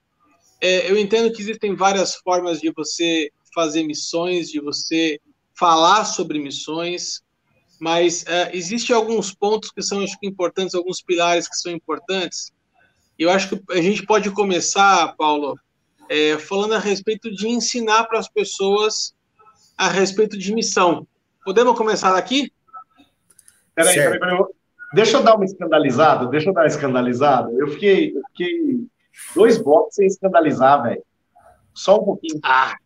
É, 0.60 0.88
eu 0.88 0.96
entendo 0.96 1.32
que 1.32 1.42
existem 1.42 1.74
várias 1.74 2.14
formas 2.14 2.60
de 2.60 2.70
você 2.70 3.30
fazer 3.52 3.82
missões, 3.82 4.48
de 4.48 4.60
você 4.60 5.20
falar 5.52 6.04
sobre 6.04 6.38
missões, 6.38 7.23
mas 7.80 8.22
uh, 8.22 8.50
existem 8.52 8.94
alguns 8.94 9.34
pontos 9.34 9.70
que 9.70 9.82
são 9.82 10.02
acho, 10.02 10.16
importantes, 10.22 10.74
alguns 10.74 11.02
pilares 11.02 11.48
que 11.48 11.56
são 11.56 11.72
importantes. 11.72 12.52
Eu 13.18 13.30
acho 13.30 13.48
que 13.48 13.72
a 13.72 13.80
gente 13.80 14.04
pode 14.04 14.30
começar, 14.30 15.14
Paulo, 15.16 15.58
é, 16.08 16.36
falando 16.38 16.74
a 16.74 16.78
respeito 16.78 17.30
de 17.30 17.48
ensinar 17.48 18.04
para 18.04 18.18
as 18.18 18.28
pessoas 18.28 19.14
a 19.76 19.88
respeito 19.88 20.36
de 20.36 20.54
missão. 20.54 21.06
Podemos 21.44 21.76
começar 21.76 22.12
daqui? 22.12 22.52
Peraí, 23.74 23.94
peraí, 23.94 24.18
peraí. 24.18 24.44
Deixa 24.94 25.16
eu 25.16 25.22
dar 25.22 25.34
uma 25.34 25.44
escandalizada, 25.44 26.26
deixa 26.28 26.50
eu 26.50 26.54
dar 26.54 26.62
uma 26.62 26.66
escandalizada. 26.68 27.50
Eu 27.52 27.68
fiquei, 27.68 28.16
eu 28.16 28.22
fiquei 28.28 28.86
dois 29.34 29.58
blocos 29.58 29.96
sem 29.96 30.06
escandalizar, 30.06 30.82
velho. 30.84 31.02
Só 31.72 32.00
um 32.00 32.04
pouquinho. 32.04 32.38
Ah. 32.44 32.76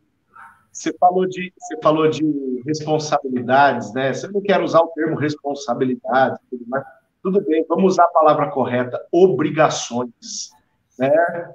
Você 0.78 0.92
falou 0.96 1.26
de, 1.26 1.52
você 1.58 1.76
falou 1.82 2.08
de 2.08 2.62
responsabilidades, 2.64 3.92
né? 3.92 4.12
Você 4.12 4.28
não 4.28 4.40
quer 4.40 4.60
usar 4.60 4.78
o 4.78 4.92
termo 4.94 5.16
responsabilidade, 5.16 6.38
tudo 6.48 6.64
mais. 6.68 6.84
Tudo 7.20 7.40
bem, 7.40 7.66
vamos 7.68 7.94
usar 7.94 8.04
a 8.04 8.08
palavra 8.08 8.48
correta, 8.48 9.04
obrigações. 9.10 10.52
Né? 10.96 11.10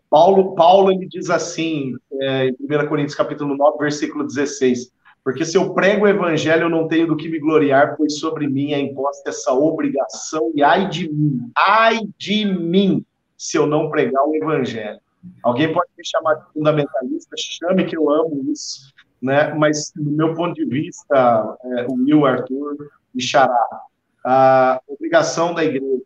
Paulo, 0.09 0.53
Paulo 0.55 0.91
ele 0.91 1.07
diz 1.07 1.30
assim, 1.30 1.95
é, 2.19 2.49
em 2.49 2.57
1 2.59 2.88
Coríntios 2.89 3.15
capítulo 3.15 3.55
9, 3.55 3.78
versículo 3.78 4.26
16, 4.26 4.91
porque 5.24 5.45
se 5.45 5.57
eu 5.57 5.74
prego 5.74 6.03
o 6.03 6.09
evangelho, 6.09 6.63
eu 6.63 6.69
não 6.69 6.89
tenho 6.89 7.07
do 7.07 7.15
que 7.15 7.30
me 7.30 7.39
gloriar, 7.39 7.95
pois 7.95 8.19
sobre 8.19 8.45
mim 8.45 8.74
é 8.74 8.80
imposta 8.80 9.30
essa 9.30 9.53
obrigação, 9.53 10.51
e 10.53 10.61
ai 10.61 10.89
de 10.89 11.09
mim, 11.09 11.49
ai 11.55 12.01
de 12.17 12.45
mim, 12.45 13.05
se 13.38 13.57
eu 13.57 13.65
não 13.65 13.89
pregar 13.89 14.28
o 14.28 14.36
evangelho. 14.36 14.99
Alguém 15.41 15.71
pode 15.71 15.89
me 15.97 16.05
chamar 16.05 16.36
de 16.36 16.53
fundamentalista, 16.53 17.36
chame 17.38 17.86
que 17.86 17.95
eu 17.95 18.09
amo 18.09 18.43
isso, 18.51 18.92
né? 19.24 19.53
mas, 19.53 19.93
do 19.95 20.11
meu 20.11 20.36
ponto 20.36 20.53
de 20.53 20.65
vista, 20.65 21.57
é, 21.63 21.86
o 21.88 21.93
Will, 21.93 22.26
Arthur 22.26 22.91
e 23.15 23.21
Xará, 23.21 23.82
a 24.26 24.82
obrigação 24.86 25.53
da 25.53 25.63
igreja, 25.63 26.03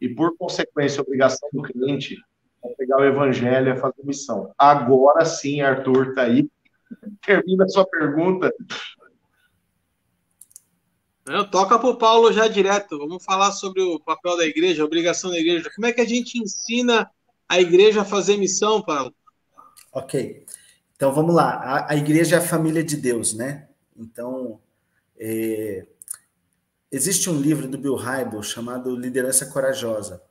e 0.00 0.08
por 0.08 0.36
consequência, 0.36 1.00
a 1.00 1.02
obrigação 1.02 1.48
do 1.52 1.62
cliente, 1.62 2.16
é 2.64 2.68
pegar 2.68 2.98
o 2.98 3.04
evangelho 3.04 3.74
e 3.74 3.76
fazer 3.76 4.04
missão. 4.04 4.52
Agora 4.56 5.24
sim, 5.24 5.60
Arthur 5.60 6.10
está 6.10 6.22
aí. 6.22 6.48
Termina 7.24 7.64
a 7.64 7.68
sua 7.68 7.84
pergunta. 7.84 8.52
Não, 11.26 11.48
toca 11.48 11.78
para 11.78 11.88
o 11.88 11.96
Paulo 11.96 12.32
já 12.32 12.48
direto. 12.48 12.98
Vamos 12.98 13.24
falar 13.24 13.52
sobre 13.52 13.82
o 13.82 13.98
papel 14.00 14.36
da 14.36 14.46
igreja, 14.46 14.82
a 14.82 14.86
obrigação 14.86 15.30
da 15.30 15.38
igreja. 15.38 15.70
Como 15.74 15.86
é 15.86 15.92
que 15.92 16.00
a 16.00 16.06
gente 16.06 16.38
ensina 16.38 17.10
a 17.48 17.60
igreja 17.60 18.02
a 18.02 18.04
fazer 18.04 18.36
missão, 18.36 18.82
Paulo? 18.82 19.14
Ok. 19.92 20.44
Então 21.00 21.14
vamos 21.14 21.34
lá. 21.34 21.54
A, 21.54 21.92
a 21.92 21.96
igreja 21.96 22.36
é 22.36 22.38
a 22.38 22.42
família 22.42 22.84
de 22.84 22.94
Deus, 22.94 23.32
né? 23.32 23.66
Então, 23.96 24.60
é, 25.18 25.86
existe 26.92 27.30
um 27.30 27.40
livro 27.40 27.66
do 27.66 27.78
Bill 27.78 27.94
Hybel 27.94 28.42
chamado 28.42 28.94
Liderança 28.94 29.46
Corajosa. 29.46 30.22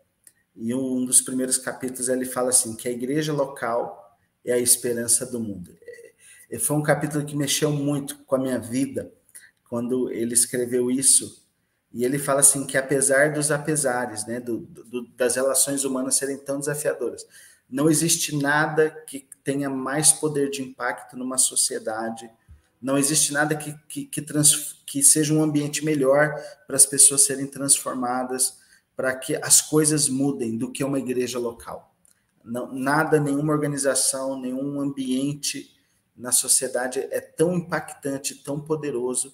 E 0.55 0.71
um 0.75 1.03
dos 1.05 1.21
primeiros 1.21 1.57
capítulos 1.57 2.07
ele 2.07 2.23
fala 2.23 2.49
assim 2.49 2.75
que 2.75 2.87
a 2.87 2.91
igreja 2.91 3.33
local 3.33 4.15
é 4.45 4.53
a 4.53 4.59
esperança 4.59 5.25
do 5.25 5.39
mundo. 5.39 5.75
É, 6.51 6.59
foi 6.59 6.77
um 6.77 6.83
capítulo 6.83 7.25
que 7.25 7.35
mexeu 7.35 7.71
muito 7.71 8.19
com 8.25 8.35
a 8.35 8.39
minha 8.39 8.59
vida 8.59 9.11
quando 9.67 10.11
ele 10.11 10.35
escreveu 10.35 10.91
isso. 10.91 11.47
E 11.91 12.05
ele 12.05 12.19
fala 12.19 12.41
assim 12.41 12.67
que 12.67 12.77
apesar 12.77 13.33
dos 13.33 13.49
apesares, 13.49 14.27
né, 14.27 14.39
do, 14.39 14.59
do, 14.59 15.07
das 15.17 15.35
relações 15.35 15.83
humanas 15.83 16.13
serem 16.13 16.37
tão 16.37 16.59
desafiadoras, 16.59 17.25
não 17.69 17.89
existe 17.89 18.35
nada 18.35 18.89
que 18.89 19.27
tenha 19.43 19.69
mais 19.69 20.11
poder 20.11 20.49
de 20.49 20.61
impacto 20.61 21.15
numa 21.15 21.37
sociedade. 21.37 22.29
Não 22.81 22.97
existe 22.97 23.31
nada 23.31 23.55
que, 23.55 23.75
que, 23.87 24.05
que, 24.05 24.21
trans, 24.21 24.81
que 24.85 25.03
seja 25.03 25.33
um 25.33 25.43
ambiente 25.43 25.85
melhor 25.85 26.33
para 26.65 26.75
as 26.75 26.85
pessoas 26.85 27.25
serem 27.25 27.45
transformadas 27.45 28.57
para 28.95 29.15
que 29.15 29.35
as 29.35 29.61
coisas 29.61 30.09
mudem 30.09 30.57
do 30.57 30.71
que 30.71 30.83
uma 30.83 30.99
igreja 30.99 31.39
local. 31.39 31.95
Não, 32.43 32.73
nada, 32.73 33.19
nenhuma 33.19 33.53
organização, 33.53 34.39
nenhum 34.39 34.81
ambiente 34.81 35.73
na 36.17 36.31
sociedade 36.31 36.99
é 37.11 37.21
tão 37.21 37.55
impactante, 37.55 38.35
tão 38.35 38.59
poderoso 38.59 39.33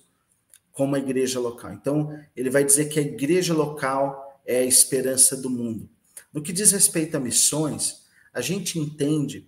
como 0.71 0.95
a 0.95 0.99
igreja 0.99 1.39
local. 1.39 1.73
Então, 1.73 2.19
ele 2.35 2.49
vai 2.49 2.63
dizer 2.63 2.89
que 2.89 2.99
a 2.99 3.01
igreja 3.01 3.53
local 3.53 4.39
é 4.45 4.57
a 4.57 4.65
esperança 4.65 5.35
do 5.35 5.49
mundo. 5.49 5.89
No 6.31 6.41
que 6.41 6.53
diz 6.53 6.71
respeito 6.71 7.15
a 7.17 7.19
missões, 7.19 8.04
a 8.35 8.41
gente 8.41 8.77
entende 8.77 9.47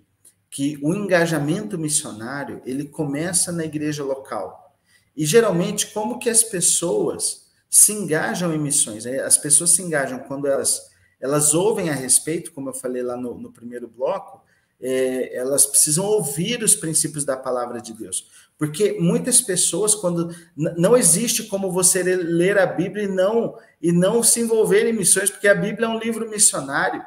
que 0.50 0.80
o 0.82 0.94
engajamento 0.94 1.78
missionário, 1.78 2.62
ele 2.66 2.86
começa 2.86 3.52
na 3.52 3.66
igreja 3.66 4.04
local. 4.04 4.74
E 5.16 5.26
geralmente 5.26 5.88
como 5.88 6.18
que 6.18 6.30
as 6.30 6.42
pessoas 6.42 7.48
se 7.70 7.92
engajam 7.92 8.54
em 8.54 8.58
missões. 8.58 9.04
Né? 9.04 9.20
As 9.20 9.38
pessoas 9.38 9.72
se 9.72 9.82
engajam 9.82 10.20
quando 10.20 10.48
elas, 10.48 10.90
elas 11.20 11.54
ouvem 11.54 11.90
a 11.90 11.94
respeito, 11.94 12.54
como 12.54 12.70
eu 12.70 12.74
falei 12.74 13.04
lá 13.04 13.18
no, 13.18 13.38
no 13.38 13.52
primeiro 13.52 13.90
bloco, 13.90 14.42
é, 14.80 15.36
elas 15.36 15.66
precisam 15.66 16.06
ouvir 16.06 16.64
os 16.64 16.76
princípios 16.76 17.26
da 17.26 17.36
palavra 17.36 17.82
de 17.82 17.94
Deus. 17.94 18.30
Porque 18.58 18.98
muitas 19.00 19.42
pessoas, 19.42 19.94
quando 19.94 20.34
não 20.56 20.96
existe 20.96 21.44
como 21.44 21.72
você 21.72 22.02
ler 22.04 22.58
a 22.58 22.66
Bíblia 22.66 23.04
e 23.04 23.08
não, 23.08 23.56
e 23.82 23.92
não 23.92 24.24
se 24.24 24.40
envolver 24.40 24.88
em 24.88 24.94
missões, 24.94 25.30
porque 25.30 25.48
a 25.48 25.56
Bíblia 25.56 25.88
é 25.88 25.90
um 25.90 26.00
livro 26.00 26.30
missionário. 26.30 27.04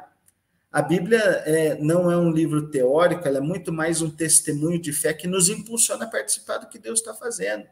A 0.71 0.81
Bíblia 0.81 1.19
é, 1.19 1.75
não 1.81 2.09
é 2.09 2.15
um 2.15 2.31
livro 2.31 2.69
teórico, 2.69 3.27
ela 3.27 3.39
é 3.39 3.41
muito 3.41 3.73
mais 3.73 4.01
um 4.01 4.09
testemunho 4.09 4.79
de 4.79 4.93
fé 4.93 5.13
que 5.13 5.27
nos 5.27 5.49
impulsiona 5.49 6.05
a 6.05 6.07
participar 6.07 6.59
do 6.59 6.67
que 6.67 6.79
Deus 6.79 6.99
está 6.99 7.13
fazendo. 7.13 7.65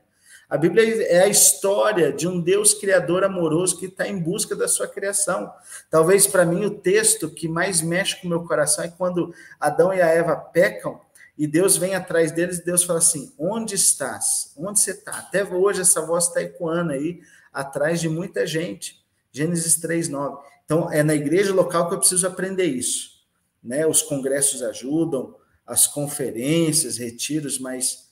A 0.50 0.58
Bíblia 0.58 1.04
é 1.04 1.22
a 1.24 1.28
história 1.28 2.12
de 2.12 2.28
um 2.28 2.42
Deus 2.42 2.74
criador 2.74 3.24
amoroso 3.24 3.78
que 3.78 3.86
está 3.86 4.06
em 4.06 4.20
busca 4.20 4.54
da 4.54 4.68
sua 4.68 4.86
criação. 4.86 5.50
Talvez 5.90 6.28
para 6.28 6.44
mim 6.44 6.66
o 6.66 6.72
texto 6.72 7.30
que 7.30 7.48
mais 7.48 7.82
mexe 7.82 8.20
com 8.20 8.28
o 8.28 8.30
meu 8.30 8.44
coração 8.44 8.84
é 8.84 8.90
quando 8.90 9.34
Adão 9.58 9.94
e 9.94 10.02
a 10.02 10.08
Eva 10.08 10.36
pecam 10.36 11.00
e 11.38 11.48
Deus 11.48 11.78
vem 11.78 11.96
atrás 11.96 12.34
deles 12.34 12.58
e 12.58 12.66
Deus 12.66 12.84
fala 12.84 13.00
assim: 13.00 13.32
Onde 13.40 13.76
estás? 13.76 14.52
Onde 14.58 14.78
você 14.78 14.92
está? 14.92 15.20
Até 15.20 15.42
hoje 15.46 15.82
essa 15.82 16.02
voz 16.02 16.28
está 16.28 16.42
ecoando 16.42 16.92
aí 16.92 17.22
atrás 17.54 18.02
de 18.02 18.10
muita 18.10 18.46
gente. 18.46 19.02
Gênesis 19.32 19.80
3:9. 19.80 20.38
Então 20.70 20.92
é 20.92 21.02
na 21.02 21.16
igreja 21.16 21.52
local 21.52 21.88
que 21.88 21.96
eu 21.96 22.00
preciso 22.00 22.28
aprender 22.28 22.66
isso. 22.66 23.24
Né? 23.64 23.88
Os 23.88 24.04
congressos 24.04 24.62
ajudam, 24.62 25.36
as 25.66 25.88
conferências, 25.88 26.98
retiros, 26.98 27.58
mas 27.58 28.10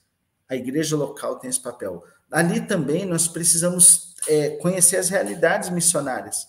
a 0.49 0.55
igreja 0.55 0.95
local 0.97 1.38
tem 1.38 1.49
esse 1.49 1.60
papel 1.60 2.03
ali 2.32 2.62
também 2.62 3.05
nós 3.05 3.28
precisamos 3.28 4.16
é, 4.28 4.51
conhecer 4.58 4.97
as 4.97 5.10
realidades 5.10 5.70
missionárias. 5.70 6.47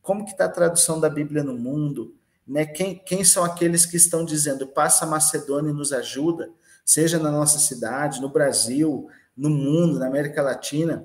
Como 0.00 0.24
que 0.24 0.32
está 0.32 0.46
a 0.46 0.50
tradução 0.50 0.98
da 0.98 1.08
Bíblia 1.08 1.42
no 1.42 1.54
mundo? 1.56 2.14
Né? 2.46 2.66
Quem, 2.66 2.98
quem 2.98 3.24
são 3.24 3.44
aqueles 3.44 3.86
que 3.86 3.96
estão 3.96 4.24
dizendo, 4.24 4.66
passa 4.66 5.04
a 5.04 5.08
Macedônia 5.08 5.70
e 5.70 5.74
nos 5.74 5.92
ajuda, 5.92 6.50
seja 6.84 7.18
na 7.18 7.30
nossa 7.30 7.58
cidade, 7.58 8.20
no 8.20 8.28
Brasil, 8.28 9.08
no 9.36 9.48
mundo, 9.48 9.98
na 9.98 10.08
América 10.08 10.42
Latina. 10.42 11.04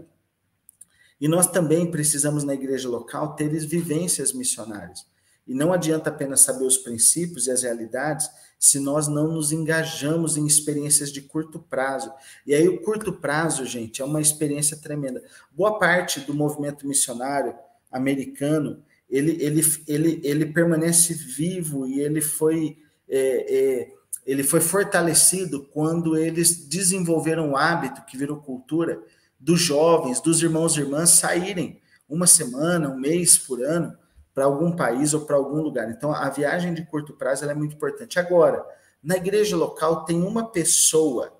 E 1.19 1.27
nós 1.27 1.47
também 1.47 1.89
precisamos, 1.89 2.43
na 2.43 2.53
igreja 2.53 2.87
local, 2.87 3.35
ter 3.35 3.49
vivências 3.65 4.33
missionárias. 4.33 5.05
E 5.47 5.53
não 5.53 5.71
adianta 5.71 6.09
apenas 6.09 6.41
saber 6.41 6.65
os 6.65 6.77
princípios 6.77 7.47
e 7.47 7.51
as 7.51 7.63
realidades 7.63 8.29
se 8.59 8.79
nós 8.79 9.07
não 9.07 9.31
nos 9.31 9.51
engajamos 9.51 10.35
em 10.35 10.45
experiências 10.45 11.11
de 11.11 11.21
curto 11.21 11.59
prazo. 11.59 12.11
E 12.45 12.53
aí, 12.53 12.67
o 12.67 12.81
curto 12.81 13.13
prazo, 13.13 13.65
gente, 13.65 14.01
é 14.01 14.05
uma 14.05 14.19
experiência 14.19 14.75
tremenda. 14.75 15.23
Boa 15.51 15.77
parte 15.77 16.19
do 16.21 16.33
movimento 16.33 16.87
missionário 16.87 17.55
americano 17.91 18.83
ele, 19.09 19.37
ele, 19.41 19.61
ele, 19.87 20.21
ele 20.23 20.45
permanece 20.47 21.13
vivo 21.13 21.87
e 21.87 21.99
ele 21.99 22.21
foi. 22.21 22.77
É, 23.09 23.55
é, 23.57 23.97
ele 24.25 24.43
foi 24.43 24.59
fortalecido 24.59 25.63
quando 25.71 26.17
eles 26.17 26.67
desenvolveram 26.67 27.51
o 27.51 27.55
hábito 27.55 28.03
que 28.05 28.17
virou 28.17 28.41
cultura 28.41 29.01
dos 29.39 29.61
jovens, 29.61 30.21
dos 30.21 30.41
irmãos 30.41 30.75
e 30.75 30.81
irmãs 30.81 31.11
saírem 31.11 31.81
uma 32.09 32.25
semana, 32.25 32.89
um 32.89 32.99
mês 32.99 33.37
por 33.37 33.61
ano 33.61 33.97
para 34.33 34.45
algum 34.45 34.75
país 34.75 35.13
ou 35.13 35.21
para 35.21 35.35
algum 35.35 35.61
lugar. 35.61 35.89
Então, 35.89 36.11
a 36.11 36.29
viagem 36.29 36.73
de 36.73 36.85
curto 36.85 37.13
prazo 37.13 37.45
é 37.45 37.53
muito 37.53 37.75
importante. 37.75 38.19
Agora, 38.19 38.65
na 39.01 39.15
igreja 39.17 39.55
local 39.55 40.05
tem 40.05 40.21
uma 40.21 40.51
pessoa, 40.51 41.35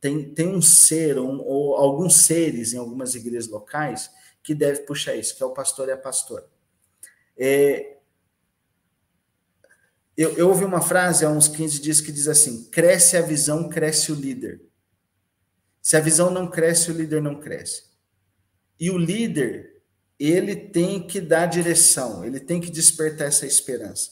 tem, 0.00 0.32
tem 0.32 0.48
um 0.48 0.62
ser, 0.62 1.18
um, 1.18 1.40
ou 1.40 1.74
alguns 1.76 2.22
seres 2.22 2.72
em 2.72 2.78
algumas 2.78 3.14
igrejas 3.14 3.48
locais 3.48 4.10
que 4.42 4.54
deve 4.54 4.82
puxar 4.82 5.16
isso, 5.16 5.36
que 5.36 5.42
é 5.42 5.46
o 5.46 5.52
pastor 5.52 5.88
e 5.88 5.92
a 5.92 5.96
pastora. 5.96 6.46
É, 7.36 7.98
eu, 10.16 10.32
eu 10.36 10.48
ouvi 10.48 10.64
uma 10.64 10.80
frase 10.80 11.24
há 11.24 11.30
uns 11.30 11.48
15 11.48 11.80
dias 11.80 12.00
que 12.00 12.10
diz 12.10 12.28
assim: 12.28 12.64
cresce 12.70 13.16
a 13.16 13.22
visão, 13.22 13.68
cresce 13.68 14.10
o 14.10 14.14
líder. 14.14 14.67
Se 15.88 15.96
a 15.96 16.00
visão 16.00 16.30
não 16.30 16.46
cresce, 16.46 16.90
o 16.90 16.94
líder 16.94 17.22
não 17.22 17.36
cresce. 17.40 17.84
E 18.78 18.90
o 18.90 18.98
líder 18.98 19.80
ele 20.20 20.54
tem 20.54 21.00
que 21.06 21.18
dar 21.18 21.46
direção, 21.46 22.22
ele 22.26 22.38
tem 22.38 22.60
que 22.60 22.70
despertar 22.70 23.28
essa 23.28 23.46
esperança. 23.46 24.10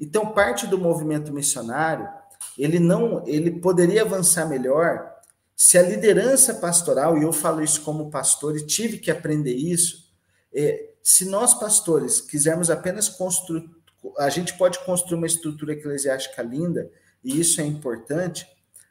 Então, 0.00 0.32
parte 0.32 0.66
do 0.66 0.78
movimento 0.78 1.30
missionário, 1.30 2.08
ele 2.56 2.78
não, 2.78 3.22
ele 3.28 3.50
poderia 3.50 4.00
avançar 4.00 4.48
melhor 4.48 5.14
Se 5.54 5.76
a 5.76 5.82
liderança 5.82 6.54
pastoral, 6.54 7.18
e 7.18 7.22
eu 7.22 7.34
falo 7.34 7.62
isso 7.62 7.82
como 7.82 8.10
pastor 8.10 8.56
e 8.56 8.64
tive 8.64 8.96
que 8.96 9.10
aprender 9.10 9.54
isso, 9.54 10.10
é, 10.54 10.94
se 11.02 11.26
nós 11.26 11.52
pastores 11.52 12.22
quisermos 12.22 12.70
apenas 12.70 13.10
construir, 13.10 13.68
a 14.16 14.30
gente 14.30 14.56
pode 14.56 14.78
construir 14.86 15.18
uma 15.18 15.26
estrutura 15.26 15.74
eclesiástica 15.74 16.40
linda, 16.42 16.90
e 17.22 17.38
isso 17.38 17.60
é 17.60 17.64
importante, 17.66 18.48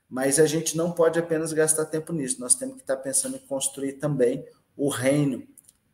mas 0.09 0.39
a 0.39 0.45
gente 0.45 0.75
não 0.75 0.91
pode 0.91 1.19
apenas 1.19 1.53
gastar 1.53 1.85
tempo 1.85 2.11
nisso, 2.11 2.39
nós 2.39 2.55
temos 2.55 2.75
que 2.75 2.81
estar 2.81 2.97
pensando 2.97 3.35
em 3.35 3.39
construir 3.39 3.93
também 3.93 4.45
o 4.75 4.89
reino, 4.89 5.43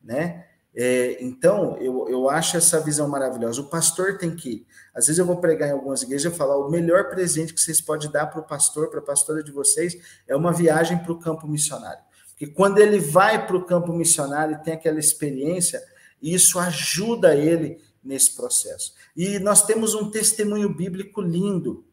né? 0.02 0.46
É, 0.78 1.24
então, 1.24 1.78
eu, 1.78 2.10
eu 2.10 2.30
acho 2.30 2.58
essa 2.58 2.82
visão 2.82 3.08
maravilhosa. 3.08 3.62
O 3.62 3.70
pastor 3.70 4.18
tem 4.18 4.36
que. 4.36 4.68
Às 4.94 5.08
vezes 5.08 5.20
eu 5.20 5.26
vou 5.26 5.38
pregar 5.38 5.70
em 5.70 5.72
algumas 5.72 6.04
igrejas 6.04 6.34
e 6.34 6.36
falar: 6.36 6.58
o 6.58 6.70
melhor 6.70 7.10
presente 7.10 7.54
que 7.54 7.62
vocês 7.62 7.80
podem 7.80 8.12
dar 8.12 8.28
para 8.28 8.42
o 8.42 8.44
pastor, 8.44 8.90
para 8.90 9.00
a 9.00 9.04
pastora 9.04 9.42
de 9.42 9.54
vocês, 9.54 9.98
é 10.28 10.36
uma 10.36 10.52
viagem 10.52 10.98
para 10.98 11.14
o 11.14 11.20
campo 11.20 11.48
missionário. 11.48 12.04
Porque 12.32 12.48
quando 12.48 12.80
ele 12.80 13.00
vai 13.00 13.48
para 13.48 13.56
o 13.56 13.64
campo 13.64 13.94
missionário 13.94 14.56
e 14.56 14.64
tem 14.64 14.74
aquela 14.74 15.00
experiência, 15.00 15.82
isso 16.22 16.60
ajuda 16.60 17.34
ele 17.34 17.82
nesse 18.04 18.36
processo. 18.36 18.94
E 19.16 19.40
nós 19.40 19.66
temos 19.66 19.94
um 19.94 20.12
testemunho 20.12 20.76
bíblico 20.76 21.22
lindo. 21.22 21.85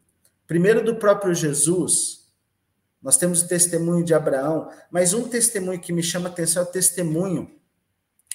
Primeiro 0.53 0.85
do 0.85 0.97
próprio 0.97 1.35
Jesus, 1.35 2.29
nós 3.03 3.17
temos 3.17 3.41
o 3.41 3.49
testemunho 3.49 4.05
de 4.05 4.13
Abraão, 4.13 4.71
mas 4.91 5.15
um 5.15 5.27
testemunho 5.27 5.81
que 5.81 5.95
me 5.95 6.03
chama 6.03 6.29
a 6.29 6.31
atenção 6.31 6.63
é 6.63 6.67
o 6.67 6.71
testemunho 6.71 7.51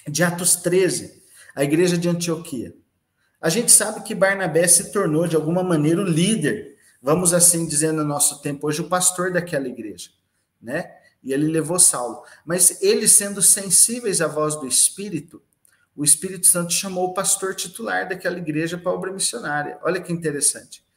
de 0.04 0.24
Atos 0.24 0.56
13, 0.56 1.22
a 1.54 1.62
igreja 1.62 1.96
de 1.96 2.08
Antioquia. 2.08 2.74
A 3.40 3.48
gente 3.48 3.70
sabe 3.70 4.02
que 4.02 4.16
Barnabé 4.16 4.66
se 4.66 4.90
tornou, 4.90 5.28
de 5.28 5.36
alguma 5.36 5.62
maneira, 5.62 6.00
o 6.00 6.04
líder, 6.04 6.76
vamos 7.00 7.32
assim 7.32 7.64
dizer 7.64 7.92
no 7.92 8.02
nosso 8.02 8.42
tempo 8.42 8.66
hoje, 8.66 8.80
o 8.80 8.88
pastor 8.88 9.32
daquela 9.32 9.68
igreja, 9.68 10.10
né? 10.60 10.92
E 11.22 11.32
ele 11.32 11.46
levou 11.46 11.78
Saulo. 11.78 12.24
Mas 12.44 12.82
eles, 12.82 13.12
sendo 13.12 13.40
sensíveis 13.40 14.20
à 14.20 14.26
voz 14.26 14.56
do 14.56 14.66
Espírito, 14.66 15.40
o 15.94 16.02
Espírito 16.02 16.48
Santo 16.48 16.72
chamou 16.72 17.10
o 17.10 17.14
pastor 17.14 17.54
titular 17.54 18.08
daquela 18.08 18.38
igreja 18.38 18.76
para 18.76 18.90
a 18.90 18.94
obra 18.96 19.12
missionária. 19.12 19.78
Olha 19.84 20.00
que 20.00 20.12
interessante. 20.12 20.87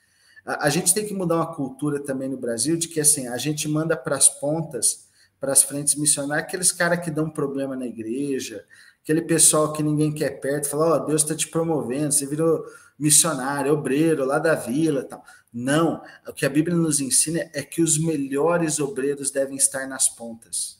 A, 0.45 0.67
a 0.67 0.69
gente 0.69 0.93
tem 0.93 1.05
que 1.05 1.13
mudar 1.13 1.35
uma 1.35 1.53
cultura 1.53 1.99
também 1.99 2.29
no 2.29 2.37
Brasil 2.37 2.77
de 2.77 2.87
que 2.87 2.99
assim, 2.99 3.27
a 3.27 3.37
gente 3.37 3.67
manda 3.67 3.95
para 3.95 4.15
as 4.15 4.29
pontas, 4.29 5.07
para 5.39 5.51
as 5.51 5.63
frentes 5.63 5.95
missionárias, 5.95 6.47
aqueles 6.47 6.71
caras 6.71 7.03
que 7.03 7.09
dão 7.09 7.29
problema 7.29 7.75
na 7.75 7.85
igreja, 7.85 8.63
aquele 9.03 9.21
pessoal 9.21 9.73
que 9.73 9.81
ninguém 9.81 10.13
quer 10.13 10.39
perto, 10.39 10.69
fala, 10.69 10.85
ó, 10.85 10.95
oh, 10.95 11.05
Deus 11.05 11.23
está 11.23 11.35
te 11.35 11.47
promovendo, 11.47 12.11
você 12.11 12.25
virou 12.25 12.63
missionário, 12.97 13.73
obreiro 13.73 14.25
lá 14.25 14.37
da 14.37 14.53
vila 14.53 15.03
tal. 15.03 15.23
Não, 15.51 16.01
o 16.27 16.31
que 16.31 16.45
a 16.45 16.49
Bíblia 16.49 16.77
nos 16.77 17.01
ensina 17.01 17.49
é 17.53 17.61
que 17.61 17.81
os 17.81 17.97
melhores 17.97 18.79
obreiros 18.79 19.31
devem 19.31 19.57
estar 19.57 19.87
nas 19.87 20.07
pontas. 20.07 20.79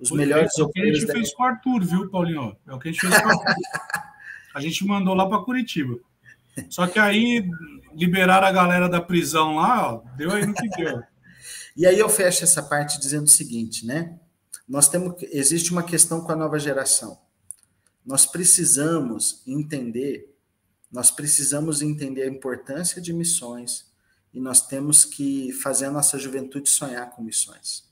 Os 0.00 0.10
melhores 0.10 0.58
é 0.58 0.62
o 0.62 0.68
que 0.68 0.80
a 0.80 0.86
gente 0.86 1.06
devem... 1.06 1.22
fez 1.22 1.34
com 1.34 1.42
o 1.42 1.46
Arthur, 1.46 1.84
viu, 1.84 2.10
Paulinho? 2.10 2.56
É 2.66 2.72
o 2.72 2.78
que 2.78 2.88
a 2.88 2.92
gente 2.92 3.00
fez 3.00 3.20
com 3.20 3.28
o 3.28 3.30
Arthur. 3.30 3.54
a 4.54 4.60
gente 4.60 4.86
mandou 4.86 5.14
lá 5.14 5.28
para 5.28 5.44
Curitiba. 5.44 5.98
Só 6.68 6.86
que 6.86 6.98
aí 6.98 7.48
liberaram 7.94 8.46
a 8.46 8.52
galera 8.52 8.88
da 8.88 9.00
prisão 9.00 9.56
lá, 9.56 9.94
ó, 9.94 10.02
deu 10.16 10.30
aí 10.30 10.46
no 10.46 10.54
que 10.54 10.68
deu. 10.68 11.02
e 11.76 11.86
aí 11.86 11.98
eu 11.98 12.08
fecho 12.08 12.44
essa 12.44 12.62
parte 12.62 12.98
dizendo 12.98 13.24
o 13.24 13.30
seguinte, 13.30 13.86
né? 13.86 14.18
Nós 14.68 14.88
temos 14.88 15.14
existe 15.32 15.72
uma 15.72 15.82
questão 15.82 16.20
com 16.20 16.32
a 16.32 16.36
nova 16.36 16.58
geração. 16.58 17.18
Nós 18.04 18.26
precisamos 18.26 19.42
entender, 19.46 20.34
nós 20.90 21.10
precisamos 21.10 21.82
entender 21.82 22.22
a 22.22 22.28
importância 22.28 23.00
de 23.00 23.12
missões 23.12 23.86
e 24.32 24.40
nós 24.40 24.66
temos 24.66 25.04
que 25.04 25.52
fazer 25.52 25.86
a 25.86 25.90
nossa 25.90 26.18
juventude 26.18 26.68
sonhar 26.68 27.10
com 27.10 27.22
missões. 27.22 27.88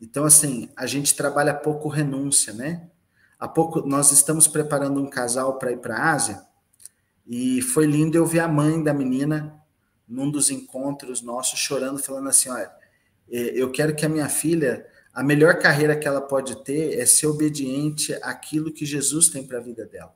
Então, 0.00 0.24
assim, 0.24 0.70
a 0.76 0.86
gente 0.86 1.14
trabalha 1.14 1.52
pouco 1.54 1.88
renúncia, 1.88 2.52
né? 2.52 2.88
Há 3.38 3.48
pouco 3.48 3.80
nós 3.86 4.12
estamos 4.12 4.46
preparando 4.46 5.00
um 5.00 5.08
casal 5.08 5.58
para 5.58 5.72
ir 5.72 5.78
para 5.78 5.96
a 5.96 6.12
Ásia 6.12 6.47
e 7.28 7.60
foi 7.60 7.84
lindo 7.86 8.16
eu 8.16 8.24
ver 8.24 8.40
a 8.40 8.48
mãe 8.48 8.82
da 8.82 8.94
menina 8.94 9.54
num 10.08 10.30
dos 10.30 10.50
encontros 10.50 11.20
nossos 11.20 11.58
chorando, 11.58 11.98
falando 11.98 12.28
assim: 12.28 12.48
olha, 12.48 12.70
é, 13.30 13.38
eu 13.54 13.70
quero 13.70 13.94
que 13.94 14.06
a 14.06 14.08
minha 14.08 14.28
filha 14.28 14.86
a 15.18 15.22
melhor 15.24 15.58
carreira 15.58 15.96
que 15.96 16.06
ela 16.06 16.20
pode 16.20 16.62
ter 16.62 16.96
é 16.96 17.04
ser 17.04 17.26
obediente 17.26 18.14
àquilo 18.22 18.72
que 18.72 18.86
Jesus 18.86 19.28
tem 19.28 19.44
para 19.44 19.58
a 19.58 19.60
vida 19.60 19.84
dela. 19.84 20.14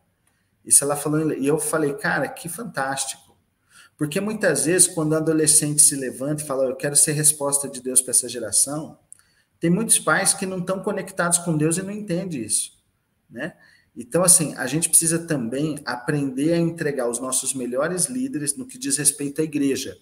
Isso 0.65 0.85
ela 0.85 0.95
falou, 0.95 1.33
e 1.33 1.45
eu 1.45 1.59
falei, 1.59 1.93
cara, 1.95 2.29
que 2.29 2.49
fantástico. 2.49 3.37
Porque 3.97 4.21
muitas 4.21 4.67
vezes, 4.67 4.87
quando 4.87 5.11
o 5.11 5.17
adolescente 5.17 5.83
se 5.83 5.97
levanta 5.97 6.43
e 6.43 6.47
fala, 6.47 6.67
eu 6.67 6.77
quero 6.77 6.95
ser 6.95 7.13
resposta 7.13 7.69
de 7.69 7.81
Deus 7.81 8.01
para 8.01 8.13
essa 8.13 8.29
geração, 8.29 8.97
tem 9.59 9.71
muitos 9.71 9.99
pais 9.99 10.35
que 10.35 10.47
não 10.47 10.59
estão 10.59 10.81
conectados 10.81 11.39
com 11.39 11.57
Deus 11.57 11.79
e 11.79 11.83
não 11.83 11.91
entendem 11.91 12.41
isso, 12.41 12.81
né? 13.29 13.57
Então, 13.97 14.25
assim, 14.25 14.55
a 14.57 14.67
gente 14.67 14.89
precisa 14.89 15.19
também 15.19 15.79
aprender 15.85 16.55
a 16.55 16.59
entregar 16.59 17.09
os 17.09 17.19
nossos 17.19 17.53
melhores 17.53 18.07
líderes 18.07 18.57
no 18.57 18.67
que 18.67 18.79
diz 18.79 18.97
respeito 18.97 19.41
à 19.41 19.45
igreja. 19.45 19.99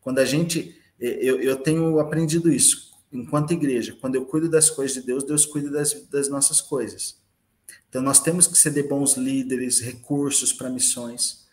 Quando 0.00 0.18
a 0.18 0.24
gente. 0.24 0.76
Eu, 0.98 1.40
eu 1.40 1.56
tenho 1.56 1.98
aprendido 1.98 2.52
isso 2.52 2.90
enquanto 3.12 3.52
igreja, 3.52 3.96
quando 4.00 4.14
eu 4.14 4.24
cuido 4.24 4.48
das 4.48 4.70
coisas 4.70 4.94
de 4.94 5.02
Deus, 5.02 5.24
Deus 5.24 5.44
cuida 5.44 5.70
das, 5.70 5.94
das 6.08 6.28
nossas 6.28 6.60
coisas. 6.60 7.18
Então, 7.88 8.02
nós 8.02 8.20
temos 8.20 8.46
que 8.46 8.56
ser 8.56 8.70
de 8.70 8.82
bons 8.82 9.16
líderes, 9.16 9.80
recursos 9.80 10.52
para 10.52 10.70
missões. 10.70 11.48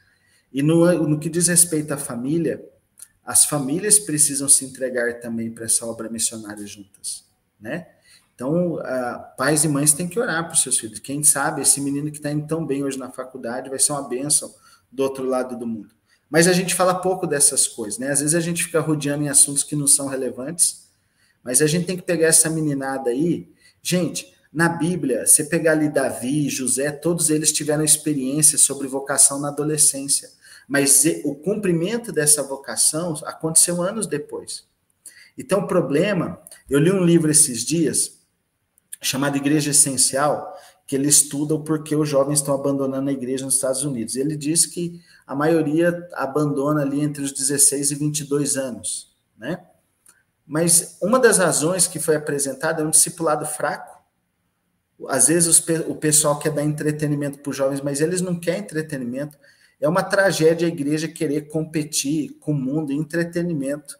E 0.54 0.62
no, 0.62 0.86
no 1.08 1.20
que 1.20 1.30
diz 1.30 1.48
respeito 1.48 1.94
à 1.94 1.98
família, 1.98 2.64
as 3.26 3.46
famílias 3.46 4.00
precisam 4.00 4.48
se 4.48 4.66
entregar 4.66 5.20
também 5.20 5.52
para 5.52 5.66
essa 5.66 5.86
obra 5.86 6.10
missionária 6.10 6.66
juntas, 6.66 7.26
né? 7.60 7.88
Então, 8.38 8.76
uh, 8.76 9.36
pais 9.36 9.64
e 9.64 9.68
mães 9.68 9.94
têm 9.94 10.08
que 10.08 10.20
orar 10.20 10.46
para 10.46 10.54
os 10.54 10.62
seus 10.62 10.78
filhos. 10.78 11.00
Quem 11.00 11.24
sabe 11.24 11.64
esse 11.64 11.82
menino 11.82 12.12
que 12.12 12.18
está 12.18 12.32
indo 12.32 12.46
tão 12.46 12.64
bem 12.64 12.84
hoje 12.84 12.98
na 12.98 13.12
faculdade 13.12 13.70
vai 13.70 13.80
ser 13.80 13.94
uma 13.94 14.08
bênção 14.08 14.54
do 14.92 15.02
outro 15.02 15.26
lado 15.26 15.58
do 15.58 15.66
mundo. 15.66 15.90
Mas 16.30 16.48
a 16.48 16.54
gente 16.54 16.76
fala 16.76 16.94
pouco 16.94 17.26
dessas 17.26 17.68
coisas, 17.68 17.98
né? 17.98 18.12
Às 18.12 18.20
vezes 18.20 18.36
a 18.36 18.40
gente 18.40 18.64
fica 18.64 18.80
rodeando 18.80 19.24
em 19.24 19.30
assuntos 19.30 19.64
que 19.64 19.76
não 19.76 19.88
são 19.88 20.08
relevantes 20.08 20.88
mas 21.48 21.62
a 21.62 21.66
gente 21.66 21.86
tem 21.86 21.96
que 21.96 22.04
pegar 22.04 22.28
essa 22.28 22.50
meninada 22.50 23.10
aí. 23.10 23.50
Gente, 23.82 24.34
na 24.52 24.68
Bíblia, 24.68 25.26
você 25.26 25.46
pegar 25.46 25.72
ali 25.72 25.88
Davi, 25.88 26.50
José, 26.50 26.92
todos 26.92 27.30
eles 27.30 27.54
tiveram 27.54 27.86
experiência 27.86 28.58
sobre 28.58 28.86
vocação 28.86 29.40
na 29.40 29.48
adolescência. 29.48 30.30
Mas 30.68 31.06
o 31.24 31.36
cumprimento 31.36 32.12
dessa 32.12 32.44
vocação 32.44 33.14
aconteceu 33.24 33.82
anos 33.82 34.06
depois. 34.06 34.66
Então, 35.38 35.60
o 35.60 35.68
problema, 35.68 36.38
eu 36.70 36.80
li 36.80 36.92
um 36.92 37.06
livro 37.06 37.32
esses 37.32 37.64
dias, 37.64 38.17
chamado 39.02 39.38
Igreja 39.38 39.72
Essencial, 39.72 40.56
que 40.86 40.96
ele 40.96 41.10
estuda 41.10 41.54
o 41.54 41.64
porquê 41.64 41.96
os 41.96 42.08
jovens 42.08 42.40
estão 42.40 42.56
abandonando 42.56 43.10
a 43.10 43.14
igreja 43.14 43.44
nos 43.44 43.56
Estados 43.56 43.84
Unidos. 43.84 44.16
Ele 44.16 44.38
diz 44.38 44.66
que 44.66 45.02
a 45.26 45.36
maioria 45.36 46.08
abandona 46.14 46.82
ali 46.82 47.02
entre 47.02 47.22
os 47.22 47.34
16 47.34 47.92
e 47.92 47.96
22 47.96 48.56
anos, 48.56 49.14
né? 49.38 49.60
Mas 50.46 50.98
uma 51.02 51.20
das 51.20 51.40
razões 51.40 51.88
que 51.88 52.00
foi 52.00 52.16
apresentada 52.16 52.82
é 52.82 52.86
um 52.86 52.90
discipulado 52.90 53.46
fraco. 53.46 54.02
Às 55.10 55.28
vezes 55.28 55.62
o 55.90 55.96
pessoal 55.96 56.40
quer 56.40 56.54
dar 56.54 56.64
entretenimento 56.64 57.40
para 57.40 57.50
os 57.50 57.56
jovens, 57.58 57.82
mas 57.82 58.00
eles 58.00 58.22
não 58.22 58.40
querem 58.40 58.62
entretenimento. 58.62 59.38
É 59.82 59.90
uma 59.90 60.02
tragédia 60.02 60.66
a 60.66 60.72
igreja 60.72 61.10
querer 61.10 61.50
competir 61.50 62.38
com 62.40 62.54
o 62.54 62.56
mundo 62.56 62.94
em 62.94 63.00
entretenimento. 63.00 64.00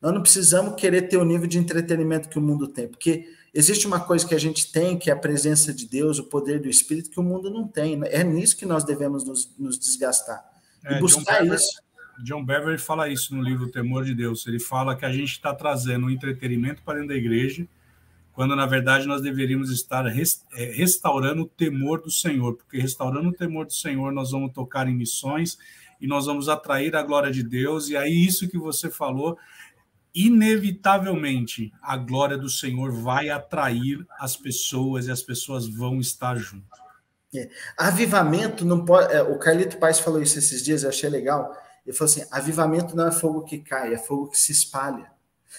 Nós 0.00 0.14
não 0.14 0.22
precisamos 0.22 0.76
querer 0.76 1.02
ter 1.08 1.16
o 1.16 1.24
nível 1.24 1.48
de 1.48 1.58
entretenimento 1.58 2.28
que 2.28 2.38
o 2.38 2.42
mundo 2.42 2.68
tem, 2.68 2.86
porque 2.86 3.26
existe 3.54 3.86
uma 3.86 4.00
coisa 4.00 4.26
que 4.26 4.34
a 4.34 4.38
gente 4.38 4.70
tem, 4.70 4.98
que 4.98 5.10
é 5.10 5.12
a 5.12 5.16
presença 5.16 5.72
de 5.72 5.86
Deus, 5.86 6.18
o 6.18 6.24
poder 6.24 6.60
do 6.60 6.68
Espírito, 6.68 7.10
que 7.10 7.20
o 7.20 7.22
mundo 7.22 7.50
não 7.50 7.66
tem. 7.66 8.00
É 8.06 8.22
nisso 8.22 8.56
que 8.56 8.66
nós 8.66 8.84
devemos 8.84 9.24
nos, 9.24 9.54
nos 9.58 9.78
desgastar. 9.78 10.44
É, 10.84 10.96
e 10.96 11.00
buscar 11.00 11.44
isso. 11.46 11.80
John 12.22 12.44
Beverly 12.44 12.78
fala 12.78 13.08
isso 13.08 13.34
no 13.34 13.42
livro 13.42 13.70
Temor 13.70 14.04
de 14.04 14.14
Deus. 14.14 14.46
Ele 14.46 14.58
fala 14.58 14.96
que 14.96 15.04
a 15.04 15.12
gente 15.12 15.32
está 15.32 15.54
trazendo 15.54 16.06
um 16.06 16.10
entretenimento 16.10 16.82
para 16.82 16.94
dentro 16.94 17.08
da 17.08 17.14
igreja, 17.14 17.66
quando 18.32 18.54
na 18.56 18.66
verdade 18.66 19.06
nós 19.06 19.22
deveríamos 19.22 19.70
estar 19.70 20.06
é, 20.06 20.64
restaurando 20.72 21.42
o 21.42 21.48
temor 21.48 22.00
do 22.00 22.10
Senhor, 22.10 22.54
porque 22.54 22.78
restaurando 22.78 23.28
o 23.28 23.32
temor 23.32 23.66
do 23.66 23.72
Senhor 23.72 24.12
nós 24.12 24.32
vamos 24.32 24.52
tocar 24.52 24.88
em 24.88 24.94
missões 24.94 25.58
e 26.00 26.06
nós 26.06 26.26
vamos 26.26 26.48
atrair 26.48 26.94
a 26.94 27.02
glória 27.02 27.30
de 27.30 27.42
Deus. 27.42 27.88
E 27.88 27.96
aí, 27.96 28.24
isso 28.26 28.48
que 28.48 28.58
você 28.58 28.90
falou, 28.90 29.36
inevitavelmente 30.14 31.72
a 31.82 31.96
glória 31.96 32.36
do 32.36 32.48
Senhor 32.48 32.90
vai 32.90 33.30
atrair 33.30 34.06
as 34.18 34.36
pessoas 34.36 35.06
e 35.06 35.10
as 35.10 35.22
pessoas 35.22 35.68
vão 35.68 36.00
estar 36.00 36.36
junto. 36.36 36.66
É. 37.34 37.48
Avivamento 37.76 38.64
não 38.64 38.84
pode. 38.84 39.12
É, 39.12 39.22
o 39.22 39.38
Carlito 39.38 39.76
Paz 39.76 39.98
falou 39.98 40.22
isso 40.22 40.38
esses 40.38 40.62
dias, 40.62 40.82
eu 40.82 40.88
achei 40.88 41.10
legal 41.10 41.54
ele 41.88 41.96
falou 41.96 42.12
assim: 42.12 42.26
avivamento 42.30 42.94
não 42.94 43.08
é 43.08 43.10
fogo 43.10 43.42
que 43.44 43.58
cai, 43.58 43.94
é 43.94 43.98
fogo 43.98 44.28
que 44.28 44.36
se 44.36 44.52
espalha. 44.52 45.10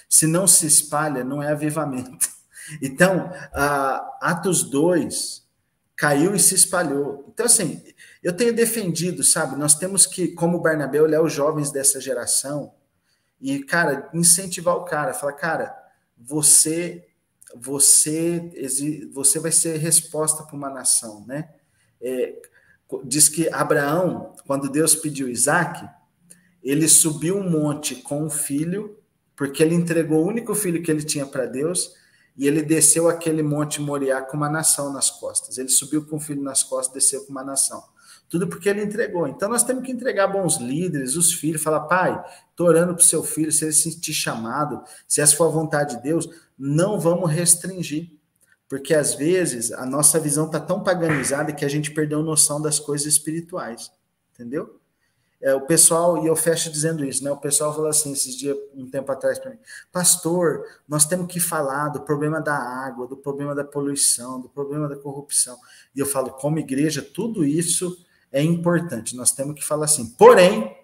Se 0.08 0.28
não 0.28 0.46
se 0.46 0.68
espalha, 0.68 1.24
não 1.24 1.42
é 1.42 1.52
avivamento. 1.52 2.30
Então, 2.84 3.26
uh, 3.26 4.12
Atos 4.22 4.62
2 4.62 5.44
caiu 5.96 6.36
e 6.36 6.40
se 6.40 6.54
espalhou. 6.54 7.26
Então, 7.28 7.48
assim, 7.48 7.84
eu 8.22 8.32
tenho 8.32 8.54
defendido, 8.54 9.24
sabe? 9.24 9.56
Nós 9.56 9.74
temos 9.74 10.06
que, 10.06 10.28
como 10.28 10.62
Barnabé, 10.62 11.02
olhar 11.02 11.24
os 11.24 11.34
jovens 11.34 11.72
dessa 11.72 12.00
geração 12.00 12.72
e, 13.42 13.60
cara, 13.64 14.10
incentivar 14.14 14.76
o 14.76 14.86
cara. 14.86 15.14
Falar, 15.14 15.34
cara, 15.34 15.76
você 16.18 17.06
você 17.56 18.52
você 19.12 19.40
vai 19.40 19.52
ser 19.52 19.78
resposta 19.78 20.44
para 20.44 20.56
uma 20.56 20.70
nação, 20.70 21.26
né? 21.26 21.50
É, 22.02 22.36
diz 23.04 23.28
que 23.28 23.50
Abraão, 23.50 24.36
quando 24.46 24.70
Deus 24.70 24.96
pediu 24.96 25.30
Isaac, 25.30 25.88
ele 26.62 26.88
subiu 26.88 27.38
um 27.38 27.50
monte 27.50 27.96
com 27.96 28.26
o 28.26 28.30
filho, 28.30 28.98
porque 29.36 29.64
ele 29.64 29.76
entregou 29.76 30.24
o 30.24 30.28
único 30.28 30.54
filho 30.54 30.84
que 30.84 30.92
ele 30.92 31.04
tinha 31.04 31.26
para 31.26 31.46
Deus, 31.46 31.94
e 32.38 32.48
ele 32.48 32.62
desceu 32.62 33.10
aquele 33.10 33.44
monte 33.44 33.82
Moriá 33.82 34.22
com 34.22 34.38
uma 34.38 34.50
nação 34.50 34.94
nas 34.94 35.10
costas. 35.10 35.58
Ele 35.58 35.70
subiu 35.70 36.06
com 36.06 36.18
o 36.18 36.20
filho 36.20 36.42
nas 36.42 36.64
costas, 36.64 36.94
desceu 36.94 37.26
com 37.26 37.32
uma 37.32 37.44
nação. 37.44 37.84
Tudo 38.30 38.48
porque 38.48 38.70
ele 38.70 38.84
entregou. 38.84 39.28
Então 39.28 39.50
nós 39.50 39.64
temos 39.64 39.84
que 39.84 39.92
entregar 39.92 40.28
bons 40.28 40.58
líderes, 40.58 41.16
os 41.16 41.34
filhos, 41.34 41.64
falar, 41.64 41.82
pai, 41.82 42.24
estou 42.52 42.68
orando 42.68 42.94
para 42.94 43.02
o 43.02 43.06
seu 43.06 43.24
filho, 43.24 43.52
se 43.52 43.66
ele 43.66 43.74
se 43.74 43.92
sentir 43.92 44.14
chamado, 44.14 44.84
se 45.08 45.20
essa 45.20 45.36
for 45.36 45.46
a 45.46 45.52
vontade 45.52 45.98
de 45.98 46.04
Deus, 46.04 46.30
não 46.58 47.00
vamos 47.00 47.32
restringir. 47.32 48.12
Porque 48.68 48.94
às 48.94 49.16
vezes 49.16 49.72
a 49.72 49.84
nossa 49.84 50.20
visão 50.20 50.46
está 50.46 50.60
tão 50.60 50.84
paganizada 50.84 51.52
que 51.52 51.66
a 51.66 51.70
gente 51.70 51.90
perdeu 51.90 52.22
noção 52.22 52.62
das 52.62 52.80
coisas 52.80 53.08
espirituais. 53.08 53.92
Entendeu? 54.34 54.80
É, 55.42 55.56
o 55.56 55.62
pessoal, 55.62 56.24
e 56.24 56.28
eu 56.28 56.36
fecho 56.36 56.70
dizendo 56.70 57.04
isso, 57.04 57.24
né? 57.24 57.32
O 57.32 57.38
pessoal 57.38 57.74
falou 57.74 57.90
assim 57.90 58.12
esses 58.12 58.36
dias, 58.36 58.58
um 58.76 58.90
tempo 58.90 59.10
atrás 59.10 59.40
para 59.40 59.52
mim, 59.52 59.58
pastor, 59.90 60.66
nós 60.88 61.06
temos 61.06 61.32
que 61.32 61.40
falar 61.40 61.90
do 61.90 62.02
problema 62.02 62.42
da 62.42 62.56
água, 62.56 63.08
do 63.08 63.16
problema 63.16 63.56
da 63.56 63.64
poluição, 63.64 64.40
do 64.40 64.50
problema 64.50 64.88
da 64.88 64.98
corrupção. 64.98 65.58
E 65.96 66.00
eu 66.00 66.06
falo, 66.06 66.32
como 66.32 66.60
igreja, 66.60 67.02
tudo 67.02 67.46
isso 67.46 68.06
é 68.32 68.42
importante, 68.44 69.16
nós 69.16 69.32
temos 69.32 69.56
que 69.56 69.66
falar 69.66 69.86
assim. 69.86 70.06
Porém, 70.12 70.76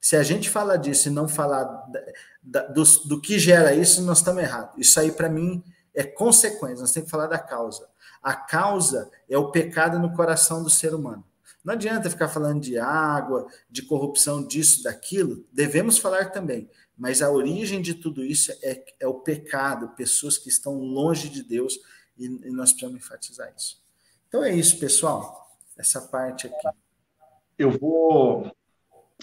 se 0.00 0.16
a 0.16 0.22
gente 0.22 0.50
falar 0.50 0.76
disso 0.76 1.08
e 1.08 1.10
não 1.12 1.26
falar 1.26 1.64
da, 1.64 2.02
da, 2.42 2.62
do, 2.68 2.84
do 3.06 3.20
que 3.20 3.38
gera 3.38 3.74
isso, 3.74 4.02
nós 4.02 4.18
estamos 4.18 4.42
errados. 4.42 4.74
Isso 4.76 5.00
aí, 5.00 5.10
para 5.10 5.28
mim, 5.28 5.64
é 5.94 6.04
consequência, 6.04 6.80
nós 6.80 6.92
temos 6.92 7.06
que 7.06 7.10
falar 7.10 7.26
da 7.26 7.38
causa. 7.38 7.88
A 8.22 8.34
causa 8.34 9.10
é 9.28 9.38
o 9.38 9.50
pecado 9.50 9.98
no 9.98 10.12
coração 10.12 10.62
do 10.62 10.70
ser 10.70 10.94
humano. 10.94 11.24
Não 11.64 11.74
adianta 11.74 12.10
ficar 12.10 12.28
falando 12.28 12.60
de 12.60 12.78
água, 12.78 13.46
de 13.68 13.82
corrupção, 13.82 14.46
disso, 14.46 14.84
daquilo. 14.84 15.44
Devemos 15.52 15.98
falar 15.98 16.30
também. 16.30 16.70
Mas 16.96 17.20
a 17.20 17.30
origem 17.30 17.82
de 17.82 17.94
tudo 17.94 18.24
isso 18.24 18.52
é, 18.62 18.84
é 19.00 19.06
o 19.06 19.14
pecado, 19.14 19.88
pessoas 19.96 20.38
que 20.38 20.48
estão 20.48 20.78
longe 20.78 21.28
de 21.28 21.42
Deus, 21.42 21.78
e, 22.16 22.26
e 22.26 22.50
nós 22.50 22.70
precisamos 22.70 23.04
enfatizar 23.04 23.52
isso. 23.56 23.82
Então 24.28 24.44
é 24.44 24.54
isso, 24.54 24.78
pessoal 24.78 25.45
essa 25.76 26.00
parte 26.00 26.46
aqui. 26.46 26.68
Eu 27.58 27.70
vou 27.70 28.50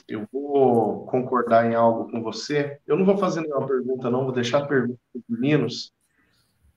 eu 0.07 0.27
vou 0.31 1.05
concordar 1.05 1.69
em 1.69 1.75
algo 1.75 2.09
com 2.11 2.21
você. 2.21 2.79
Eu 2.85 2.97
não 2.97 3.05
vou 3.05 3.17
fazer 3.17 3.41
nenhuma 3.41 3.65
pergunta, 3.65 4.09
não, 4.09 4.23
vou 4.23 4.33
deixar 4.33 4.63
a 4.63 4.65
pergunta 4.65 4.99
para 5.11 5.19
os 5.19 5.23
meninos, 5.29 5.93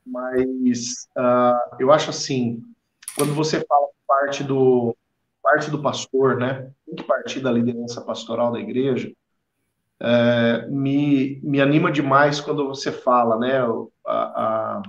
mas 0.04 1.08
uh, 1.16 1.76
eu 1.78 1.90
acho 1.90 2.10
assim, 2.10 2.62
quando 3.16 3.34
você 3.34 3.64
fala 3.64 3.88
parte 4.06 4.44
do 4.44 4.96
parte 5.42 5.70
do 5.70 5.80
pastor, 5.80 6.36
né, 6.36 6.70
tem 6.84 6.96
que 6.96 7.04
partir 7.04 7.40
da 7.40 7.52
liderança 7.52 8.00
pastoral 8.00 8.50
da 8.50 8.58
igreja, 8.58 9.12
é, 10.00 10.66
me, 10.66 11.40
me 11.40 11.60
anima 11.60 11.92
demais 11.92 12.40
quando 12.40 12.66
você 12.66 12.90
fala, 12.90 13.38
né, 13.38 13.60
a, 14.04 14.12
a, 14.12 14.82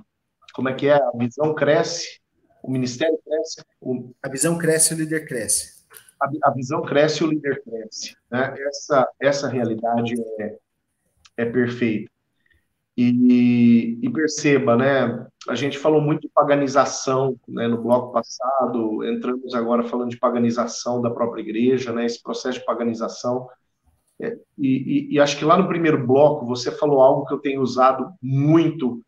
como 0.53 0.67
é 0.67 0.73
que 0.73 0.87
é, 0.87 0.95
a 0.95 1.11
visão 1.15 1.53
cresce 1.53 2.19
o 2.67 2.71
ministério 2.71 3.17
cresce. 3.23 3.63
O... 3.79 4.13
A 4.21 4.29
visão 4.29 4.57
cresce, 4.57 4.93
o 4.93 4.97
líder 4.97 5.25
cresce. 5.25 5.77
A, 6.21 6.29
a 6.49 6.51
visão 6.51 6.81
cresce, 6.81 7.23
o 7.23 7.27
líder 7.27 7.63
cresce. 7.63 8.15
Né? 8.29 8.53
Essa, 8.67 9.09
essa 9.19 9.47
realidade 9.47 10.15
é, 10.39 10.57
é 11.37 11.45
perfeita. 11.45 12.11
E, 12.99 13.99
e, 14.01 14.09
perceba, 14.09 14.75
né? 14.75 15.27
A 15.47 15.53
gente 15.53 15.77
falou 15.77 16.01
muito 16.01 16.21
de 16.21 16.29
paganização 16.29 17.39
né, 17.47 17.67
no 17.67 17.79
bloco 17.79 18.11
passado, 18.11 19.05
entramos 19.05 19.53
agora 19.53 19.83
falando 19.83 20.09
de 20.09 20.17
paganização 20.17 20.99
da 20.99 21.11
própria 21.11 21.43
igreja, 21.43 21.93
né? 21.93 22.07
Esse 22.07 22.21
processo 22.21 22.57
de 22.57 22.65
paganização. 22.65 23.47
É, 24.19 24.35
e, 24.57 25.11
e, 25.11 25.13
e, 25.13 25.19
acho 25.19 25.37
que 25.37 25.45
lá 25.45 25.55
no 25.55 25.67
primeiro 25.67 26.07
bloco 26.07 26.47
você 26.47 26.71
falou 26.71 26.99
algo 26.99 27.23
que 27.27 27.33
eu 27.35 27.37
tenho 27.37 27.61
usado 27.61 28.11
muito 28.19 28.99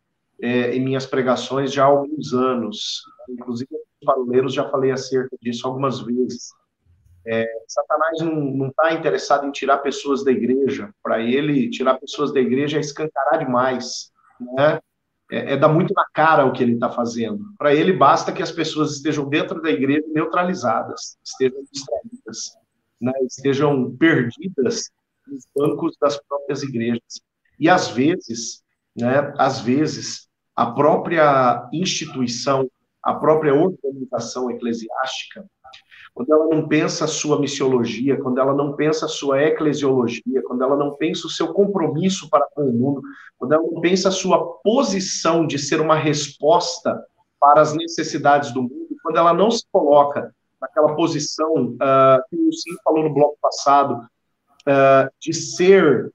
é, 0.42 0.76
em 0.76 0.80
minhas 0.80 1.06
pregações 1.06 1.72
já 1.74 1.84
há 1.84 1.88
alguns 1.88 2.34
anos. 2.34 3.04
Inclusive, 3.30 3.70
os 3.74 4.06
paroleiros 4.06 4.54
já 4.54 4.70
falei 4.70 4.92
acerca 4.92 5.36
disso 5.42 5.68
algumas 5.68 6.00
vezes. 6.00 6.50
É, 7.26 7.46
Satanás 7.68 8.22
não 8.22 8.68
está 8.68 8.94
interessado 8.94 9.46
em 9.46 9.52
tirar 9.52 9.80
pessoas 9.80 10.24
da 10.24 10.32
igreja. 10.32 10.94
Para 11.04 11.20
ele, 11.22 11.70
tirar 11.70 12.00
pessoas 12.00 12.34
da 12.34 12.40
igreja 12.40 12.78
é 12.78 12.82
escancarar 12.82 13.40
demais. 13.40 14.12
Né? 14.40 14.80
É, 15.32 15.54
é 15.54 15.58
dar 15.58 15.68
muito 15.68 15.94
na 15.94 16.06
cara 16.14 16.46
o 16.46 16.52
que 16.52 16.64
ele 16.64 16.74
está 16.74 16.90
fazendo. 16.90 17.44
Para 17.58 17.74
ele, 17.76 17.94
basta 17.94 18.32
que 18.32 18.42
as 18.42 18.52
pessoas 18.52 18.94
estejam 18.94 19.28
dentro 19.28 19.62
da 19.62 19.70
igreja 19.70 20.06
neutralizadas, 20.08 21.18
estejam 21.24 21.62
distraídas, 21.72 22.58
né? 23.00 23.14
estejam 23.28 23.96
perdidas 23.98 24.90
nos 25.28 25.46
bancos 25.56 25.96
das 26.02 26.18
próprias 26.28 26.64
igrejas. 26.64 27.22
E 27.60 27.70
às 27.70 27.90
vezes, 27.90 28.64
né, 28.96 29.34
às 29.38 29.60
vezes, 29.60 30.29
a 30.60 30.66
própria 30.66 31.70
instituição, 31.72 32.70
a 33.02 33.14
própria 33.14 33.56
organização 33.56 34.52
eclesiástica, 34.52 35.46
quando 36.14 36.34
ela 36.34 36.48
não 36.48 36.68
pensa 36.68 37.06
a 37.06 37.08
sua 37.08 37.40
missiologia, 37.40 38.18
quando 38.18 38.42
ela 38.42 38.54
não 38.54 38.76
pensa 38.76 39.06
a 39.06 39.08
sua 39.08 39.42
eclesiologia, 39.42 40.44
quando 40.46 40.62
ela 40.62 40.76
não 40.76 40.96
pensa 40.96 41.28
o 41.28 41.30
seu 41.30 41.54
compromisso 41.54 42.30
para 42.30 42.46
com 42.54 42.64
o 42.64 42.74
mundo, 42.74 43.02
quando 43.38 43.54
ela 43.54 43.64
não 43.64 43.80
pensa 43.80 44.10
a 44.10 44.12
sua 44.12 44.56
posição 44.62 45.48
de 45.48 45.58
ser 45.58 45.80
uma 45.80 45.96
resposta 45.96 47.06
para 47.40 47.62
as 47.62 47.74
necessidades 47.74 48.52
do 48.52 48.62
mundo, 48.62 48.98
quando 49.02 49.16
ela 49.16 49.34
não 49.34 49.50
se 49.50 49.64
coloca 49.72 50.36
naquela 50.60 50.94
posição 50.94 51.68
uh, 51.68 52.22
que 52.30 52.36
o 52.36 52.52
Sim 52.52 52.76
falou 52.84 53.06
no 53.06 53.14
bloco 53.14 53.38
passado, 53.42 53.94
uh, 54.68 55.10
de 55.22 55.32
ser 55.32 56.12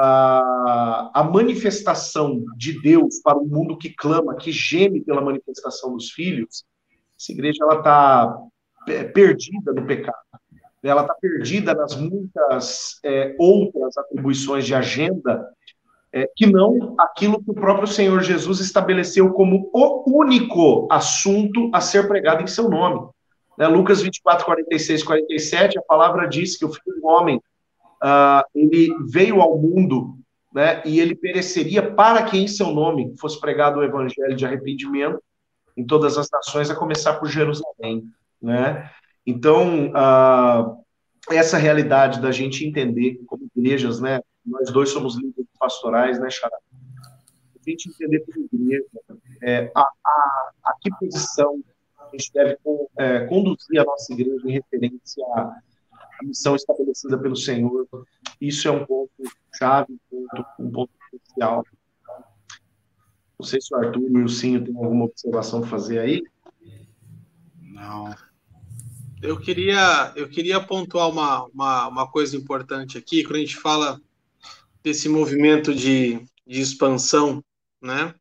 a 0.00 1.30
manifestação 1.32 2.44
de 2.56 2.80
Deus 2.80 3.20
para 3.22 3.38
o 3.38 3.46
mundo 3.46 3.76
que 3.76 3.90
clama, 3.90 4.36
que 4.36 4.52
geme 4.52 5.02
pela 5.02 5.20
manifestação 5.20 5.94
dos 5.94 6.10
filhos, 6.10 6.64
essa 7.18 7.32
igreja 7.32 7.62
ela 7.62 7.78
está 7.78 8.36
perdida 9.12 9.72
no 9.72 9.86
pecado. 9.86 10.16
Ela 10.82 11.02
está 11.02 11.14
perdida 11.14 11.74
nas 11.74 11.94
muitas 11.94 12.98
é, 13.04 13.36
outras 13.38 13.96
atribuições 13.96 14.66
de 14.66 14.74
agenda 14.74 15.48
é, 16.12 16.28
que 16.36 16.46
não 16.46 16.94
aquilo 16.98 17.42
que 17.42 17.50
o 17.50 17.54
próprio 17.54 17.86
Senhor 17.86 18.20
Jesus 18.20 18.60
estabeleceu 18.60 19.32
como 19.32 19.70
o 19.72 20.18
único 20.18 20.88
assunto 20.90 21.70
a 21.72 21.80
ser 21.80 22.08
pregado 22.08 22.42
em 22.42 22.46
seu 22.48 22.68
nome. 22.68 23.08
Né, 23.56 23.68
Lucas 23.68 24.02
24, 24.02 24.44
46, 24.44 25.02
47, 25.04 25.78
a 25.78 25.82
palavra 25.82 26.26
diz 26.26 26.56
que 26.56 26.64
o 26.64 26.72
Filho 26.72 27.00
do 27.00 27.06
Homem 27.06 27.40
uh, 28.02 28.42
ele 28.54 28.94
veio 29.10 29.40
ao 29.40 29.58
mundo, 29.58 30.18
né, 30.52 30.82
e 30.84 31.00
ele 31.00 31.14
pereceria 31.14 31.94
para 31.94 32.22
que 32.24 32.36
em 32.36 32.46
seu 32.46 32.72
nome 32.72 33.14
fosse 33.18 33.40
pregado 33.40 33.80
o 33.80 33.84
evangelho 33.84 34.36
de 34.36 34.44
arrependimento 34.44 35.22
em 35.76 35.86
todas 35.86 36.18
as 36.18 36.28
nações, 36.30 36.70
a 36.70 36.74
começar 36.74 37.14
por 37.14 37.28
Jerusalém, 37.28 38.06
né? 38.40 38.90
Então, 39.26 39.88
uh, 39.88 40.84
essa 41.30 41.56
realidade 41.56 42.20
da 42.20 42.30
gente 42.30 42.66
entender 42.66 43.20
como 43.26 43.48
igrejas, 43.56 44.00
né? 44.00 44.20
Nós 44.44 44.70
dois 44.70 44.90
somos 44.90 45.16
líderes 45.16 45.46
pastorais, 45.58 46.18
né, 46.18 46.28
Xará? 46.28 46.56
A 46.74 47.70
gente 47.70 47.88
entender 47.88 48.20
como 48.20 48.48
igreja 48.52 48.84
é, 49.42 49.70
a, 49.74 49.80
a, 49.80 50.50
a 50.64 50.74
que 50.80 50.90
posição 50.98 51.62
a 51.98 52.16
gente 52.16 52.30
deve 52.32 52.58
é, 52.98 53.26
conduzir 53.26 53.80
a 53.80 53.84
nossa 53.84 54.12
igreja 54.12 54.42
em 54.44 54.52
referência 54.52 55.24
a 55.34 55.56
a 56.22 56.26
missão 56.26 56.56
estabelecida 56.56 57.18
pelo 57.18 57.36
Senhor. 57.36 57.86
Isso 58.40 58.68
é 58.68 58.70
um 58.70 58.86
ponto 58.86 59.12
chave, 59.56 59.92
um 59.92 60.26
ponto, 60.26 60.46
um 60.58 60.70
ponto 60.70 60.90
especial. 61.12 61.64
Não 63.38 63.46
sei 63.46 63.60
se 63.60 63.74
o 63.74 63.78
Arthur 63.78 64.08
e 64.10 64.22
o 64.22 64.28
Cinho 64.28 64.64
têm 64.64 64.76
alguma 64.76 65.06
observação 65.06 65.62
a 65.62 65.66
fazer 65.66 65.98
aí. 65.98 66.22
Não. 67.60 68.14
Eu 69.20 69.38
queria, 69.38 70.12
eu 70.16 70.28
queria 70.28 70.60
pontuar 70.60 71.08
uma, 71.08 71.44
uma, 71.46 71.88
uma 71.88 72.10
coisa 72.10 72.36
importante 72.36 72.98
aqui, 72.98 73.22
quando 73.22 73.36
a 73.36 73.40
gente 73.40 73.56
fala 73.56 74.00
desse 74.82 75.08
movimento 75.08 75.74
de, 75.74 76.24
de 76.46 76.60
expansão, 76.60 77.42
né? 77.80 78.14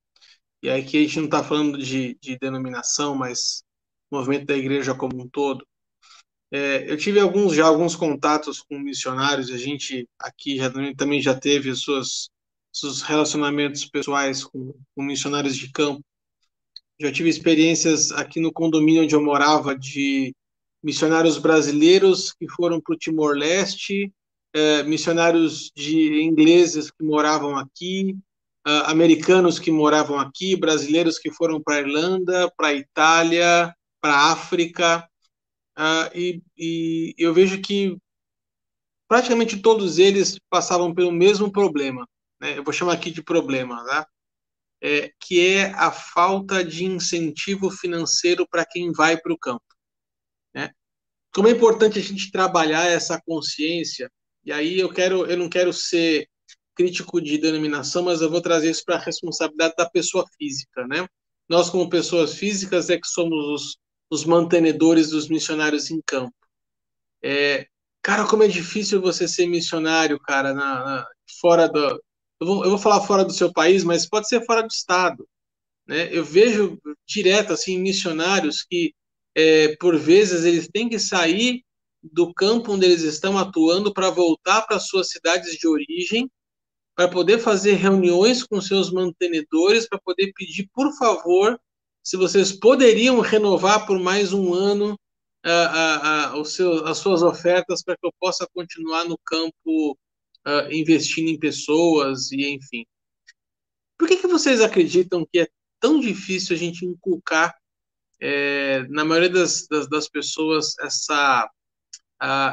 E 0.63 0.69
aqui 0.69 0.97
a 0.97 1.01
gente 1.01 1.17
não 1.17 1.25
está 1.25 1.43
falando 1.43 1.77
de, 1.77 2.17
de 2.21 2.37
denominação, 2.37 3.15
mas 3.15 3.63
movimento 4.11 4.45
da 4.45 4.55
igreja 4.55 4.93
como 4.93 5.19
um 5.19 5.27
todo. 5.27 5.65
É, 6.51 6.91
eu 6.91 6.97
tive 6.97 7.19
alguns 7.19 7.55
já 7.55 7.65
alguns 7.65 7.95
contatos 7.95 8.59
com 8.59 8.77
missionários, 8.77 9.49
a 9.49 9.57
gente 9.57 10.07
aqui 10.19 10.57
já, 10.57 10.69
também 10.97 11.21
já 11.21 11.33
teve 11.33 11.69
os 11.69 11.83
seus, 12.73 13.01
relacionamentos 13.03 13.85
pessoais 13.85 14.43
com, 14.43 14.73
com, 14.93 15.03
missionários 15.03 15.55
de 15.55 15.71
campo. 15.71 16.03
Já 16.99 17.11
tive 17.11 17.29
experiências 17.29 18.11
aqui 18.11 18.39
no 18.39 18.51
condomínio 18.51 19.03
onde 19.03 19.15
eu 19.15 19.23
morava 19.23 19.75
de 19.75 20.35
missionários 20.83 21.37
brasileiros 21.37 22.33
que 22.33 22.47
foram 22.49 22.81
para 22.81 22.95
o 22.95 22.97
Timor-Leste, 22.97 24.11
é, 24.53 24.83
missionários 24.83 25.71
de 25.73 26.21
ingleses 26.21 26.91
que 26.91 27.03
moravam 27.03 27.55
aqui, 27.57 28.17
uh, 28.67 28.85
americanos 28.87 29.59
que 29.59 29.71
moravam 29.71 30.19
aqui, 30.19 30.55
brasileiros 30.55 31.17
que 31.17 31.31
foram 31.31 31.61
para 31.61 31.79
Irlanda, 31.79 32.51
para 32.57 32.73
Itália, 32.73 33.73
para 34.01 34.31
África, 34.31 35.07
uh, 35.77 36.09
e, 36.15 36.41
e 36.57 37.15
eu 37.17 37.33
vejo 37.33 37.61
que 37.61 37.97
praticamente 39.07 39.61
todos 39.61 39.99
eles 39.99 40.37
passavam 40.49 40.93
pelo 40.93 41.11
mesmo 41.11 41.51
problema. 41.51 42.07
Né? 42.39 42.57
Eu 42.57 42.63
vou 42.63 42.73
chamar 42.73 42.93
aqui 42.93 43.11
de 43.11 43.21
problema, 43.21 43.83
tá? 43.85 44.07
É, 44.83 45.11
que 45.19 45.45
é 45.45 45.65
a 45.73 45.91
falta 45.91 46.63
de 46.63 46.85
incentivo 46.85 47.69
financeiro 47.69 48.47
para 48.47 48.65
quem 48.65 48.91
vai 48.91 49.15
para 49.15 49.33
o 49.33 49.37
campo. 49.37 49.65
Né? 50.53 50.71
Como 51.33 51.47
é 51.47 51.51
importante 51.51 51.99
a 51.99 52.01
gente 52.01 52.31
trabalhar 52.31 52.85
essa 52.85 53.21
consciência, 53.21 54.09
e 54.43 54.51
aí 54.51 54.79
eu 54.79 54.91
quero, 54.91 55.25
eu 55.25 55.37
não 55.37 55.49
quero 55.49 55.71
ser 55.71 56.27
crítico 56.73 57.21
de 57.21 57.37
denominação, 57.37 58.03
mas 58.03 58.21
eu 58.21 58.29
vou 58.29 58.41
trazer 58.41 58.71
isso 58.71 58.83
para 58.85 58.95
a 58.95 59.03
responsabilidade 59.03 59.75
da 59.77 59.89
pessoa 59.89 60.25
física, 60.37 60.87
né? 60.87 61.05
Nós, 61.49 61.69
como 61.69 61.89
pessoas 61.89 62.35
físicas, 62.35 62.89
é 62.89 62.97
que 62.97 63.07
somos 63.07 63.45
os, 63.45 63.77
os 64.11 64.25
mantenedores 64.25 65.09
dos 65.09 65.29
missionários 65.29 65.89
em 65.89 66.01
campo. 66.05 66.35
É, 67.23 67.65
cara, 68.01 68.27
como 68.27 68.43
é 68.43 68.47
difícil 68.47 69.01
você 69.01 69.27
ser 69.27 69.47
missionário, 69.47 70.19
cara, 70.19 70.53
na, 70.53 70.83
na 70.83 71.07
fora 71.39 71.67
do. 71.67 71.79
Eu 72.39 72.47
vou, 72.47 72.63
eu 72.65 72.69
vou 72.71 72.79
falar 72.79 73.01
fora 73.01 73.23
do 73.23 73.33
seu 73.33 73.53
país, 73.53 73.83
mas 73.83 74.07
pode 74.07 74.27
ser 74.27 74.45
fora 74.45 74.61
do 74.61 74.69
estado. 74.69 75.27
Né? 75.87 76.09
Eu 76.11 76.25
vejo 76.25 76.77
direto 77.07 77.53
assim 77.53 77.77
missionários 77.79 78.63
que, 78.69 78.93
é, 79.33 79.75
por 79.77 79.97
vezes, 79.97 80.43
eles 80.43 80.67
têm 80.67 80.89
que 80.89 80.99
sair 80.99 81.63
do 82.03 82.33
campo 82.33 82.73
onde 82.73 82.85
eles 82.85 83.03
estão 83.03 83.37
atuando 83.37 83.93
para 83.93 84.09
voltar 84.09 84.63
para 84.63 84.79
suas 84.79 85.09
cidades 85.09 85.53
de 85.53 85.67
origem 85.67 86.29
para 86.95 87.07
poder 87.07 87.39
fazer 87.39 87.73
reuniões 87.73 88.43
com 88.43 88.59
seus 88.59 88.91
mantenedores, 88.91 89.87
para 89.87 89.99
poder 89.99 90.33
pedir, 90.33 90.69
por 90.73 90.91
favor, 90.97 91.59
se 92.03 92.17
vocês 92.17 92.51
poderiam 92.51 93.19
renovar 93.19 93.85
por 93.85 93.99
mais 93.99 94.33
um 94.33 94.53
ano 94.53 94.97
uh, 95.45 96.35
uh, 96.35 96.41
uh, 96.41 96.45
seu, 96.45 96.85
as 96.85 96.97
suas 96.97 97.21
ofertas 97.21 97.83
para 97.83 97.95
que 97.95 98.05
eu 98.05 98.13
possa 98.19 98.47
continuar 98.53 99.05
no 99.05 99.17
campo 99.25 99.97
investindo 100.71 101.29
em 101.29 101.37
pessoas 101.37 102.31
e 102.31 102.49
enfim. 102.49 102.83
Por 103.95 104.07
que, 104.07 104.17
que 104.17 104.25
vocês 104.25 104.59
acreditam 104.59 105.23
que 105.31 105.41
é 105.41 105.47
tão 105.79 105.99
difícil 105.99 106.55
a 106.55 106.59
gente 106.59 106.83
inculcar 106.83 107.55
é, 108.19 108.81
na 108.89 109.05
maioria 109.05 109.29
das, 109.29 109.67
das, 109.67 109.87
das 109.87 110.09
pessoas 110.09 110.73
essa, 110.79 111.47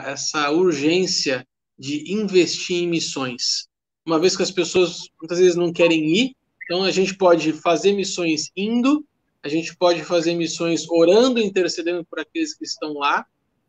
essa 0.04 0.50
urgência 0.50 1.48
de 1.78 2.12
investir 2.12 2.82
em 2.82 2.88
missões? 2.88 3.68
uma 4.08 4.18
vez 4.18 4.34
que 4.34 4.42
as 4.42 4.50
pessoas 4.50 5.02
muitas 5.20 5.38
vezes 5.38 5.54
não 5.54 5.70
querem 5.70 6.08
ir, 6.08 6.36
então 6.64 6.82
a 6.82 6.90
gente 6.90 7.14
pode 7.14 7.52
fazer 7.52 7.92
missões 7.92 8.50
indo, 8.56 9.04
a 9.42 9.48
gente 9.48 9.76
pode 9.76 10.04
fazer 10.04 10.34
missões 10.34 10.88
orando, 10.88 11.38
intercedendo 11.38 12.04
por 12.04 12.20
aqueles 12.20 12.54
que 12.54 12.64
estão 12.64 12.94
lá, 12.94 13.26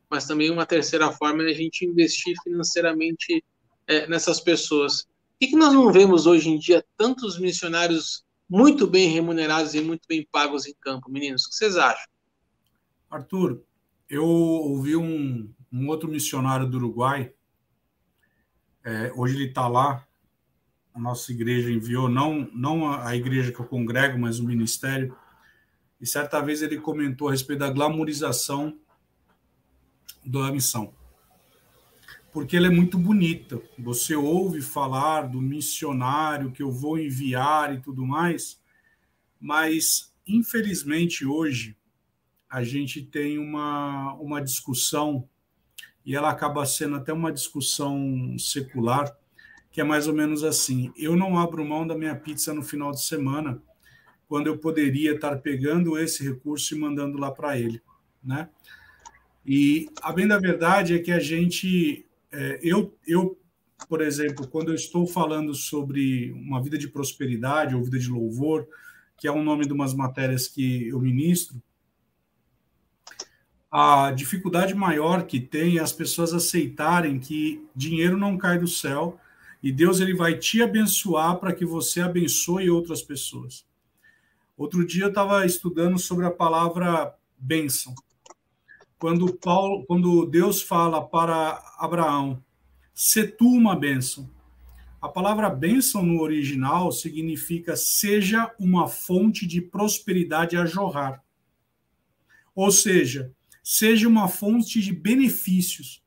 mas 0.10 0.26
também 0.26 0.50
uma 0.50 0.66
terceira 0.66 1.12
forma 1.12 1.44
é 1.44 1.48
a 1.48 1.54
gente 1.54 1.86
investir 1.86 2.36
financeiramente 2.44 3.44
é, 3.88 4.08
nessas 4.08 4.40
pessoas. 4.40 5.08
Que, 5.40 5.48
que 5.48 5.56
nós 5.56 5.74
não 5.74 5.92
vemos 5.92 6.26
hoje 6.26 6.50
em 6.50 6.58
dia 6.58 6.84
tantos 6.98 7.40
missionários 7.40 8.26
muito 8.50 8.88
bem 8.88 9.10
remunerados 9.10 9.76
e 9.76 9.82
muito 9.82 10.08
bem 10.08 10.28
pagos 10.32 10.66
em 10.66 10.74
campo, 10.82 11.12
meninos? 11.12 11.46
O 11.46 11.50
que 11.50 11.56
vocês 11.56 11.78
acham? 11.78 12.08
Arthur, 13.10 13.62
eu 14.10 14.26
ouvi 14.26 14.96
um, 14.96 15.54
um 15.72 15.88
outro 15.88 16.10
missionário 16.10 16.68
do 16.68 16.78
Uruguai, 16.78 17.32
é, 18.84 19.12
hoje 19.16 19.36
ele 19.36 19.50
está 19.50 19.68
lá, 19.68 20.06
a 20.94 21.00
nossa 21.00 21.32
igreja 21.32 21.72
enviou, 21.72 22.10
não, 22.10 22.50
não 22.54 22.92
a 22.92 23.16
igreja 23.16 23.52
que 23.52 23.60
eu 23.60 23.66
congrego, 23.66 24.18
mas 24.18 24.40
o 24.40 24.46
ministério, 24.46 25.16
e 26.00 26.06
certa 26.06 26.42
vez 26.42 26.62
ele 26.62 26.80
comentou 26.80 27.28
a 27.28 27.32
respeito 27.32 27.60
da 27.60 27.70
glamorização 27.70 28.78
da 30.26 30.52
missão. 30.52 30.94
Porque 32.32 32.56
ela 32.56 32.68
é 32.68 32.70
muito 32.70 32.98
bonita. 32.98 33.62
Você 33.78 34.16
ouve 34.16 34.62
falar 34.62 35.24
do 35.24 35.42
missionário 35.42 36.52
que 36.52 36.62
eu 36.62 36.72
vou 36.72 37.00
enviar 37.00 37.74
e 37.74 37.82
tudo 37.82 38.06
mais, 38.06 38.62
mas 39.40 40.14
infelizmente 40.28 41.26
hoje 41.26 41.76
a 42.50 42.64
gente 42.64 43.04
tem 43.04 43.38
uma, 43.38 44.14
uma 44.16 44.42
discussão, 44.42 45.30
e 46.04 46.16
ela 46.16 46.32
acaba 46.32 46.66
sendo 46.66 46.96
até 46.96 47.14
uma 47.14 47.32
discussão 47.32 48.36
secular, 48.40 49.16
que 49.72 49.80
é 49.80 49.84
mais 49.84 50.08
ou 50.08 50.14
menos 50.14 50.44
assim: 50.44 50.92
eu 50.96 51.16
não 51.16 51.38
abro 51.38 51.64
mão 51.64 51.86
da 51.86 51.96
minha 51.96 52.16
pizza 52.16 52.54
no 52.54 52.64
final 52.64 52.92
de 52.92 53.04
semana, 53.04 53.62
quando 54.30 54.46
eu 54.46 54.60
poderia 54.60 55.16
estar 55.16 55.36
pegando 55.38 55.98
esse 55.98 56.24
recurso 56.24 56.76
e 56.76 56.80
mandando 56.80 57.18
lá 57.18 57.32
para 57.32 57.58
ele, 57.58 57.82
né? 58.24 58.48
E 59.44 59.90
a 60.04 60.14
bem 60.14 60.28
da 60.28 60.38
verdade 60.38 60.94
é 60.94 61.00
que 61.00 61.12
a 61.12 61.20
gente, 61.20 62.06
é, 62.32 62.60
eu, 62.62 62.96
eu, 63.08 63.36
por 63.88 64.02
exemplo, 64.02 64.48
quando 64.48 64.70
eu 64.70 64.76
estou 64.76 65.08
falando 65.08 65.56
sobre 65.56 66.32
uma 66.34 66.62
vida 66.62 66.78
de 66.78 66.88
prosperidade 66.88 67.74
ou 67.74 67.84
vida 67.84 67.98
de 67.98 68.08
louvor, 68.08 68.68
que 69.18 69.28
é 69.28 69.32
o 69.32 69.42
nome 69.42 69.66
de 69.66 69.74
umas 69.74 69.96
matérias 69.96 70.48
que 70.48 70.90
eu 70.90 71.00
ministro, 71.00 71.60
a 73.72 74.12
dificuldade 74.12 74.76
maior 74.76 75.26
que 75.26 75.40
tem 75.40 75.78
é 75.78 75.82
as 75.82 75.92
pessoas 75.92 76.34
aceitarem 76.36 77.20
que 77.20 77.66
dinheiro 77.76 78.16
não 78.16 78.38
cai 78.38 78.60
do 78.60 78.68
céu 78.68 79.20
e 79.62 79.72
Deus 79.72 80.00
ele 80.00 80.14
vai 80.14 80.38
te 80.38 80.62
abençoar 80.62 81.38
para 81.40 81.54
que 81.54 81.66
você 81.66 82.02
abençoe 82.02 82.70
outras 82.70 83.02
pessoas. 83.02 83.68
Outro 84.60 84.86
dia 84.86 85.06
eu 85.06 85.08
estava 85.08 85.46
estudando 85.46 85.98
sobre 85.98 86.26
a 86.26 86.32
palavra 86.32 87.16
bênção. 87.38 87.96
Quando 89.00 89.34
Paulo, 89.34 89.86
quando 89.86 90.26
Deus 90.26 90.62
fala 90.62 91.02
para 91.02 91.64
Abraão, 91.78 92.44
se 92.94 93.26
tu 93.26 93.48
uma 93.48 93.74
bênção. 93.74 94.30
A 95.02 95.08
palavra 95.08 95.50
bênção 95.50 96.04
no 96.04 96.22
original 96.22 96.92
significa 96.92 97.78
seja 97.78 98.54
uma 98.60 98.86
fonte 98.86 99.48
de 99.48 99.62
prosperidade 99.62 100.58
a 100.58 100.66
jorrar. 100.66 101.24
Ou 102.54 102.70
seja, 102.70 103.34
seja 103.64 104.10
uma 104.10 104.28
fonte 104.28 104.82
de 104.82 104.92
benefícios. 104.92 106.04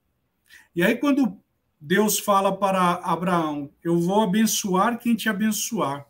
E 0.77 0.83
aí, 0.83 0.97
quando 0.97 1.41
Deus 1.81 2.19
fala 2.19 2.55
para 2.55 2.97
Abraão: 2.97 3.71
Eu 3.83 3.99
vou 3.99 4.21
abençoar 4.21 4.99
quem 4.99 5.17
te 5.17 5.31
abençoar, 5.31 6.07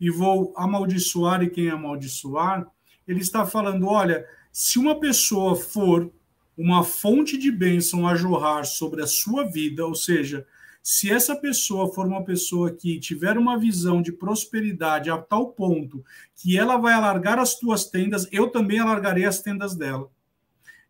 e 0.00 0.10
vou 0.10 0.52
amaldiçoar 0.56 1.42
e 1.42 1.50
quem 1.50 1.70
amaldiçoar. 1.70 2.66
Ele 3.06 3.20
está 3.20 3.46
falando: 3.46 3.86
olha, 3.86 4.26
se 4.52 4.78
uma 4.78 4.98
pessoa 4.98 5.56
for 5.56 6.10
uma 6.56 6.82
fonte 6.82 7.36
de 7.36 7.52
bênção 7.52 8.08
a 8.08 8.14
jorrar 8.14 8.64
sobre 8.64 9.02
a 9.02 9.06
sua 9.06 9.44
vida, 9.44 9.86
ou 9.86 9.94
seja, 9.94 10.46
se 10.82 11.10
essa 11.10 11.34
pessoa 11.34 11.92
for 11.92 12.06
uma 12.06 12.24
pessoa 12.24 12.72
que 12.72 13.00
tiver 13.00 13.36
uma 13.36 13.58
visão 13.58 14.00
de 14.00 14.12
prosperidade 14.12 15.10
a 15.10 15.18
tal 15.18 15.48
ponto 15.48 16.04
que 16.34 16.56
ela 16.56 16.76
vai 16.76 16.94
alargar 16.94 17.38
as 17.38 17.58
tuas 17.58 17.86
tendas, 17.86 18.28
eu 18.30 18.48
também 18.48 18.78
alargarei 18.78 19.24
as 19.24 19.42
tendas 19.42 19.74
dela. 19.74 20.08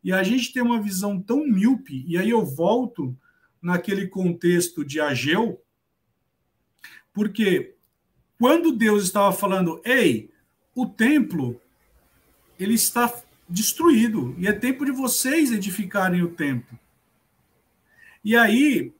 E 0.04 0.12
a 0.12 0.22
gente 0.22 0.52
tem 0.52 0.62
uma 0.62 0.80
visão 0.80 1.20
tão 1.20 1.46
míope, 1.46 2.04
e 2.06 2.18
aí 2.18 2.30
eu 2.30 2.44
volto 2.44 3.16
naquele 3.60 4.06
contexto 4.06 4.84
de 4.84 5.00
Ageu, 5.00 5.60
porque 7.12 7.75
quando 8.38 8.72
Deus 8.72 9.04
estava 9.04 9.32
falando, 9.32 9.80
ei, 9.84 10.30
o 10.74 10.86
templo 10.86 11.60
ele 12.58 12.74
está 12.74 13.12
destruído 13.48 14.34
e 14.38 14.46
é 14.46 14.52
tempo 14.52 14.84
de 14.84 14.92
vocês 14.92 15.50
edificarem 15.52 16.22
o 16.22 16.34
templo. 16.34 16.78
E 18.24 18.36
aí, 18.36 18.92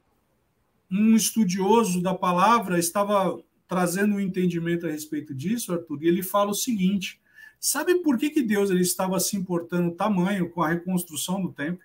um 0.90 1.16
estudioso 1.16 2.00
da 2.00 2.14
palavra 2.14 2.78
estava 2.78 3.42
trazendo 3.66 4.14
um 4.14 4.20
entendimento 4.20 4.86
a 4.86 4.90
respeito 4.90 5.34
disso, 5.34 5.72
Arthur, 5.72 6.02
e 6.02 6.08
ele 6.08 6.22
fala 6.22 6.50
o 6.50 6.54
seguinte: 6.54 7.20
sabe 7.58 7.96
por 7.96 8.16
que, 8.16 8.30
que 8.30 8.42
Deus 8.42 8.70
ele 8.70 8.82
estava 8.82 9.18
se 9.18 9.36
importando 9.36 9.96
tamanho 9.96 10.48
com 10.48 10.62
a 10.62 10.68
reconstrução 10.68 11.42
do 11.42 11.52
templo? 11.52 11.84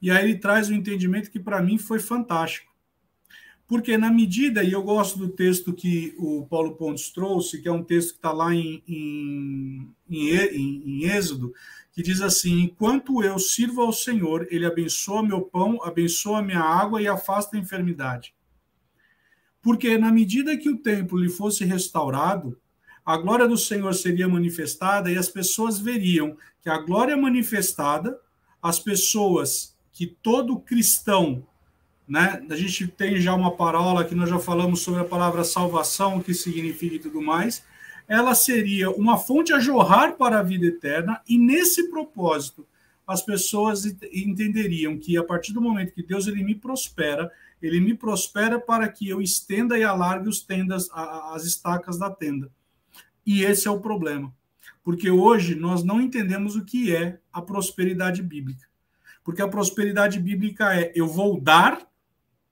E 0.00 0.10
aí 0.10 0.24
ele 0.24 0.38
traz 0.38 0.70
um 0.70 0.74
entendimento 0.74 1.30
que 1.30 1.40
para 1.40 1.60
mim 1.60 1.76
foi 1.76 1.98
fantástico. 1.98 2.67
Porque 3.68 3.98
na 3.98 4.10
medida, 4.10 4.64
e 4.64 4.72
eu 4.72 4.82
gosto 4.82 5.18
do 5.18 5.28
texto 5.28 5.74
que 5.74 6.14
o 6.16 6.46
Paulo 6.46 6.74
Pontes 6.74 7.10
trouxe, 7.10 7.60
que 7.60 7.68
é 7.68 7.72
um 7.72 7.84
texto 7.84 8.12
que 8.12 8.16
está 8.16 8.32
lá 8.32 8.54
em, 8.54 8.82
em, 8.88 9.94
em, 10.08 10.82
em 10.86 11.04
Êxodo, 11.04 11.52
que 11.92 12.02
diz 12.02 12.22
assim: 12.22 12.62
Enquanto 12.62 13.22
eu 13.22 13.38
sirvo 13.38 13.82
ao 13.82 13.92
Senhor, 13.92 14.48
ele 14.50 14.64
abençoa 14.64 15.22
meu 15.22 15.42
pão, 15.42 15.82
abençoa 15.82 16.40
minha 16.40 16.62
água 16.62 17.02
e 17.02 17.06
afasta 17.06 17.58
a 17.58 17.60
enfermidade. 17.60 18.34
Porque 19.60 19.98
na 19.98 20.10
medida 20.10 20.56
que 20.56 20.70
o 20.70 20.78
templo 20.78 21.18
lhe 21.18 21.28
fosse 21.28 21.62
restaurado, 21.66 22.58
a 23.04 23.18
glória 23.18 23.46
do 23.46 23.58
Senhor 23.58 23.92
seria 23.94 24.26
manifestada 24.26 25.10
e 25.10 25.18
as 25.18 25.28
pessoas 25.28 25.78
veriam 25.78 26.38
que 26.62 26.70
a 26.70 26.78
glória 26.78 27.16
manifestada, 27.18 28.18
as 28.62 28.80
pessoas 28.80 29.76
que 29.92 30.06
todo 30.06 30.58
cristão 30.58 31.46
né? 32.08 32.42
A 32.48 32.56
gente 32.56 32.88
tem 32.88 33.20
já 33.20 33.34
uma 33.34 33.54
parola 33.54 34.04
que 34.04 34.14
nós 34.14 34.30
já 34.30 34.38
falamos 34.38 34.80
sobre 34.80 35.00
a 35.00 35.04
palavra 35.04 35.44
salvação, 35.44 36.16
o 36.16 36.24
que 36.24 36.32
significa 36.32 36.96
e 36.96 36.98
tudo 36.98 37.20
mais. 37.20 37.62
Ela 38.08 38.34
seria 38.34 38.90
uma 38.90 39.18
fonte 39.18 39.52
a 39.52 39.60
jorrar 39.60 40.16
para 40.16 40.38
a 40.38 40.42
vida 40.42 40.66
eterna, 40.66 41.20
e 41.28 41.36
nesse 41.36 41.90
propósito, 41.90 42.66
as 43.06 43.22
pessoas 43.22 43.84
entenderiam 44.12 44.98
que 44.98 45.16
a 45.16 45.24
partir 45.24 45.52
do 45.52 45.60
momento 45.60 45.94
que 45.94 46.02
Deus 46.02 46.26
ele 46.26 46.42
me 46.42 46.54
prospera, 46.54 47.30
ele 47.60 47.80
me 47.80 47.94
prospera 47.94 48.58
para 48.58 48.88
que 48.88 49.08
eu 49.08 49.20
estenda 49.20 49.78
e 49.78 49.82
alargue 49.82 50.28
os 50.28 50.40
tendas, 50.40 50.88
as 50.92 51.44
estacas 51.44 51.98
da 51.98 52.10
tenda. 52.10 52.50
E 53.26 53.42
esse 53.42 53.66
é 53.66 53.70
o 53.70 53.80
problema. 53.80 54.32
Porque 54.84 55.10
hoje 55.10 55.54
nós 55.54 55.82
não 55.82 56.00
entendemos 56.00 56.56
o 56.56 56.64
que 56.64 56.94
é 56.94 57.18
a 57.32 57.42
prosperidade 57.42 58.22
bíblica. 58.22 58.66
Porque 59.24 59.42
a 59.42 59.48
prosperidade 59.48 60.18
bíblica 60.18 60.74
é 60.74 60.92
eu 60.94 61.06
vou 61.06 61.40
dar 61.40 61.87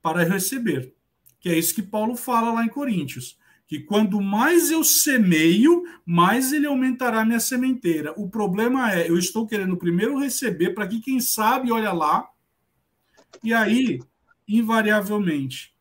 para 0.07 0.23
receber. 0.23 0.95
Que 1.41 1.49
é 1.49 1.59
isso 1.59 1.75
que 1.75 1.83
Paulo 1.83 2.15
fala 2.15 2.53
lá 2.53 2.65
em 2.65 2.69
Coríntios. 2.69 3.37
Que 3.67 3.81
quanto 3.81 4.21
mais 4.21 4.71
eu 4.71 4.85
semeio, 4.85 5.83
mais 6.05 6.53
ele 6.53 6.65
aumentará 6.65 7.25
minha 7.25 7.41
sementeira. 7.41 8.15
O 8.17 8.31
problema 8.31 8.93
é, 8.93 9.11
eu 9.11 9.19
estou 9.19 9.49
querendo 9.49 9.77
primeiro 9.77 10.17
receber, 10.17 10.75
para 10.75 10.87
que 10.87 11.01
quem 11.01 11.19
sabe, 11.19 11.73
olha 11.73 11.93
lá, 11.93 12.25
e 13.43 13.53
aí, 13.53 13.99
invariavelmente, 14.47 15.75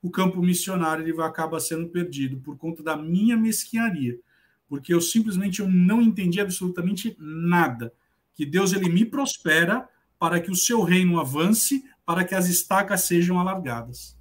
o 0.00 0.10
campo 0.10 0.40
missionário 0.40 1.04
ele 1.04 1.12
vai 1.12 1.28
acabar 1.28 1.60
sendo 1.60 1.90
perdido 1.90 2.38
por 2.38 2.56
conta 2.56 2.82
da 2.82 2.96
minha 2.96 3.36
mesquinharia, 3.36 4.18
porque 4.66 4.94
eu 4.94 5.00
simplesmente 5.02 5.60
eu 5.60 5.68
não 5.68 6.00
entendi 6.00 6.40
absolutamente 6.40 7.14
nada. 7.18 7.92
Que 8.34 8.46
Deus 8.46 8.72
ele 8.72 8.88
me 8.88 9.04
prospera 9.04 9.86
para 10.18 10.40
que 10.40 10.50
o 10.50 10.56
seu 10.56 10.82
reino 10.82 11.20
avance, 11.20 11.84
para 12.08 12.24
que 12.24 12.34
as 12.34 12.48
estacas 12.48 13.02
sejam 13.02 13.38
alargadas. 13.38 14.16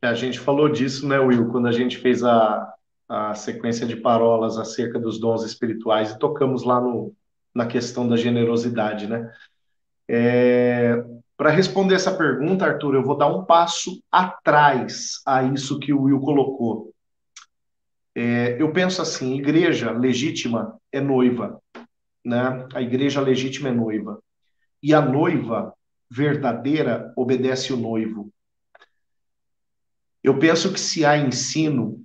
É, 0.00 0.06
a 0.06 0.14
gente 0.14 0.38
falou 0.38 0.68
disso, 0.68 1.08
né, 1.08 1.18
Will, 1.18 1.48
quando 1.48 1.66
a 1.66 1.72
gente 1.72 1.98
fez 1.98 2.22
a, 2.22 2.72
a 3.08 3.34
sequência 3.34 3.84
de 3.84 3.96
parolas 3.96 4.56
acerca 4.56 4.96
dos 4.96 5.18
dons 5.18 5.42
espirituais 5.42 6.12
e 6.12 6.18
tocamos 6.20 6.62
lá 6.62 6.80
no, 6.80 7.12
na 7.52 7.66
questão 7.66 8.06
da 8.06 8.16
generosidade, 8.16 9.08
né? 9.08 9.28
É, 10.08 11.04
Para 11.36 11.50
responder 11.50 11.96
essa 11.96 12.16
pergunta, 12.16 12.64
Arthur, 12.64 12.94
eu 12.94 13.02
vou 13.02 13.18
dar 13.18 13.26
um 13.26 13.44
passo 13.44 14.00
atrás 14.08 15.20
a 15.26 15.42
isso 15.42 15.80
que 15.80 15.92
o 15.92 16.02
Will 16.02 16.20
colocou. 16.20 16.94
É, 18.14 18.62
eu 18.62 18.72
penso 18.72 19.02
assim: 19.02 19.34
igreja 19.34 19.90
legítima 19.90 20.78
é 20.92 21.00
noiva, 21.00 21.60
né? 22.24 22.68
A 22.72 22.80
igreja 22.80 23.20
legítima 23.20 23.70
é 23.70 23.72
noiva. 23.72 24.22
E 24.80 24.94
a 24.94 25.00
noiva 25.00 25.74
verdadeira 26.10 27.12
obedece 27.16 27.72
o 27.72 27.76
noivo. 27.76 28.32
Eu 30.22 30.38
penso 30.38 30.72
que 30.72 30.80
se 30.80 31.04
há 31.04 31.18
ensino, 31.18 32.04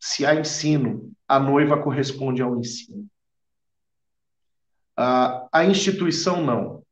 se 0.00 0.24
há 0.24 0.34
ensino, 0.34 1.12
a 1.26 1.38
noiva 1.38 1.82
corresponde 1.82 2.40
ao 2.40 2.56
ensino. 2.56 3.06
Uh, 4.98 5.46
a 5.52 5.64
instituição 5.64 6.44
não. 6.44 6.82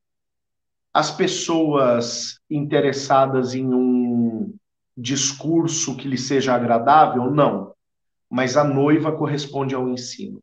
As 0.93 1.11
pessoas 1.11 2.39
interessadas 2.49 3.55
em 3.55 3.67
um 3.67 4.55
discurso 4.97 5.97
que 5.97 6.07
lhe 6.07 6.19
seja 6.19 6.55
agradável, 6.55 7.31
não. 7.31 7.75
Mas 8.31 8.57
a 8.57 8.65
noiva 8.65 9.13
corresponde 9.13 9.75
ao 9.75 9.89
ensino. 9.89 10.43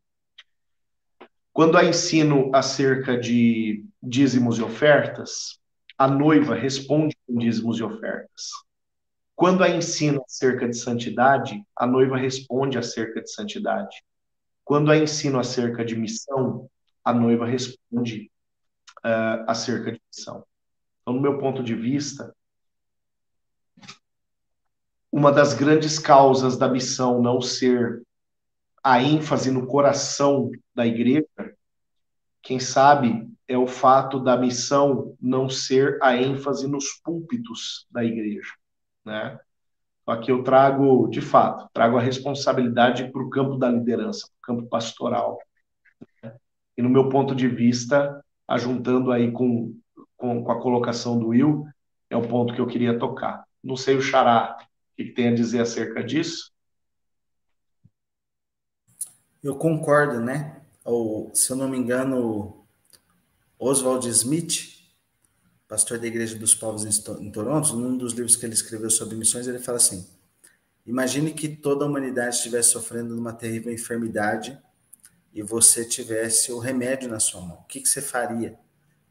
Quando 1.52 1.78
há 1.78 1.84
ensino 1.84 2.50
acerca 2.52 3.16
de 3.16 3.84
dízimos 4.02 4.58
e 4.58 4.62
ofertas, 4.62 5.60
a 5.96 6.08
noiva 6.08 6.54
responde 6.54 7.16
com 7.26 7.38
dízimos 7.38 7.78
e 7.78 7.82
ofertas. 7.82 8.50
Quando 9.36 9.64
há 9.64 9.68
ensino 9.68 10.22
acerca 10.24 10.68
de 10.68 10.76
santidade, 10.76 11.62
a 11.76 11.86
noiva 11.86 12.16
responde 12.16 12.78
acerca 12.78 13.20
de 13.20 13.30
santidade. 13.30 14.04
Quando 14.64 14.90
há 14.90 14.96
ensino 14.96 15.38
acerca 15.38 15.84
de 15.84 15.96
missão, 15.96 16.70
a 17.04 17.12
noiva 17.12 17.44
responde 17.44 18.30
uh, 19.04 19.44
acerca 19.46 19.92
de 19.92 20.00
missão. 20.08 20.44
Então, 21.02 21.14
no 21.14 21.20
meu 21.20 21.38
ponto 21.38 21.62
de 21.62 21.74
vista, 21.74 22.34
uma 25.12 25.30
das 25.30 25.52
grandes 25.54 25.98
causas 25.98 26.56
da 26.56 26.68
missão 26.68 27.20
não 27.20 27.40
ser 27.40 28.02
a 28.82 29.02
ênfase 29.02 29.50
no 29.50 29.66
coração 29.66 30.50
da 30.74 30.86
igreja, 30.86 31.26
quem 32.44 32.60
sabe 32.60 33.26
é 33.48 33.56
o 33.56 33.66
fato 33.66 34.20
da 34.20 34.36
missão 34.36 35.16
não 35.20 35.48
ser 35.48 35.98
a 36.02 36.14
ênfase 36.14 36.68
nos 36.68 36.92
púlpitos 37.02 37.86
da 37.90 38.04
igreja, 38.04 38.52
né? 39.04 39.40
Aqui 40.06 40.30
eu 40.30 40.44
trago, 40.44 41.08
de 41.08 41.22
fato, 41.22 41.66
trago 41.72 41.96
a 41.96 42.00
responsabilidade 42.00 43.10
para 43.10 43.22
o 43.22 43.30
campo 43.30 43.56
da 43.56 43.70
liderança, 43.70 44.28
para 44.28 44.52
o 44.52 44.56
campo 44.56 44.68
pastoral. 44.68 45.38
Né? 46.22 46.36
E 46.76 46.82
no 46.82 46.90
meu 46.90 47.08
ponto 47.08 47.34
de 47.34 47.48
vista, 47.48 48.22
ajuntando 48.46 49.10
aí 49.10 49.32
com, 49.32 49.74
com, 50.14 50.44
com, 50.44 50.52
a 50.52 50.60
colocação 50.60 51.18
do 51.18 51.28
Will, 51.28 51.66
é 52.10 52.16
o 52.18 52.28
ponto 52.28 52.52
que 52.52 52.60
eu 52.60 52.66
queria 52.66 52.98
tocar. 52.98 53.44
Não 53.62 53.76
sei 53.76 53.96
o 53.96 54.02
Xará, 54.02 54.58
o 54.60 54.96
que 54.96 55.06
tem 55.06 55.28
a 55.28 55.34
dizer 55.34 55.62
acerca 55.62 56.04
disso? 56.04 56.52
Eu 59.42 59.56
concordo, 59.56 60.20
né? 60.20 60.63
Ou, 60.84 61.34
se 61.34 61.50
eu 61.50 61.56
não 61.56 61.68
me 61.68 61.78
engano, 61.78 62.62
Oswald 63.58 64.06
Smith, 64.10 64.74
pastor 65.66 65.98
da 65.98 66.06
Igreja 66.06 66.36
dos 66.36 66.54
Povos 66.54 66.84
em 66.84 67.30
Toronto, 67.30 67.74
num 67.74 67.96
dos 67.96 68.12
livros 68.12 68.36
que 68.36 68.44
ele 68.44 68.52
escreveu 68.52 68.90
sobre 68.90 69.16
missões, 69.16 69.46
ele 69.46 69.58
fala 69.58 69.78
assim: 69.78 70.06
Imagine 70.84 71.32
que 71.32 71.48
toda 71.48 71.84
a 71.84 71.88
humanidade 71.88 72.36
estivesse 72.36 72.70
sofrendo 72.70 73.18
uma 73.18 73.32
terrível 73.32 73.72
enfermidade 73.72 74.60
e 75.32 75.42
você 75.42 75.84
tivesse 75.84 76.52
o 76.52 76.58
remédio 76.58 77.08
na 77.08 77.18
sua 77.18 77.40
mão. 77.40 77.56
O 77.56 77.64
que, 77.64 77.80
que 77.80 77.88
você 77.88 78.02
faria 78.02 78.58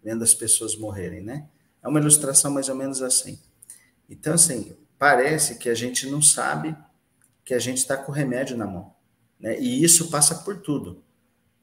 vendo 0.04 0.24
as 0.24 0.34
pessoas 0.34 0.76
morrerem, 0.76 1.24
né? 1.24 1.48
É 1.82 1.88
uma 1.88 2.00
ilustração 2.00 2.52
mais 2.52 2.70
ou 2.70 2.76
menos 2.76 3.02
assim. 3.02 3.40
Então, 4.08 4.36
assim, 4.36 4.78
parece 5.00 5.58
que 5.58 5.70
a 5.70 5.74
gente 5.74 6.08
não 6.08 6.22
sabe 6.22 6.76
que 7.44 7.54
a 7.54 7.60
gente 7.60 7.78
está 7.78 7.98
com 7.98 8.12
o 8.12 8.16
remédio 8.16 8.56
na 8.56 8.68
mão. 8.68 8.94
Né? 9.40 9.60
E 9.60 9.84
isso 9.84 10.10
passa 10.10 10.36
por 10.36 10.62
tudo 10.62 11.04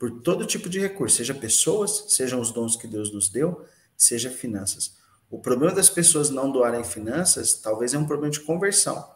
por 0.00 0.22
todo 0.22 0.46
tipo 0.46 0.70
de 0.70 0.80
recurso, 0.80 1.18
seja 1.18 1.34
pessoas, 1.34 2.06
sejam 2.08 2.40
os 2.40 2.50
dons 2.50 2.74
que 2.74 2.86
Deus 2.86 3.12
nos 3.12 3.28
deu, 3.28 3.66
seja 3.94 4.30
finanças. 4.30 4.96
O 5.30 5.38
problema 5.38 5.74
das 5.74 5.90
pessoas 5.90 6.30
não 6.30 6.50
doarem 6.50 6.82
finanças, 6.82 7.52
talvez 7.52 7.92
é 7.92 7.98
um 7.98 8.06
problema 8.06 8.32
de 8.32 8.40
conversão, 8.40 9.06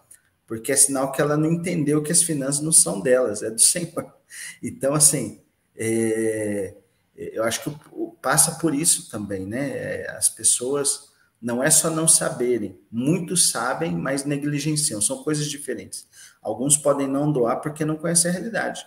porque 0.46 0.72
é 0.72 0.76
sinal 0.76 1.10
que 1.10 1.22
ela 1.22 1.38
não 1.38 1.50
entendeu 1.50 2.02
que 2.02 2.12
as 2.12 2.22
finanças 2.22 2.60
não 2.60 2.70
são 2.70 3.00
delas, 3.00 3.42
é 3.42 3.50
do 3.50 3.58
Senhor. 3.62 4.14
Então, 4.62 4.92
assim, 4.92 5.40
é, 5.74 6.74
eu 7.16 7.42
acho 7.44 7.64
que 7.64 7.74
passa 8.20 8.56
por 8.56 8.74
isso 8.74 9.10
também, 9.10 9.46
né? 9.46 9.70
É, 9.70 10.10
as 10.10 10.28
pessoas 10.28 11.14
não 11.40 11.64
é 11.64 11.70
só 11.70 11.88
não 11.88 12.06
saberem, 12.06 12.78
muitos 12.92 13.50
sabem, 13.50 13.92
mas 13.92 14.26
negligenciam, 14.26 15.00
são 15.00 15.22
coisas 15.22 15.46
diferentes. 15.46 16.06
Alguns 16.42 16.76
podem 16.76 17.08
não 17.08 17.32
doar 17.32 17.62
porque 17.62 17.86
não 17.86 17.96
conhecem 17.96 18.30
a 18.30 18.34
realidade. 18.34 18.84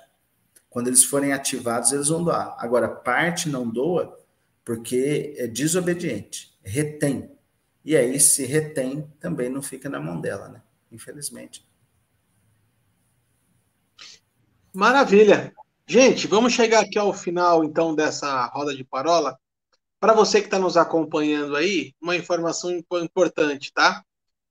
Quando 0.69 0.87
eles 0.87 1.03
forem 1.03 1.33
ativados, 1.33 1.91
eles 1.91 2.09
vão 2.09 2.23
doar. 2.23 2.55
Agora, 2.59 2.87
parte 2.87 3.49
não 3.49 3.67
doa 3.67 4.17
porque 4.63 5.33
é 5.37 5.47
desobediente, 5.47 6.53
retém. 6.61 7.31
E 7.85 7.95
aí, 7.95 8.19
se 8.19 8.45
retém, 8.45 9.09
também 9.19 9.49
não 9.49 9.61
fica 9.61 9.87
na 9.89 9.99
mão 9.99 10.19
dela, 10.19 10.49
né? 10.49 10.61
Infelizmente. 10.91 11.65
Maravilha. 14.73 15.53
Gente, 15.87 16.27
vamos 16.27 16.51
chegar 16.51 16.81
aqui 16.81 16.99
ao 16.99 17.13
final, 17.13 17.63
então, 17.63 17.95
dessa 17.95 18.45
roda 18.47 18.75
de 18.75 18.83
parola. 18.83 19.39
Para 20.01 20.13
você 20.13 20.41
que 20.41 20.47
está 20.47 20.59
nos 20.59 20.75
acompanhando 20.75 21.55
aí, 21.55 21.93
uma 22.01 22.15
informação 22.15 22.69
importante, 23.01 23.71
tá? 23.71 24.03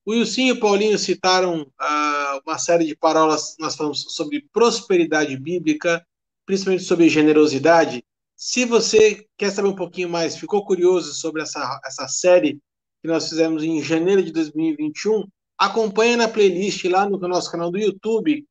O 0.07 0.13
Wilson 0.13 0.43
e 0.43 0.53
o 0.53 0.61
Paulinho 0.61 0.97
citaram 0.97 1.63
uh, 1.63 2.41
uma 2.47 2.57
série 2.59 2.87
de 2.87 2.95
parolas, 2.95 3.57
nós 3.59 3.75
falamos 3.75 4.07
sobre 4.11 4.47
prosperidade 4.53 5.37
bíblica, 5.37 6.07
principalmente 6.47 6.85
sobre 6.85 7.09
generosidade. 7.09 8.05
Se 8.37 8.65
você 8.65 9.27
quer 9.37 9.51
saber 9.51 9.67
um 9.67 9.75
pouquinho 9.75 10.09
mais, 10.09 10.37
ficou 10.37 10.65
curioso 10.65 11.13
sobre 11.13 11.43
essa, 11.43 11.81
essa 11.85 12.07
série 12.07 12.61
que 13.03 13.09
nós 13.09 13.29
fizemos 13.29 13.65
em 13.65 13.83
janeiro 13.83 14.23
de 14.23 14.31
2021, 14.31 15.25
acompanhe 15.59 16.15
na 16.15 16.29
playlist 16.29 16.85
lá 16.85 17.11
no 17.11 17.19
nosso 17.19 17.51
canal 17.51 17.73
do 17.73 17.79
YouTube, 17.79 18.47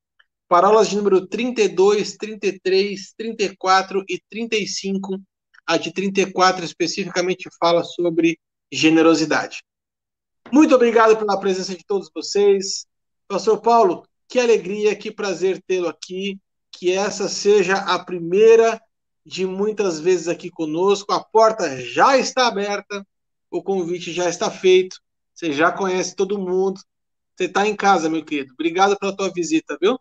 parolas 0.50 0.90
de 0.90 0.98
número 0.98 1.26
32, 1.26 2.18
33, 2.18 3.14
34 3.18 4.04
e 4.10 4.22
35. 4.30 5.22
A 5.66 5.78
de 5.78 5.94
34 5.94 6.66
especificamente 6.66 7.48
fala 7.58 7.82
sobre 7.86 8.38
generosidade. 8.70 9.64
Muito 10.52 10.76
obrigado 10.76 11.18
pela 11.18 11.40
presença 11.40 11.76
de 11.76 11.86
todos 11.86 12.10
vocês. 12.14 12.86
Pastor 13.28 13.62
Paulo, 13.62 14.08
que 14.28 14.40
alegria, 14.40 14.96
que 14.96 15.12
prazer 15.12 15.62
tê-lo 15.68 15.88
aqui 15.88 16.40
que 16.78 16.92
essa 16.92 17.30
seja 17.30 17.76
a 17.78 17.98
primeira 17.98 18.82
de 19.26 19.46
muitas 19.46 20.00
vezes 20.00 20.28
aqui 20.28 20.50
conosco. 20.50 21.12
A 21.12 21.24
porta 21.24 21.82
já 21.82 22.18
está 22.18 22.48
aberta, 22.48 23.06
o 23.50 23.64
convite 23.64 24.12
já 24.12 24.30
está 24.30 24.52
feito 24.52 25.00
Você 25.34 25.52
já 25.52 25.72
conhece 25.72 26.16
todo 26.16 26.38
mundo. 26.38 26.80
Você 27.36 27.46
está 27.46 27.68
em 27.68 27.76
casa, 27.76 28.10
meu 28.10 28.24
querido. 28.24 28.54
Obrigado 28.54 28.98
pela 28.98 29.16
tua 29.16 29.32
visita, 29.32 29.78
viu? 29.82 30.00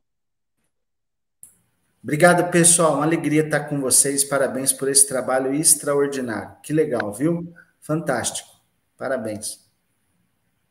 Obrigado, 2.03 2.51
pessoal. 2.51 2.97
Uma 2.97 3.05
alegria 3.05 3.45
estar 3.45 3.61
com 3.61 3.80
vocês. 3.80 4.22
Parabéns 4.22 4.72
por 4.72 4.88
esse 4.88 5.09
trabalho 5.09 5.55
extraordinário. 5.55 6.57
Que 6.62 6.72
legal, 6.72 7.12
viu? 7.12 7.53
Fantástico. 7.80 8.49
Parabéns. 8.97 9.64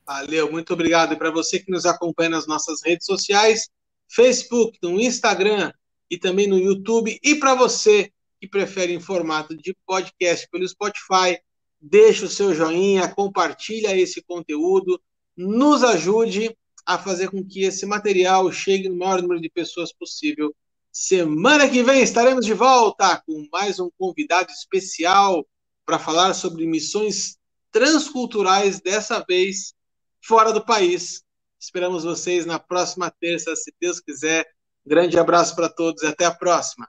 Valeu, 0.05 0.51
muito 0.51 0.73
obrigado. 0.73 1.13
E 1.13 1.17
para 1.17 1.31
você 1.31 1.59
que 1.59 1.71
nos 1.71 1.85
acompanha 1.85 2.31
nas 2.31 2.45
nossas 2.45 2.81
redes 2.83 3.05
sociais, 3.05 3.69
Facebook, 4.07 4.77
no 4.81 4.99
Instagram 4.99 5.71
e 6.09 6.17
também 6.17 6.47
no 6.47 6.57
YouTube. 6.57 7.17
E 7.23 7.35
para 7.35 7.55
você 7.55 8.11
que 8.39 8.47
prefere 8.47 8.93
em 8.93 8.99
formato 8.99 9.55
de 9.55 9.75
podcast 9.85 10.47
pelo 10.49 10.67
Spotify, 10.67 11.39
deixe 11.79 12.25
o 12.25 12.29
seu 12.29 12.53
joinha, 12.53 13.07
compartilha 13.07 13.97
esse 13.97 14.21
conteúdo, 14.21 15.01
nos 15.35 15.83
ajude 15.83 16.55
a 16.85 16.97
fazer 16.97 17.29
com 17.29 17.43
que 17.43 17.63
esse 17.63 17.85
material 17.85 18.51
chegue 18.51 18.89
no 18.89 18.97
maior 18.97 19.21
número 19.21 19.39
de 19.39 19.49
pessoas 19.49 19.93
possível. 19.93 20.53
Semana 20.91 21.67
que 21.69 21.81
vem 21.81 22.01
estaremos 22.01 22.45
de 22.45 22.53
volta 22.53 23.21
com 23.25 23.47
mais 23.51 23.79
um 23.79 23.89
convidado 23.97 24.51
especial 24.51 25.47
para 25.85 25.97
falar 25.97 26.33
sobre 26.33 26.67
missões 26.67 27.37
transculturais, 27.71 28.79
dessa 28.79 29.23
vez 29.27 29.73
fora 30.23 30.51
do 30.51 30.63
país. 30.63 31.23
Esperamos 31.59 32.03
vocês 32.03 32.45
na 32.45 32.59
próxima 32.59 33.11
terça, 33.11 33.55
se 33.55 33.73
Deus 33.79 33.99
quiser. 33.99 34.45
Grande 34.85 35.17
abraço 35.17 35.55
para 35.55 35.69
todos 35.69 36.03
e 36.03 36.07
até 36.07 36.25
a 36.25 36.33
próxima. 36.33 36.87